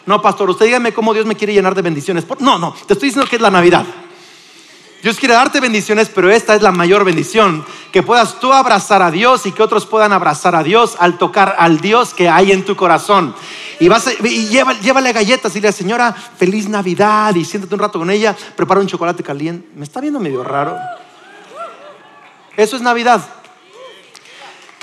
no, 0.06 0.22
pastor, 0.22 0.50
usted 0.50 0.66
dígame 0.68 0.94
cómo 0.94 1.14
Dios 1.14 1.26
me 1.26 1.36
quiere 1.36 1.54
llenar 1.54 1.74
de 1.76 1.82
bendiciones. 1.82 2.26
No, 2.40 2.60
no, 2.60 2.74
te 2.86 2.94
estoy 2.94 3.10
diciendo 3.10 3.30
que 3.30 3.38
es 3.38 3.42
la 3.42 3.52
Navidad. 3.52 3.86
Dios 5.06 5.20
quiere 5.20 5.36
darte 5.36 5.60
bendiciones, 5.60 6.10
pero 6.10 6.32
esta 6.32 6.56
es 6.56 6.64
la 6.64 6.72
mayor 6.72 7.04
bendición, 7.04 7.64
que 7.92 8.02
puedas 8.02 8.40
tú 8.40 8.52
abrazar 8.52 9.04
a 9.04 9.12
Dios 9.12 9.46
y 9.46 9.52
que 9.52 9.62
otros 9.62 9.86
puedan 9.86 10.12
abrazar 10.12 10.56
a 10.56 10.64
Dios 10.64 10.96
al 11.00 11.20
tocar 11.20 11.56
al 11.60 11.80
Dios 11.80 12.16
que 12.16 12.28
hay 12.28 12.52
en 12.52 12.66
tu 12.66 12.76
corazón. 12.76 13.36
Y, 13.80 13.88
vas 13.88 14.10
y 14.24 14.48
llévale 14.48 15.14
galletas 15.14 15.52
y 15.52 15.60
dile, 15.60 15.72
señora, 15.72 16.12
feliz 16.12 16.68
Navidad 16.68 17.36
y 17.36 17.46
siéntate 17.46 17.76
un 17.76 17.82
rato 17.82 18.00
con 18.00 18.10
ella, 18.10 18.36
prepara 18.56 18.82
un 18.82 18.88
chocolate 18.88 19.22
caliente. 19.22 19.68
Me 19.76 19.84
está 19.84 20.02
viendo 20.02 20.20
medio 20.20 20.44
raro. 20.44 20.76
Eso 22.58 22.76
es 22.76 22.82
Navidad. 22.82 23.22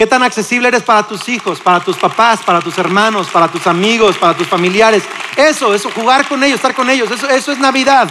¿Qué 0.02 0.08
tan 0.08 0.24
accesible 0.24 0.66
eres 0.66 0.82
para 0.82 1.06
tus 1.06 1.28
hijos, 1.28 1.60
para 1.60 1.78
tus 1.78 1.96
papás, 1.96 2.40
para 2.42 2.60
tus 2.60 2.76
hermanos, 2.76 3.28
para 3.28 3.46
tus 3.46 3.68
amigos, 3.68 4.18
para 4.18 4.36
tus 4.36 4.48
familiares? 4.48 5.04
Eso, 5.36 5.72
eso, 5.72 5.92
jugar 5.94 6.26
con 6.26 6.42
ellos, 6.42 6.56
estar 6.56 6.74
con 6.74 6.90
ellos, 6.90 7.08
eso, 7.08 7.28
eso 7.28 7.52
es 7.52 7.58
Navidad. 7.60 8.10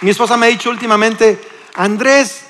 Mi 0.00 0.08
esposa 0.08 0.38
me 0.38 0.46
ha 0.46 0.48
dicho 0.48 0.70
últimamente, 0.70 1.46
Andrés, 1.74 2.42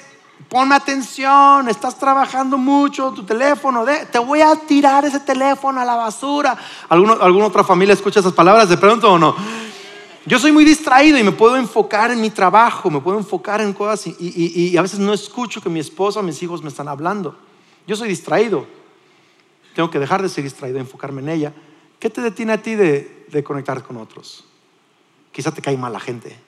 ponme 0.48 0.76
atención, 0.76 1.68
estás 1.68 1.98
trabajando 1.98 2.58
mucho, 2.58 3.10
tu 3.10 3.24
teléfono, 3.24 3.84
te 4.08 4.20
voy 4.20 4.40
a 4.40 4.54
tirar 4.54 5.04
ese 5.04 5.18
teléfono 5.18 5.80
a 5.80 5.84
la 5.84 5.96
basura. 5.96 6.56
¿Alguna 6.88 7.46
otra 7.46 7.64
familia 7.64 7.94
escucha 7.94 8.20
esas 8.20 8.34
palabras 8.34 8.68
de 8.68 8.76
pronto 8.76 9.14
o 9.14 9.18
no? 9.18 9.34
Yo 10.26 10.38
soy 10.38 10.52
muy 10.52 10.64
distraído 10.64 11.18
y 11.18 11.24
me 11.24 11.32
puedo 11.32 11.56
enfocar 11.56 12.12
en 12.12 12.20
mi 12.20 12.30
trabajo, 12.30 12.88
me 12.88 13.00
puedo 13.00 13.18
enfocar 13.18 13.60
en 13.60 13.72
cosas 13.72 14.06
y, 14.06 14.70
y 14.70 14.76
a 14.76 14.82
veces 14.82 15.00
no 15.00 15.12
escucho 15.12 15.60
que 15.60 15.68
mi 15.68 15.80
esposa 15.80 16.20
o 16.20 16.22
mis 16.22 16.40
hijos 16.40 16.62
me 16.62 16.68
están 16.68 16.86
hablando. 16.86 17.47
Yo 17.88 17.96
soy 17.96 18.10
distraído. 18.10 18.66
Tengo 19.74 19.90
que 19.90 19.98
dejar 19.98 20.20
de 20.20 20.28
ser 20.28 20.44
distraído, 20.44 20.78
enfocarme 20.78 21.22
en 21.22 21.30
ella. 21.30 21.54
¿Qué 21.98 22.10
te 22.10 22.20
detiene 22.20 22.52
a 22.52 22.62
ti 22.62 22.74
de, 22.74 23.24
conectar 23.42 23.82
con 23.82 23.96
otros? 23.96 24.44
Quizá 25.32 25.52
te 25.52 25.62
cae 25.62 25.78
mal 25.78 25.94
la 25.94 25.98
gente. 25.98 26.38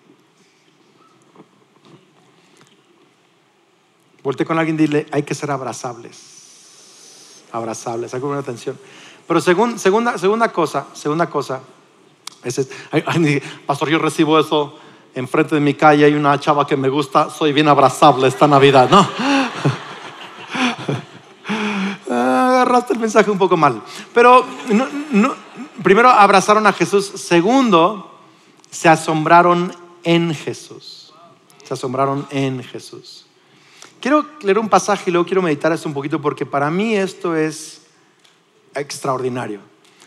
Volte 4.23 4.45
con 4.45 4.59
alguien 4.59 4.77
y 4.77 4.81
dile, 4.81 5.07
hay 5.13 5.23
que 5.23 5.35
ser 5.35 5.51
abrazables. 5.51 7.43
Abrazables, 7.53 8.13
hay 8.13 8.21
que 8.21 8.27
poner 8.27 8.41
atención. 8.41 8.79
Pero 9.27 9.41
segunda, 9.41 10.19
segunda 10.19 10.53
cosa, 10.53 10.89
segunda 10.93 11.31
cosa, 11.31 11.63
es, 12.45 12.69
pastor, 13.65 13.89
yo 13.89 13.99
recibo 13.99 14.39
eso 14.39 14.79
enfrente 15.15 15.55
de 15.55 15.63
mi 15.63 15.73
calle, 15.73 16.05
hay 16.05 16.13
una 16.13 16.39
chava 16.39 16.67
que 16.67 16.77
me 16.77 16.91
gusta, 16.91 17.31
soy 17.31 17.55
bien 17.55 17.69
abrazable 17.69 18.29
esta 18.29 18.47
Navidad, 18.47 18.91
¿no? 18.91 19.30
Agarraste 22.61 22.93
el 22.93 22.99
mensaje 22.99 23.31
un 23.31 23.39
poco 23.39 23.57
mal. 23.57 23.83
Pero 24.15 24.45
primero 25.83 26.09
abrazaron 26.09 26.67
a 26.67 26.73
Jesús. 26.73 27.07
Segundo, 27.07 28.19
se 28.71 28.89
asombraron 28.89 29.75
en 30.03 30.35
Jesús. 30.35 31.13
Se 31.65 31.75
asombraron 31.75 32.27
en 32.31 32.63
Jesús. 32.63 33.27
Quiero 34.01 34.27
leer 34.41 34.59
un 34.59 34.69
pasaje 34.69 35.11
y 35.11 35.13
luego 35.13 35.27
quiero 35.27 35.43
meditar 35.43 35.73
esto 35.73 35.89
un 35.89 35.95
poquito 35.95 36.21
porque 36.21 36.47
para 36.47 36.71
mí 36.71 36.95
esto 36.95 37.37
es 37.37 37.83
extraordinario. 38.75 39.61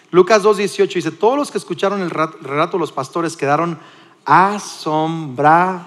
Lucas 0.09 0.43
2.18 0.43 0.93
dice, 0.93 1.11
todos 1.11 1.37
los 1.37 1.51
que 1.51 1.57
escucharon 1.57 2.01
el 2.01 2.09
relato 2.09 2.77
de 2.77 2.81
los 2.81 2.91
pastores 2.91 3.37
quedaron 3.37 3.79
asombrados. 4.25 5.83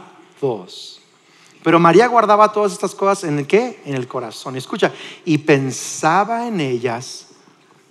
Pero 1.67 1.81
María 1.81 2.07
guardaba 2.07 2.53
todas 2.53 2.71
estas 2.71 2.95
cosas 2.95 3.25
en 3.25 3.41
el 3.41 3.47
qué? 3.49 3.83
En 3.85 3.97
el 3.97 4.07
corazón. 4.07 4.55
Escucha, 4.55 4.93
y 5.25 5.39
pensaba 5.39 6.47
en 6.47 6.61
ellas 6.61 7.27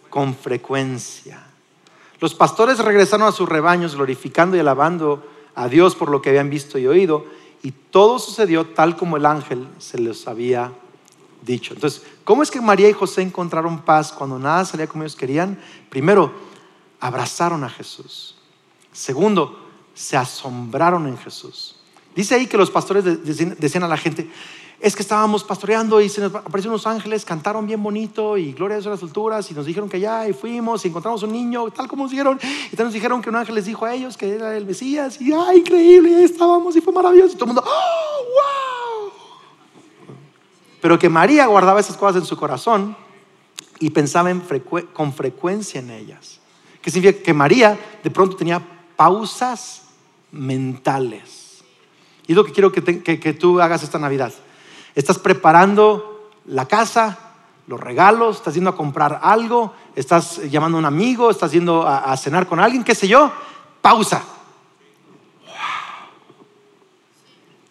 con 0.09 0.33
frecuencia. 0.33 1.45
Los 2.21 2.33
pastores 2.33 2.79
regresaron 2.79 3.27
a 3.27 3.33
sus 3.33 3.49
rebaños 3.49 3.95
glorificando 3.95 4.55
y 4.55 4.61
alabando 4.61 5.27
a 5.55 5.67
Dios 5.67 5.93
por 5.93 6.09
lo 6.09 6.21
que 6.21 6.29
habían 6.29 6.49
visto 6.49 6.79
y 6.79 6.87
oído, 6.87 7.25
y 7.63 7.71
todo 7.71 8.17
sucedió 8.17 8.65
tal 8.67 8.95
como 8.95 9.17
el 9.17 9.25
ángel 9.25 9.67
se 9.77 9.97
les 9.97 10.25
había 10.25 10.71
dicho. 11.41 11.73
Entonces, 11.73 12.01
¿cómo 12.23 12.43
es 12.43 12.51
que 12.51 12.61
María 12.61 12.87
y 12.87 12.93
José 12.93 13.23
encontraron 13.23 13.81
paz 13.81 14.13
cuando 14.13 14.39
nada 14.39 14.63
salía 14.63 14.87
como 14.87 15.03
ellos 15.03 15.17
querían? 15.17 15.59
Primero, 15.89 16.31
abrazaron 17.01 17.65
a 17.65 17.69
Jesús. 17.69 18.37
Segundo, 18.93 19.59
se 19.93 20.15
asombraron 20.15 21.07
en 21.07 21.17
Jesús. 21.17 21.74
Dice 22.15 22.35
ahí 22.35 22.47
que 22.47 22.57
los 22.57 22.71
pastores 22.71 23.03
decían 23.03 23.83
a 23.83 23.87
la 23.87 23.97
gente, 23.97 24.29
es 24.79 24.95
que 24.95 25.01
estábamos 25.01 25.43
pastoreando 25.43 25.99
y 25.99 26.07
se 26.07 26.21
nos 26.21 26.33
aparecieron 26.33 26.73
unos 26.73 26.87
ángeles, 26.87 27.25
cantaron 27.25 27.65
bien 27.67 27.81
bonito 27.81 28.37
y 28.37 28.53
gloria 28.53 28.77
a 28.77 28.79
Dios 28.79 28.91
las 28.91 29.03
alturas 29.03 29.49
y 29.51 29.53
nos 29.53 29.65
dijeron 29.65 29.89
que 29.89 29.99
ya 29.99 30.27
y 30.27 30.33
fuimos 30.33 30.85
y 30.85 30.89
encontramos 30.89 31.23
un 31.23 31.31
niño, 31.31 31.69
tal 31.71 31.87
como 31.87 32.03
nos 32.03 32.11
dijeron, 32.11 32.39
y 32.41 32.69
también 32.69 32.85
nos 32.85 32.93
dijeron 32.93 33.21
que 33.21 33.29
un 33.29 33.35
ángel 33.35 33.55
les 33.55 33.65
dijo 33.65 33.83
a 33.85 33.93
ellos 33.93 34.15
que 34.15 34.33
era 34.33 34.55
el 34.55 34.65
Mesías 34.65 35.19
y 35.19 35.33
¡ay, 35.33 35.59
increíble! 35.59 36.11
Y 36.11 36.13
ahí 36.15 36.23
estábamos 36.23 36.75
y 36.75 36.81
fue 36.81 36.93
maravilloso 36.93 37.33
y 37.33 37.35
todo 37.35 37.45
el 37.45 37.55
mundo 37.55 37.63
¡oh, 37.65 38.23
wow! 39.03 39.11
Pero 40.81 40.99
que 40.99 41.09
María 41.09 41.47
guardaba 41.47 41.79
esas 41.79 41.97
cosas 41.97 42.21
en 42.21 42.25
su 42.25 42.37
corazón 42.37 42.95
y 43.79 43.89
pensaba 43.89 44.31
con 44.93 45.13
frecuencia 45.13 45.79
en 45.79 45.89
ellas. 45.89 46.39
Que 46.81 46.91
significa 46.91 47.23
que 47.23 47.33
María 47.33 47.77
de 48.03 48.11
pronto 48.11 48.35
tenía 48.37 48.61
pausas 48.95 49.81
mentales 50.31 51.44
y 52.27 52.31
es 52.31 52.35
lo 52.35 52.43
que 52.43 52.51
quiero 52.51 52.71
que, 52.71 52.81
tú 53.39 53.61
hagas 53.61 53.83
esta 53.83 53.99
Navidad. 53.99 54.33
Estás 54.95 55.19
preparando 55.19 56.31
la 56.45 56.67
casa, 56.67 57.19
los 57.67 57.79
regalos, 57.79 58.37
estás 58.37 58.53
yendo 58.55 58.71
a 58.71 58.75
comprar 58.75 59.19
algo, 59.21 59.73
estás 59.95 60.37
llamando 60.49 60.77
a 60.77 60.79
un 60.79 60.85
amigo, 60.85 61.29
estás 61.29 61.51
yendo 61.51 61.87
a, 61.87 62.15
cenar 62.17 62.47
con 62.47 62.59
alguien, 62.59 62.83
qué 62.83 62.95
sé 62.95 63.07
yo. 63.07 63.31
Pausa. 63.81 64.23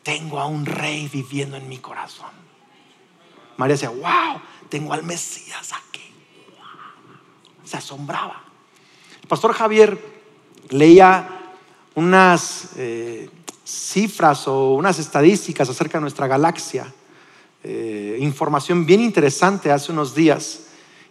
Tengo 0.02 0.38
a 0.38 0.46
un 0.46 0.66
rey 0.66 1.08
viviendo 1.08 1.56
en 1.56 1.68
mi 1.68 1.78
corazón. 1.78 2.28
María 3.56 3.74
decía, 3.74 3.88
wow, 3.88 4.40
tengo 4.68 4.92
al 4.92 5.02
Mesías 5.02 5.72
aquí. 5.72 6.12
Se 7.64 7.78
asombraba. 7.78 8.42
El 9.22 9.28
pastor 9.28 9.54
Javier 9.54 9.98
leía 10.68 11.40
unas 11.94 12.70
eh, 12.76 13.30
cifras 13.64 14.46
o 14.46 14.74
unas 14.74 14.98
estadísticas 14.98 15.68
acerca 15.68 15.98
de 15.98 16.02
nuestra 16.02 16.26
galaxia. 16.26 16.92
Eh, 17.62 18.18
información 18.20 18.84
bien 18.84 19.00
interesante 19.00 19.72
hace 19.72 19.90
unos 19.90 20.14
días, 20.14 20.60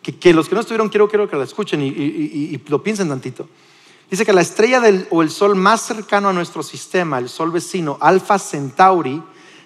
que, 0.02 0.34
los 0.34 0.48
que 0.48 0.56
no 0.56 0.62
estuvieron 0.62 0.90
quiero, 0.90 1.08
quiero 1.08 1.30
que 1.30 1.36
lo 1.36 1.44
escuchen 1.44 1.82
y, 1.82 2.62
lo 2.68 2.84
piensen 2.84 3.10
tantito. 3.10 3.48
Dice 4.12 4.26
que 4.26 4.34
la 4.34 4.42
estrella 4.42 4.80
del, 4.80 5.08
o 5.10 5.24
el 5.24 5.32
sol 5.32 5.56
más 5.56 5.82
cercano 5.82 6.30
a 6.30 6.34
nuestro 6.34 6.62
sistema, 6.62 7.18
el 7.18 7.30
sol 7.30 7.52
vecino, 7.52 7.98
Alpha 8.00 8.38
Centauri, 8.38 9.24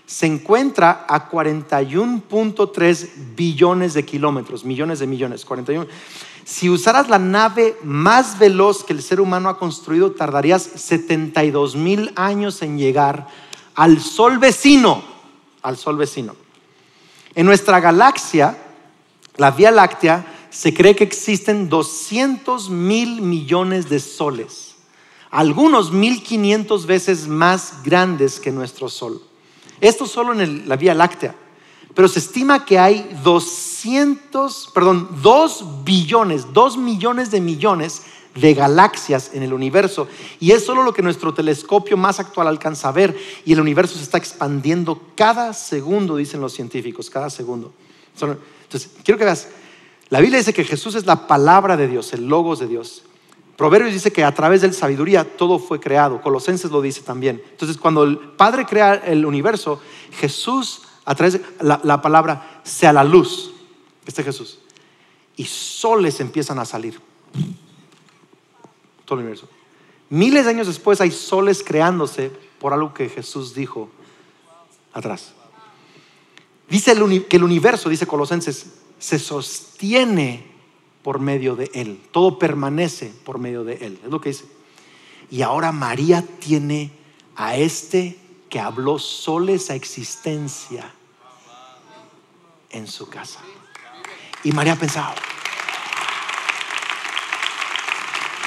se 0.08 0.26
encuentra 0.26 1.06
a 1.10 1.30
41.3 1.30 3.10
billones 3.36 3.94
de 3.94 4.06
kilómetros, 4.06 4.64
millones 4.64 5.00
de 5.00 5.08
millones, 5.08 5.44
41. 5.44 5.86
Si 6.46 6.70
usaras 6.70 7.10
la 7.10 7.20
nave 7.20 7.76
más 7.84 8.40
veloz 8.40 8.86
que 8.86 8.94
el 8.94 9.04
ser 9.04 9.20
humano 9.20 9.50
ha 9.50 9.60
construido, 9.60 10.14
tardarías 10.14 10.64
72 10.64 11.76
mil 11.76 12.14
años 12.16 12.62
en 12.62 12.78
llegar 12.78 13.28
al 13.76 14.00
Sol 14.00 14.38
vecino, 14.38 15.04
al 15.62 15.76
Sol 15.76 15.98
vecino. 15.98 16.38
En 17.36 17.46
nuestra 17.46 17.82
galaxia, 17.82 18.58
la 19.36 19.52
Vía 19.52 19.72
Láctea, 19.72 20.26
se 20.50 20.74
cree 20.74 20.96
que 20.96 21.04
existen 21.04 21.68
200 21.68 22.70
mil 22.70 23.22
millones 23.22 23.90
de 23.90 24.00
soles, 24.00 24.78
algunos 25.30 25.92
1500 25.92 26.86
veces 26.86 27.28
más 27.28 27.84
grandes 27.84 28.40
que 28.40 28.52
nuestro 28.52 28.88
Sol. 28.88 29.27
Esto 29.82 30.06
solo 30.06 30.40
en 30.40 30.68
la 30.68 30.76
Vía 30.76 30.94
Láctea. 30.94 31.36
Pero 31.94 32.08
se 32.08 32.20
estima 32.20 32.64
que 32.66 32.78
hay 32.78 33.10
200, 33.24 34.72
perdón, 34.74 35.10
2 35.22 35.84
billones, 35.84 36.54
2 36.54 36.78
millones 36.78 37.32
de 37.32 37.42
millones 37.42 38.04
de 38.36 38.54
galaxias 38.54 39.32
en 39.34 39.42
el 39.42 39.52
universo. 39.52 40.08
Y 40.40 40.52
es 40.52 40.64
solo 40.64 40.84
lo 40.84 40.94
que 40.94 41.02
nuestro 41.02 41.34
telescopio 41.34 41.98
más 41.98 42.20
actual 42.20 42.48
alcanza 42.48 42.90
a 42.90 42.92
ver. 42.92 43.18
Y 43.46 43.54
el 43.54 43.62
universo 43.62 43.96
se 43.96 44.04
está 44.04 44.18
expandiendo 44.18 45.02
cada 45.16 45.54
segundo, 45.54 46.18
dicen 46.18 46.40
los 46.40 46.54
científicos, 46.54 47.10
cada 47.10 47.30
segundo. 47.30 47.74
Entonces, 48.14 48.92
quiero 49.04 49.18
que 49.18 49.26
veas, 49.26 49.48
la 50.10 50.20
Biblia 50.20 50.38
dice 50.38 50.54
que 50.54 50.64
Jesús 50.64 50.96
es 50.96 51.06
la 51.06 51.28
palabra 51.28 51.78
de 51.78 51.88
Dios, 51.88 52.14
el 52.14 52.28
logos 52.28 52.60
de 52.60 52.68
Dios. 52.68 53.04
Proverbios 53.58 53.92
dice 53.92 54.14
que 54.14 54.24
a 54.24 54.34
través 54.36 54.62
de 54.62 54.68
la 54.68 54.74
sabiduría 54.74 55.36
todo 55.36 55.58
fue 55.58 55.80
creado. 55.80 56.22
Colosenses 56.22 56.70
lo 56.70 56.80
dice 56.80 57.02
también. 57.02 57.42
Entonces, 57.50 57.78
cuando 57.78 58.04
el 58.04 58.20
Padre 58.20 58.68
crea 58.68 58.94
el 58.94 59.26
universo, 59.26 59.82
Jesús, 60.12 60.84
a 61.06 61.16
través 61.16 61.34
de 61.34 61.42
la, 61.62 62.02
palabra, 62.02 62.62
sea 62.64 62.94
la 62.94 63.04
luz. 63.04 63.52
Este 64.06 64.24
Jesús. 64.24 64.60
Y 65.36 65.46
soles 65.46 66.20
empiezan 66.20 66.60
a 66.60 66.66
salir. 66.66 67.02
Todo 69.06 69.16
el 69.16 69.26
universo. 69.26 69.50
Miles 70.10 70.46
de 70.46 70.52
años 70.52 70.68
después 70.68 71.02
hay 71.02 71.10
soles 71.10 71.64
creándose 71.64 72.32
por 72.60 72.74
algo 72.74 72.94
que 72.94 73.10
Jesús 73.10 73.56
dijo 73.56 73.90
atrás. 74.94 75.34
Dice 76.70 76.94
que 77.28 77.38
el 77.38 77.44
universo, 77.44 77.90
dice 77.90 78.06
Colosenses, 78.06 78.74
se 79.00 79.18
sostiene 79.18 80.57
por 81.08 81.22
medio 81.22 81.56
de 81.56 81.72
Él. 81.74 82.02
Todo 82.12 82.38
permanece 82.38 83.14
por 83.24 83.40
medio 83.40 83.64
de 83.64 83.76
Él. 83.76 83.98
Es 84.04 84.12
lo 84.12 84.20
que 84.20 84.28
dice. 84.28 84.44
Y 85.32 85.42
ahora 85.42 85.72
María 85.72 86.22
tiene 86.22 86.92
a 87.38 87.56
este 87.56 88.20
que 88.50 88.60
habló 88.60 89.00
solo 89.00 89.54
esa 89.54 89.74
existencia 89.74 90.94
en 92.72 92.88
su 92.88 93.08
casa. 93.08 93.40
Y 94.44 94.52
María 94.52 94.76
pensaba. 94.76 95.16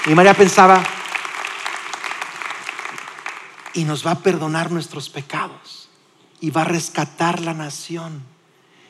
Y 0.04 0.14
María 0.14 0.34
pensaba, 0.34 0.82
y 3.72 3.84
nos 3.84 4.06
va 4.06 4.11
a 4.11 4.18
perdonar 4.18 4.70
nuestros 4.70 5.08
pecados, 5.08 5.88
y 6.42 6.50
va 6.50 6.61
a 6.61 6.64
rescatar 6.64 7.40
la 7.40 7.54
nación, 7.54 8.22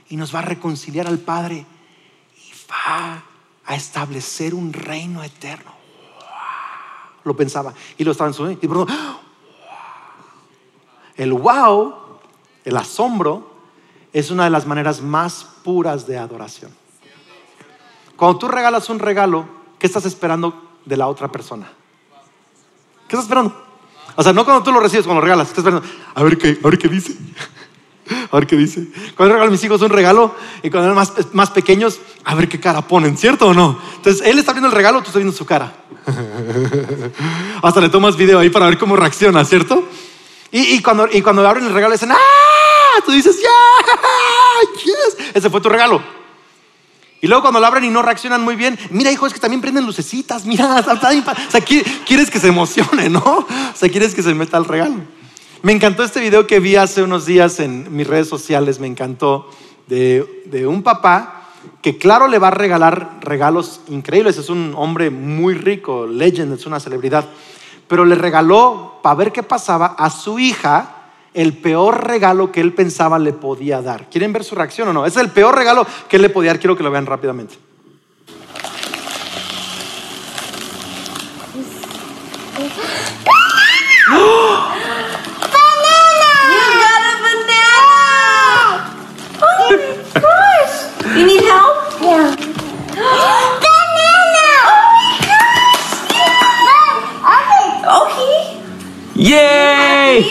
y 0.08 0.16
nos 0.16 0.34
va 0.34 0.40
a 0.40 0.42
reconciliar 0.42 1.06
al 1.06 1.20
Padre, 1.20 1.64
y 2.34 2.52
va 2.68 3.29
a 3.70 3.76
establecer 3.76 4.52
un 4.52 4.72
reino 4.72 5.22
eterno. 5.22 5.70
Lo 7.22 7.36
pensaba 7.36 7.72
y 7.96 8.02
lo 8.02 8.10
estaba 8.10 8.28
en 8.28 8.34
su 8.34 8.50
y 8.50 8.58
El 11.14 11.32
wow, 11.32 11.94
el 12.64 12.76
asombro, 12.76 13.48
es 14.12 14.32
una 14.32 14.42
de 14.42 14.50
las 14.50 14.66
maneras 14.66 15.00
más 15.00 15.46
puras 15.62 16.04
de 16.08 16.18
adoración. 16.18 16.72
Cuando 18.16 18.40
tú 18.40 18.48
regalas 18.48 18.90
un 18.90 18.98
regalo, 18.98 19.46
¿qué 19.78 19.86
estás 19.86 20.04
esperando 20.04 20.80
de 20.84 20.96
la 20.96 21.06
otra 21.06 21.30
persona? 21.30 21.70
¿Qué 23.06 23.14
estás 23.14 23.26
esperando? 23.26 23.54
O 24.16 24.22
sea, 24.24 24.32
no 24.32 24.44
cuando 24.44 24.64
tú 24.64 24.72
lo 24.72 24.80
recibes, 24.80 25.06
cuando 25.06 25.20
lo 25.20 25.26
regalas, 25.26 25.54
a 26.16 26.22
ver 26.24 26.36
qué, 26.38 26.58
a 26.60 26.66
ver 26.66 26.76
qué 26.76 26.88
dice. 26.88 27.16
A 28.30 28.36
ver 28.36 28.46
qué 28.46 28.56
dice. 28.56 28.86
Cuando 29.16 29.34
regalo 29.34 29.48
a 29.48 29.52
mis 29.52 29.62
hijos 29.64 29.80
un 29.82 29.90
regalo 29.90 30.34
y 30.62 30.70
cuando 30.70 30.86
eran 30.86 30.96
más, 30.96 31.12
más 31.32 31.50
pequeños, 31.50 32.00
a 32.24 32.34
ver 32.34 32.48
qué 32.48 32.60
cara 32.60 32.82
ponen, 32.82 33.16
¿cierto 33.16 33.48
o 33.48 33.54
no? 33.54 33.78
Entonces, 33.96 34.26
él 34.26 34.38
está 34.38 34.52
viendo 34.52 34.68
el 34.68 34.74
regalo, 34.74 34.98
tú 34.98 35.06
estás 35.06 35.16
viendo 35.16 35.36
su 35.36 35.44
cara. 35.44 35.72
Hasta 37.62 37.80
le 37.80 37.88
tomas 37.88 38.16
video 38.16 38.38
ahí 38.38 38.50
para 38.50 38.66
ver 38.66 38.78
cómo 38.78 38.96
reacciona, 38.96 39.44
¿cierto? 39.44 39.84
Y, 40.52 40.82
cuando, 40.82 41.08
y 41.10 41.22
cuando 41.22 41.46
abren 41.46 41.64
el 41.66 41.72
regalo, 41.72 41.92
dicen, 41.92 42.10
¡ah! 42.10 43.02
Tú 43.06 43.12
dices, 43.12 43.40
¡ya! 43.40 43.48
Yes! 44.84 45.32
Ese 45.34 45.48
fue 45.48 45.60
tu 45.60 45.68
regalo. 45.68 46.02
Y 47.22 47.26
luego 47.26 47.42
cuando 47.42 47.60
lo 47.60 47.66
abren 47.66 47.84
y 47.84 47.90
no 47.90 48.02
reaccionan 48.02 48.42
muy 48.42 48.56
bien, 48.56 48.78
mira 48.90 49.12
hijo, 49.12 49.26
es 49.26 49.34
que 49.34 49.38
también 49.38 49.60
prenden 49.60 49.84
lucecitas, 49.84 50.46
mira, 50.46 50.76
o 50.86 51.50
sea, 51.50 51.60
quieres 51.60 52.30
que 52.30 52.40
se 52.40 52.48
emocione, 52.48 53.10
¿no? 53.10 53.20
O 53.20 53.46
sea, 53.74 53.88
quieres 53.90 54.14
que 54.14 54.22
se 54.22 54.34
meta 54.34 54.56
el 54.56 54.64
regalo. 54.64 55.19
Me 55.62 55.72
encantó 55.72 56.02
este 56.04 56.20
video 56.20 56.46
que 56.46 56.58
vi 56.58 56.76
hace 56.76 57.02
unos 57.02 57.26
días 57.26 57.60
en 57.60 57.94
mis 57.94 58.06
redes 58.06 58.28
sociales, 58.28 58.80
me 58.80 58.86
encantó, 58.86 59.50
de, 59.88 60.66
un 60.66 60.82
papá 60.82 61.50
que 61.82 61.98
claro 61.98 62.28
le 62.28 62.38
va 62.38 62.48
a 62.48 62.52
regalar 62.52 63.18
regalos 63.20 63.82
increíbles, 63.88 64.38
es 64.38 64.48
un 64.48 64.72
hombre 64.74 65.10
muy 65.10 65.52
rico, 65.52 66.06
legend, 66.06 66.54
es 66.54 66.64
una 66.64 66.80
celebridad, 66.80 67.26
pero 67.88 68.06
le 68.06 68.14
regaló, 68.14 69.00
para 69.02 69.16
ver 69.16 69.32
qué 69.32 69.42
pasaba, 69.42 69.96
a 69.98 70.08
su 70.08 70.38
hija 70.38 70.96
el 71.34 71.58
peor 71.58 72.06
regalo 72.06 72.50
que 72.50 72.62
él 72.62 72.72
pensaba 72.72 73.18
le 73.18 73.34
podía 73.34 73.82
dar. 73.82 74.08
¿Quieren 74.08 74.32
ver 74.32 74.44
su 74.44 74.54
reacción 74.54 74.88
o 74.88 74.92
no? 74.94 75.04
Es 75.04 75.18
el 75.18 75.28
peor 75.28 75.54
regalo 75.54 75.86
que 76.08 76.16
él 76.16 76.22
le 76.22 76.30
podía 76.30 76.52
dar, 76.52 76.60
quiero 76.60 76.76
que 76.76 76.82
lo 76.82 76.90
vean 76.90 77.04
rápidamente. 77.04 77.56
Yay! 99.20 100.24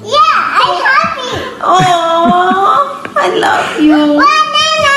Yeah, 0.00 0.16
I'm 0.56 0.80
happy. 0.80 1.28
Oh, 1.60 3.04
I 3.14 3.28
love 3.36 3.76
you. 3.84 4.16
Banana! 4.16 4.96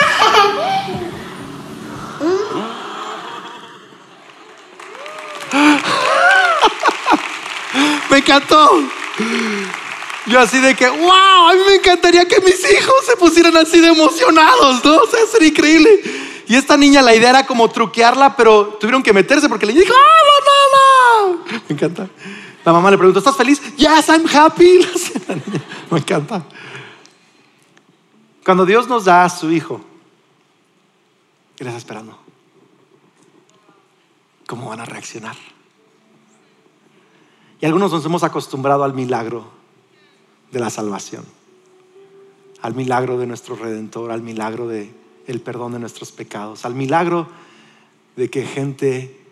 Me 8.09 8.17
encantó. 8.19 8.69
Yo 10.27 10.39
así 10.39 10.61
de 10.61 10.73
que, 10.73 10.87
wow, 10.87 11.49
a 11.49 11.53
mí 11.53 11.59
me 11.67 11.75
encantaría 11.75 12.25
que 12.25 12.39
mis 12.39 12.63
hijos 12.71 12.95
se 13.05 13.17
pusieran 13.17 13.57
así 13.57 13.81
de 13.81 13.89
emocionados, 13.89 14.85
¿no? 14.85 14.99
O 14.99 15.07
sea, 15.07 15.19
sería 15.29 15.49
increíble. 15.49 15.89
Y 16.47 16.55
esta 16.55 16.77
niña, 16.77 17.01
la 17.01 17.13
idea 17.13 17.31
era 17.31 17.45
como 17.45 17.69
truquearla, 17.69 18.37
pero 18.37 18.77
tuvieron 18.79 19.03
que 19.03 19.11
meterse 19.11 19.49
porque 19.49 19.65
le 19.65 19.73
dijo, 19.73 19.93
¡ah, 19.93 21.27
mamá! 21.27 21.43
Me 21.67 21.75
encanta. 21.75 22.07
La 22.67 22.73
mamá 22.73 22.91
le 22.91 22.97
preguntó, 22.97 23.19
¿estás 23.19 23.37
feliz? 23.37 23.61
Yes, 23.77 24.09
I'm 24.09 24.25
happy. 24.27 24.85
Me 25.89 25.99
encanta. 25.99 26.43
Cuando 28.43 28.65
Dios 28.65 28.89
nos 28.89 29.05
da 29.05 29.23
a 29.23 29.29
su 29.29 29.49
hijo, 29.49 29.79
Él 31.59 31.67
está 31.67 31.77
esperando. 31.77 32.19
¿Cómo 34.47 34.67
van 34.67 34.81
a 34.81 34.85
reaccionar? 34.85 35.37
Y 37.61 37.65
algunos 37.65 37.89
nos 37.93 38.03
hemos 38.03 38.23
acostumbrado 38.23 38.83
al 38.83 38.93
milagro 38.93 39.49
de 40.51 40.59
la 40.59 40.69
salvación, 40.69 41.23
al 42.61 42.75
milagro 42.75 43.17
de 43.17 43.27
nuestro 43.27 43.55
Redentor, 43.55 44.11
al 44.11 44.23
milagro 44.23 44.67
de 44.67 44.93
el 45.25 45.39
perdón 45.39 45.71
de 45.71 45.79
nuestros 45.79 46.11
pecados, 46.11 46.65
al 46.65 46.75
milagro 46.75 47.29
de 48.17 48.29
que 48.29 48.45
gente 48.45 49.25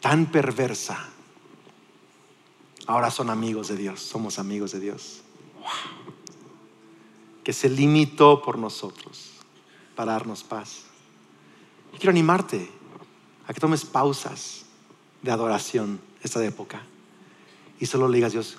tan 0.00 0.26
perversa 0.26 1.08
ahora 2.92 3.10
son 3.10 3.30
amigos 3.30 3.68
de 3.68 3.76
Dios, 3.76 4.00
somos 4.00 4.38
amigos 4.38 4.72
de 4.72 4.80
Dios. 4.80 5.22
Que 7.42 7.54
se 7.54 7.70
limitó 7.70 8.42
por 8.42 8.58
nosotros 8.58 9.30
para 9.96 10.12
darnos 10.12 10.42
paz. 10.42 10.82
Y 11.94 11.96
quiero 11.96 12.10
animarte 12.10 12.70
a 13.46 13.54
que 13.54 13.60
tomes 13.60 13.84
pausas 13.86 14.66
de 15.22 15.30
adoración 15.30 16.00
esta 16.22 16.44
época 16.44 16.82
y 17.80 17.86
solo 17.86 18.08
le 18.08 18.16
digas 18.16 18.32
a 18.32 18.34
Dios, 18.34 18.58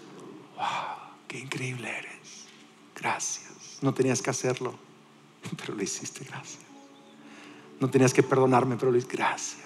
wow 0.55 0.93
qué 1.27 1.39
increíble 1.39 1.89
eres. 1.89 2.45
Gracias. 2.95 3.79
No 3.81 3.93
tenías 3.93 4.21
que 4.21 4.31
hacerlo, 4.31 4.73
pero 5.57 5.75
lo 5.75 5.83
hiciste, 5.83 6.25
gracias. 6.25 6.63
No 7.79 7.89
tenías 7.89 8.13
que 8.13 8.23
perdonarme, 8.23 8.77
pero 8.77 8.91
lo 8.91 8.97
hiciste, 8.97 9.17
gracias. 9.17 9.63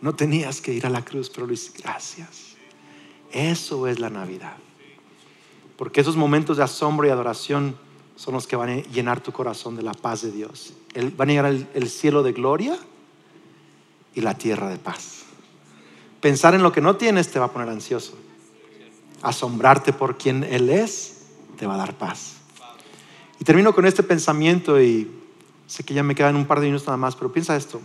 No 0.00 0.14
tenías 0.14 0.60
que 0.60 0.72
ir 0.72 0.86
a 0.86 0.90
la 0.90 1.04
cruz, 1.04 1.28
pero 1.28 1.46
lo 1.46 1.52
hiciste, 1.52 1.82
gracias. 1.82 2.55
Eso 3.36 3.86
es 3.86 4.00
la 4.00 4.08
Navidad. 4.08 4.56
Porque 5.76 6.00
esos 6.00 6.16
momentos 6.16 6.56
de 6.56 6.62
asombro 6.62 7.06
y 7.06 7.10
adoración 7.10 7.76
son 8.16 8.32
los 8.32 8.46
que 8.46 8.56
van 8.56 8.70
a 8.70 8.76
llenar 8.76 9.20
tu 9.20 9.30
corazón 9.30 9.76
de 9.76 9.82
la 9.82 9.92
paz 9.92 10.22
de 10.22 10.32
Dios. 10.32 10.72
Van 11.16 11.28
a 11.28 11.32
llegar 11.32 11.68
el 11.74 11.90
cielo 11.90 12.22
de 12.22 12.32
gloria 12.32 12.78
y 14.14 14.22
la 14.22 14.38
tierra 14.38 14.70
de 14.70 14.78
paz. 14.78 15.24
Pensar 16.22 16.54
en 16.54 16.62
lo 16.62 16.72
que 16.72 16.80
no 16.80 16.96
tienes 16.96 17.30
te 17.30 17.38
va 17.38 17.44
a 17.44 17.52
poner 17.52 17.68
ansioso. 17.68 18.14
Asombrarte 19.20 19.92
por 19.92 20.16
quien 20.16 20.42
Él 20.42 20.70
es 20.70 21.26
te 21.58 21.66
va 21.66 21.74
a 21.74 21.78
dar 21.78 21.96
paz. 21.98 22.36
Y 23.38 23.44
termino 23.44 23.74
con 23.74 23.84
este 23.84 24.02
pensamiento 24.02 24.80
y 24.80 25.10
sé 25.66 25.84
que 25.84 25.92
ya 25.92 26.02
me 26.02 26.14
quedan 26.14 26.36
un 26.36 26.46
par 26.46 26.60
de 26.60 26.66
minutos 26.66 26.86
nada 26.86 26.96
más, 26.96 27.14
pero 27.14 27.30
piensa 27.30 27.54
esto. 27.54 27.82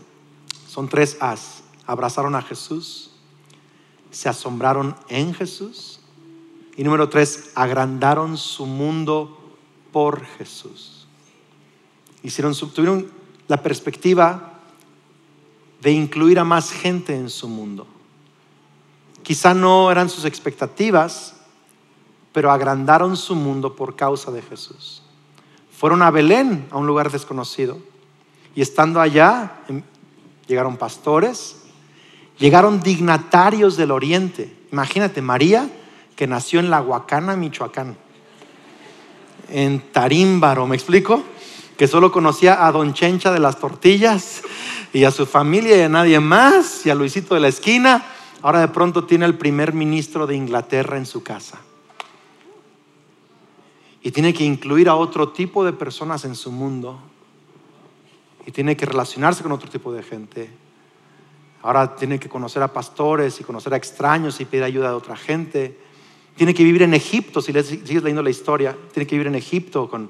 Son 0.66 0.88
tres 0.88 1.18
As. 1.20 1.64
Abrazaron 1.86 2.36
a 2.36 2.41
Jesús, 2.41 3.11
se 4.12 4.30
asombraron 4.30 4.95
en 5.09 5.34
Jesús 5.34 5.99
y 6.78 6.84
número 6.84 7.09
tres, 7.09 7.51
agrandaron 7.55 8.38
su 8.38 8.66
mundo 8.66 9.38
por 9.91 10.26
Jesús. 10.26 11.07
Hicieron 12.24 12.53
tuvieron 12.55 13.12
la 13.47 13.62
perspectiva 13.62 14.59
de 15.82 15.91
incluir 15.91 16.39
a 16.39 16.43
más 16.43 16.72
gente 16.72 17.16
en 17.16 17.30
su 17.30 17.47
mundo. 17.47 17.88
Quizá 19.24 19.53
no 19.53 19.91
eran 19.91 20.09
sus 20.09 20.26
expectativas, 20.26 21.36
pero 22.32 22.51
agrandaron 22.51 23.18
su 23.18 23.36
mundo 23.36 23.76
por 23.76 23.95
causa 23.95 24.32
de 24.32 24.41
Jesús. 24.41 25.03
Fueron 25.78 26.01
a 26.01 26.12
Belén, 26.12 26.68
a 26.72 26.78
un 26.78 26.88
lugar 26.88 27.12
desconocido, 27.12 27.80
y 28.55 28.62
estando 28.62 29.01
allá, 29.01 29.62
em- 29.68 29.84
llegaron 30.47 30.78
pastores, 30.78 31.61
llegaron 32.41 32.81
dignatarios 32.81 33.77
del 33.77 33.91
oriente. 33.91 34.53
Imagínate, 34.71 35.21
María, 35.21 35.69
que 36.15 36.27
nació 36.27 36.59
en 36.59 36.71
La 36.71 36.81
Huacana, 36.81 37.35
Michoacán, 37.35 37.95
en 39.49 39.79
Tarímbaro, 39.91 40.65
¿me 40.65 40.75
explico? 40.75 41.23
Que 41.77 41.87
solo 41.87 42.11
conocía 42.11 42.65
a 42.65 42.71
Don 42.71 42.93
Chencha 42.93 43.31
de 43.31 43.39
las 43.39 43.59
tortillas 43.59 44.41
y 44.91 45.03
a 45.03 45.11
su 45.11 45.25
familia 45.25 45.77
y 45.77 45.81
a 45.81 45.89
nadie 45.89 46.19
más, 46.19 46.85
y 46.85 46.89
a 46.89 46.95
Luisito 46.95 47.35
de 47.35 47.41
la 47.41 47.47
esquina. 47.47 48.05
Ahora 48.41 48.59
de 48.59 48.69
pronto 48.69 49.05
tiene 49.05 49.25
el 49.25 49.37
primer 49.37 49.73
ministro 49.73 50.25
de 50.25 50.35
Inglaterra 50.35 50.97
en 50.97 51.05
su 51.05 51.21
casa. 51.21 51.59
Y 54.01 54.09
tiene 54.09 54.33
que 54.33 54.43
incluir 54.43 54.89
a 54.89 54.95
otro 54.95 55.29
tipo 55.29 55.63
de 55.63 55.73
personas 55.73 56.25
en 56.25 56.35
su 56.35 56.51
mundo. 56.51 56.99
Y 58.47 58.51
tiene 58.51 58.75
que 58.75 58.87
relacionarse 58.87 59.43
con 59.43 59.51
otro 59.51 59.69
tipo 59.69 59.93
de 59.93 60.01
gente. 60.01 60.49
Ahora 61.64 61.95
tiene 61.95 62.20
que 62.20 62.30
conocer 62.30 62.64
a 62.64 62.74
pastores 62.74 63.39
y 63.39 63.43
conocer 63.43 63.74
a 63.74 63.78
extraños 63.78 64.39
y 64.41 64.45
pedir 64.45 64.64
ayuda 64.64 64.89
de 64.89 64.95
otra 64.95 65.16
gente. 65.16 65.78
Tiene 66.36 66.53
que 66.53 66.64
vivir 66.64 66.82
en 66.82 66.93
Egipto, 66.93 67.41
si 67.41 67.53
le- 67.53 67.64
sigues 67.64 68.03
leyendo 68.03 68.24
la 68.24 68.30
historia, 68.30 68.76
tiene 68.93 69.05
que 69.05 69.16
vivir 69.16 69.28
en 69.28 69.36
Egipto 69.36 69.89
con 69.89 70.09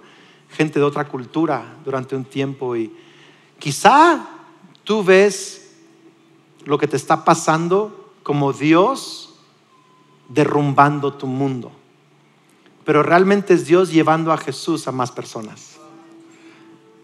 gente 0.50 0.80
de 0.80 0.86
otra 0.86 1.08
cultura 1.08 1.78
durante 1.84 2.16
un 2.16 2.26
tiempo. 2.26 2.76
Y 2.76 2.94
quizá 3.60 4.28
tú 4.84 5.04
ves 5.04 5.74
lo 6.66 6.78
que 6.78 6.88
te 6.88 6.96
está 6.96 7.26
pasando 7.26 8.14
como 8.24 8.54
Dios 8.54 9.36
derrumbando 10.30 11.14
tu 11.14 11.28
mundo. 11.28 11.72
Pero 12.86 13.04
realmente 13.04 13.54
es 13.54 13.66
Dios 13.66 13.92
llevando 13.92 14.32
a 14.32 14.38
Jesús 14.38 14.88
a 14.88 14.92
más 14.92 15.12
personas. 15.12 15.78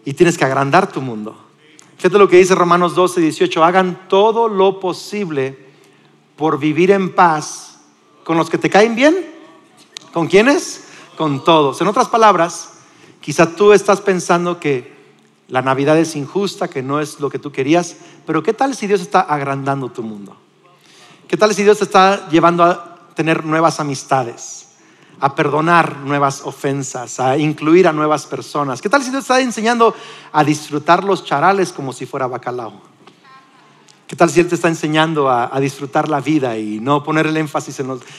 Y 0.04 0.14
tienes 0.14 0.38
que 0.38 0.44
agrandar 0.44 0.90
tu 0.90 1.00
mundo. 1.00 1.47
Fíjate 1.98 2.16
lo 2.16 2.28
que 2.28 2.36
dice 2.36 2.54
Romanos 2.54 2.94
12, 2.94 3.20
18. 3.20 3.64
Hagan 3.64 4.08
todo 4.08 4.48
lo 4.48 4.78
posible 4.78 5.58
por 6.36 6.60
vivir 6.60 6.92
en 6.92 7.12
paz 7.12 7.80
con 8.22 8.36
los 8.36 8.48
que 8.48 8.56
te 8.56 8.70
caen 8.70 8.94
bien. 8.94 9.26
¿Con 10.12 10.28
quiénes? 10.28 10.84
Con 11.16 11.42
todos. 11.42 11.80
En 11.80 11.88
otras 11.88 12.08
palabras, 12.08 12.74
quizá 13.20 13.56
tú 13.56 13.72
estás 13.72 14.00
pensando 14.00 14.60
que 14.60 14.96
la 15.48 15.60
Navidad 15.60 15.98
es 15.98 16.14
injusta, 16.14 16.68
que 16.68 16.84
no 16.84 17.00
es 17.00 17.18
lo 17.18 17.30
que 17.30 17.40
tú 17.40 17.50
querías, 17.50 17.96
pero 18.24 18.44
¿qué 18.44 18.52
tal 18.52 18.76
si 18.76 18.86
Dios 18.86 19.00
está 19.00 19.20
agrandando 19.20 19.88
tu 19.88 20.04
mundo? 20.04 20.36
¿Qué 21.26 21.36
tal 21.36 21.52
si 21.52 21.64
Dios 21.64 21.78
te 21.78 21.84
está 21.84 22.28
llevando 22.28 22.62
a 22.62 23.00
tener 23.14 23.44
nuevas 23.44 23.80
amistades? 23.80 24.67
A 25.20 25.34
perdonar 25.34 25.98
nuevas 25.98 26.42
ofensas, 26.44 27.20
a 27.20 27.36
incluir 27.36 27.88
a 27.88 27.92
nuevas 27.92 28.26
personas. 28.26 28.80
¿Qué 28.80 28.88
tal 28.88 29.02
si 29.02 29.10
te 29.10 29.18
está 29.18 29.40
enseñando 29.40 29.94
a 30.32 30.44
disfrutar 30.44 31.04
los 31.04 31.24
charales 31.24 31.72
como 31.72 31.92
si 31.92 32.06
fuera 32.06 32.26
bacalao? 32.26 32.88
¿Qué 34.06 34.16
tal 34.16 34.30
si 34.30 34.40
Él 34.40 34.48
te 34.48 34.54
está 34.54 34.68
enseñando 34.68 35.28
a, 35.28 35.60
disfrutar 35.60 36.08
la 36.08 36.20
vida 36.20 36.56
y 36.56 36.80
no 36.80 37.04
poner 37.04 37.26
el 37.26 37.36
énfasis 37.36 37.78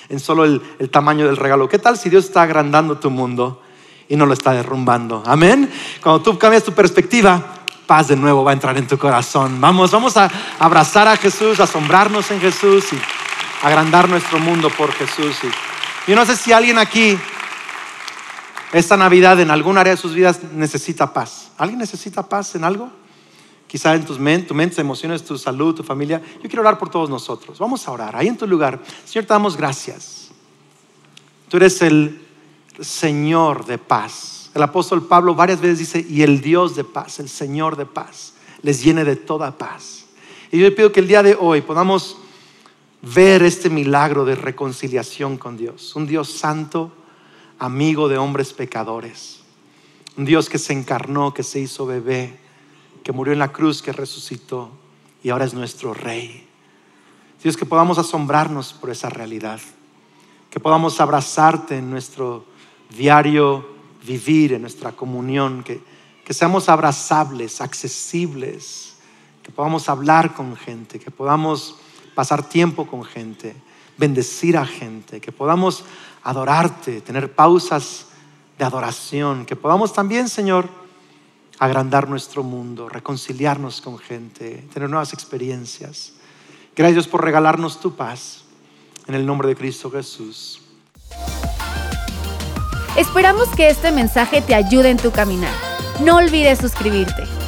en, 0.09 0.19
solo 0.19 0.45
el, 0.45 0.61
tamaño 0.91 1.25
del 1.25 1.35
regalo? 1.35 1.67
¿Qué 1.67 1.79
tal 1.79 1.97
si 1.97 2.09
Dios 2.09 2.25
está 2.25 2.43
agrandando 2.43 2.99
tu 2.99 3.09
mundo 3.09 3.63
y 4.07 4.15
no 4.15 4.27
lo 4.27 4.33
está 4.33 4.53
derrumbando? 4.53 5.23
Amén. 5.25 5.67
Cuando 6.03 6.21
tú 6.21 6.37
cambias 6.37 6.63
tu 6.63 6.73
perspectiva, 6.73 7.43
paz 7.87 8.09
de 8.09 8.15
nuevo 8.15 8.43
va 8.43 8.51
a 8.51 8.53
entrar 8.53 8.77
en 8.77 8.85
tu 8.85 8.99
corazón. 8.99 9.59
Vamos, 9.59 9.89
vamos 9.89 10.15
a 10.15 10.29
abrazar 10.59 11.07
a 11.07 11.17
Jesús, 11.17 11.59
asombrarnos 11.59 12.29
en 12.29 12.39
Jesús 12.39 12.93
y 12.93 13.65
agrandar 13.65 14.07
nuestro 14.07 14.37
mundo 14.37 14.69
por 14.69 14.91
Jesús. 14.91 15.37
Yo 16.09 16.15
no 16.15 16.25
sé 16.25 16.35
si 16.35 16.51
alguien 16.51 16.79
aquí 16.79 17.19
esta 18.73 18.97
Navidad 18.97 19.39
en 19.41 19.51
algún 19.51 19.77
área 19.77 19.93
de 19.93 20.01
sus 20.01 20.15
vidas 20.15 20.41
necesita 20.53 21.13
paz. 21.13 21.51
¿Alguien 21.55 21.77
necesita 21.77 22.27
paz 22.27 22.55
en 22.55 22.63
algo? 22.63 22.89
Quizá 23.67 23.93
en 23.93 24.05
tus 24.05 24.17
tu 24.17 24.55
mente, 24.55 24.81
emociones, 24.81 25.23
tu 25.23 25.37
salud, 25.37 25.75
tu 25.75 25.83
familia. 25.83 26.19
Yo 26.41 26.49
quiero 26.49 26.61
orar 26.61 26.79
por 26.79 26.89
todos 26.89 27.11
nosotros. 27.11 27.59
Vamos 27.59 27.87
a 27.87 27.91
orar. 27.91 28.15
Ahí 28.15 28.27
en 28.27 28.37
tu 28.37 28.47
lugar. 28.47 28.79
Señor, 29.05 29.25
te 29.25 29.33
damos 29.35 29.55
gracias. 29.55 30.31
Tú 31.47 31.57
eres 31.57 31.79
el 31.83 32.19
Señor 32.81 33.67
de 33.67 33.77
paz. 33.77 34.49
El 34.55 34.63
apóstol 34.63 35.05
Pablo 35.05 35.35
varias 35.35 35.61
veces 35.61 35.77
dice, 35.77 36.03
y 36.09 36.23
el 36.23 36.41
Dios 36.41 36.75
de 36.75 36.85
paz, 36.85 37.19
el 37.19 37.29
Señor 37.29 37.75
de 37.75 37.85
paz, 37.85 38.33
les 38.63 38.83
llene 38.83 39.03
de 39.03 39.15
toda 39.15 39.55
paz. 39.55 40.05
Y 40.51 40.57
yo 40.57 40.63
le 40.63 40.71
pido 40.71 40.91
que 40.91 41.01
el 41.01 41.07
día 41.07 41.21
de 41.21 41.37
hoy 41.39 41.61
podamos 41.61 42.17
ver 43.01 43.43
este 43.43 43.69
milagro 43.69 44.25
de 44.25 44.35
reconciliación 44.35 45.37
con 45.37 45.57
Dios. 45.57 45.95
Un 45.95 46.07
Dios 46.07 46.31
santo, 46.31 46.91
amigo 47.57 48.07
de 48.09 48.17
hombres 48.17 48.53
pecadores. 48.53 49.41
Un 50.17 50.25
Dios 50.25 50.49
que 50.49 50.57
se 50.57 50.73
encarnó, 50.73 51.33
que 51.33 51.43
se 51.43 51.59
hizo 51.59 51.85
bebé, 51.85 52.39
que 53.03 53.11
murió 53.11 53.33
en 53.33 53.39
la 53.39 53.51
cruz, 53.51 53.81
que 53.81 53.93
resucitó 53.93 54.71
y 55.23 55.29
ahora 55.29 55.45
es 55.45 55.53
nuestro 55.53 55.93
rey. 55.93 56.45
Dios, 57.41 57.55
que 57.55 57.65
podamos 57.65 57.97
asombrarnos 57.97 58.73
por 58.73 58.89
esa 58.89 59.09
realidad. 59.09 59.59
Que 60.49 60.59
podamos 60.59 60.99
abrazarte 60.99 61.77
en 61.77 61.89
nuestro 61.89 62.45
diario 62.89 63.65
vivir, 64.05 64.53
en 64.53 64.61
nuestra 64.61 64.91
comunión. 64.91 65.63
Que, 65.63 65.81
que 66.25 66.33
seamos 66.33 66.67
abrazables, 66.67 67.61
accesibles. 67.61 68.95
Que 69.41 69.51
podamos 69.51 69.87
hablar 69.87 70.33
con 70.33 70.55
gente. 70.57 70.99
Que 70.99 71.11
podamos 71.11 71.77
pasar 72.15 72.47
tiempo 72.47 72.87
con 72.87 73.03
gente. 73.03 73.55
Bendecir 73.97 74.57
a 74.57 74.65
gente. 74.65 75.19
Que 75.19 75.31
podamos 75.31 75.83
adorarte, 76.23 77.01
tener 77.01 77.33
pausas 77.33 78.07
de 78.57 78.65
adoración. 78.65 79.45
Que 79.45 79.55
podamos 79.55 79.93
también, 79.93 80.29
Señor, 80.29 80.69
agrandar 81.59 82.09
nuestro 82.09 82.43
mundo, 82.43 82.89
reconciliarnos 82.89 83.81
con 83.81 83.97
gente, 83.99 84.67
tener 84.73 84.89
nuevas 84.89 85.13
experiencias. 85.13 86.13
Gracias 86.75 86.95
Dios 86.95 87.07
por 87.07 87.23
regalarnos 87.23 87.79
tu 87.79 87.95
paz. 87.95 88.43
En 89.07 89.15
el 89.15 89.25
nombre 89.25 89.47
de 89.47 89.55
Cristo 89.55 89.89
Jesús. 89.89 90.61
Esperamos 92.95 93.47
que 93.55 93.69
este 93.69 93.91
mensaje 93.91 94.41
te 94.41 94.53
ayude 94.53 94.89
en 94.89 94.97
tu 94.97 95.11
caminar. 95.11 95.53
No 96.03 96.17
olvides 96.17 96.59
suscribirte. 96.59 97.38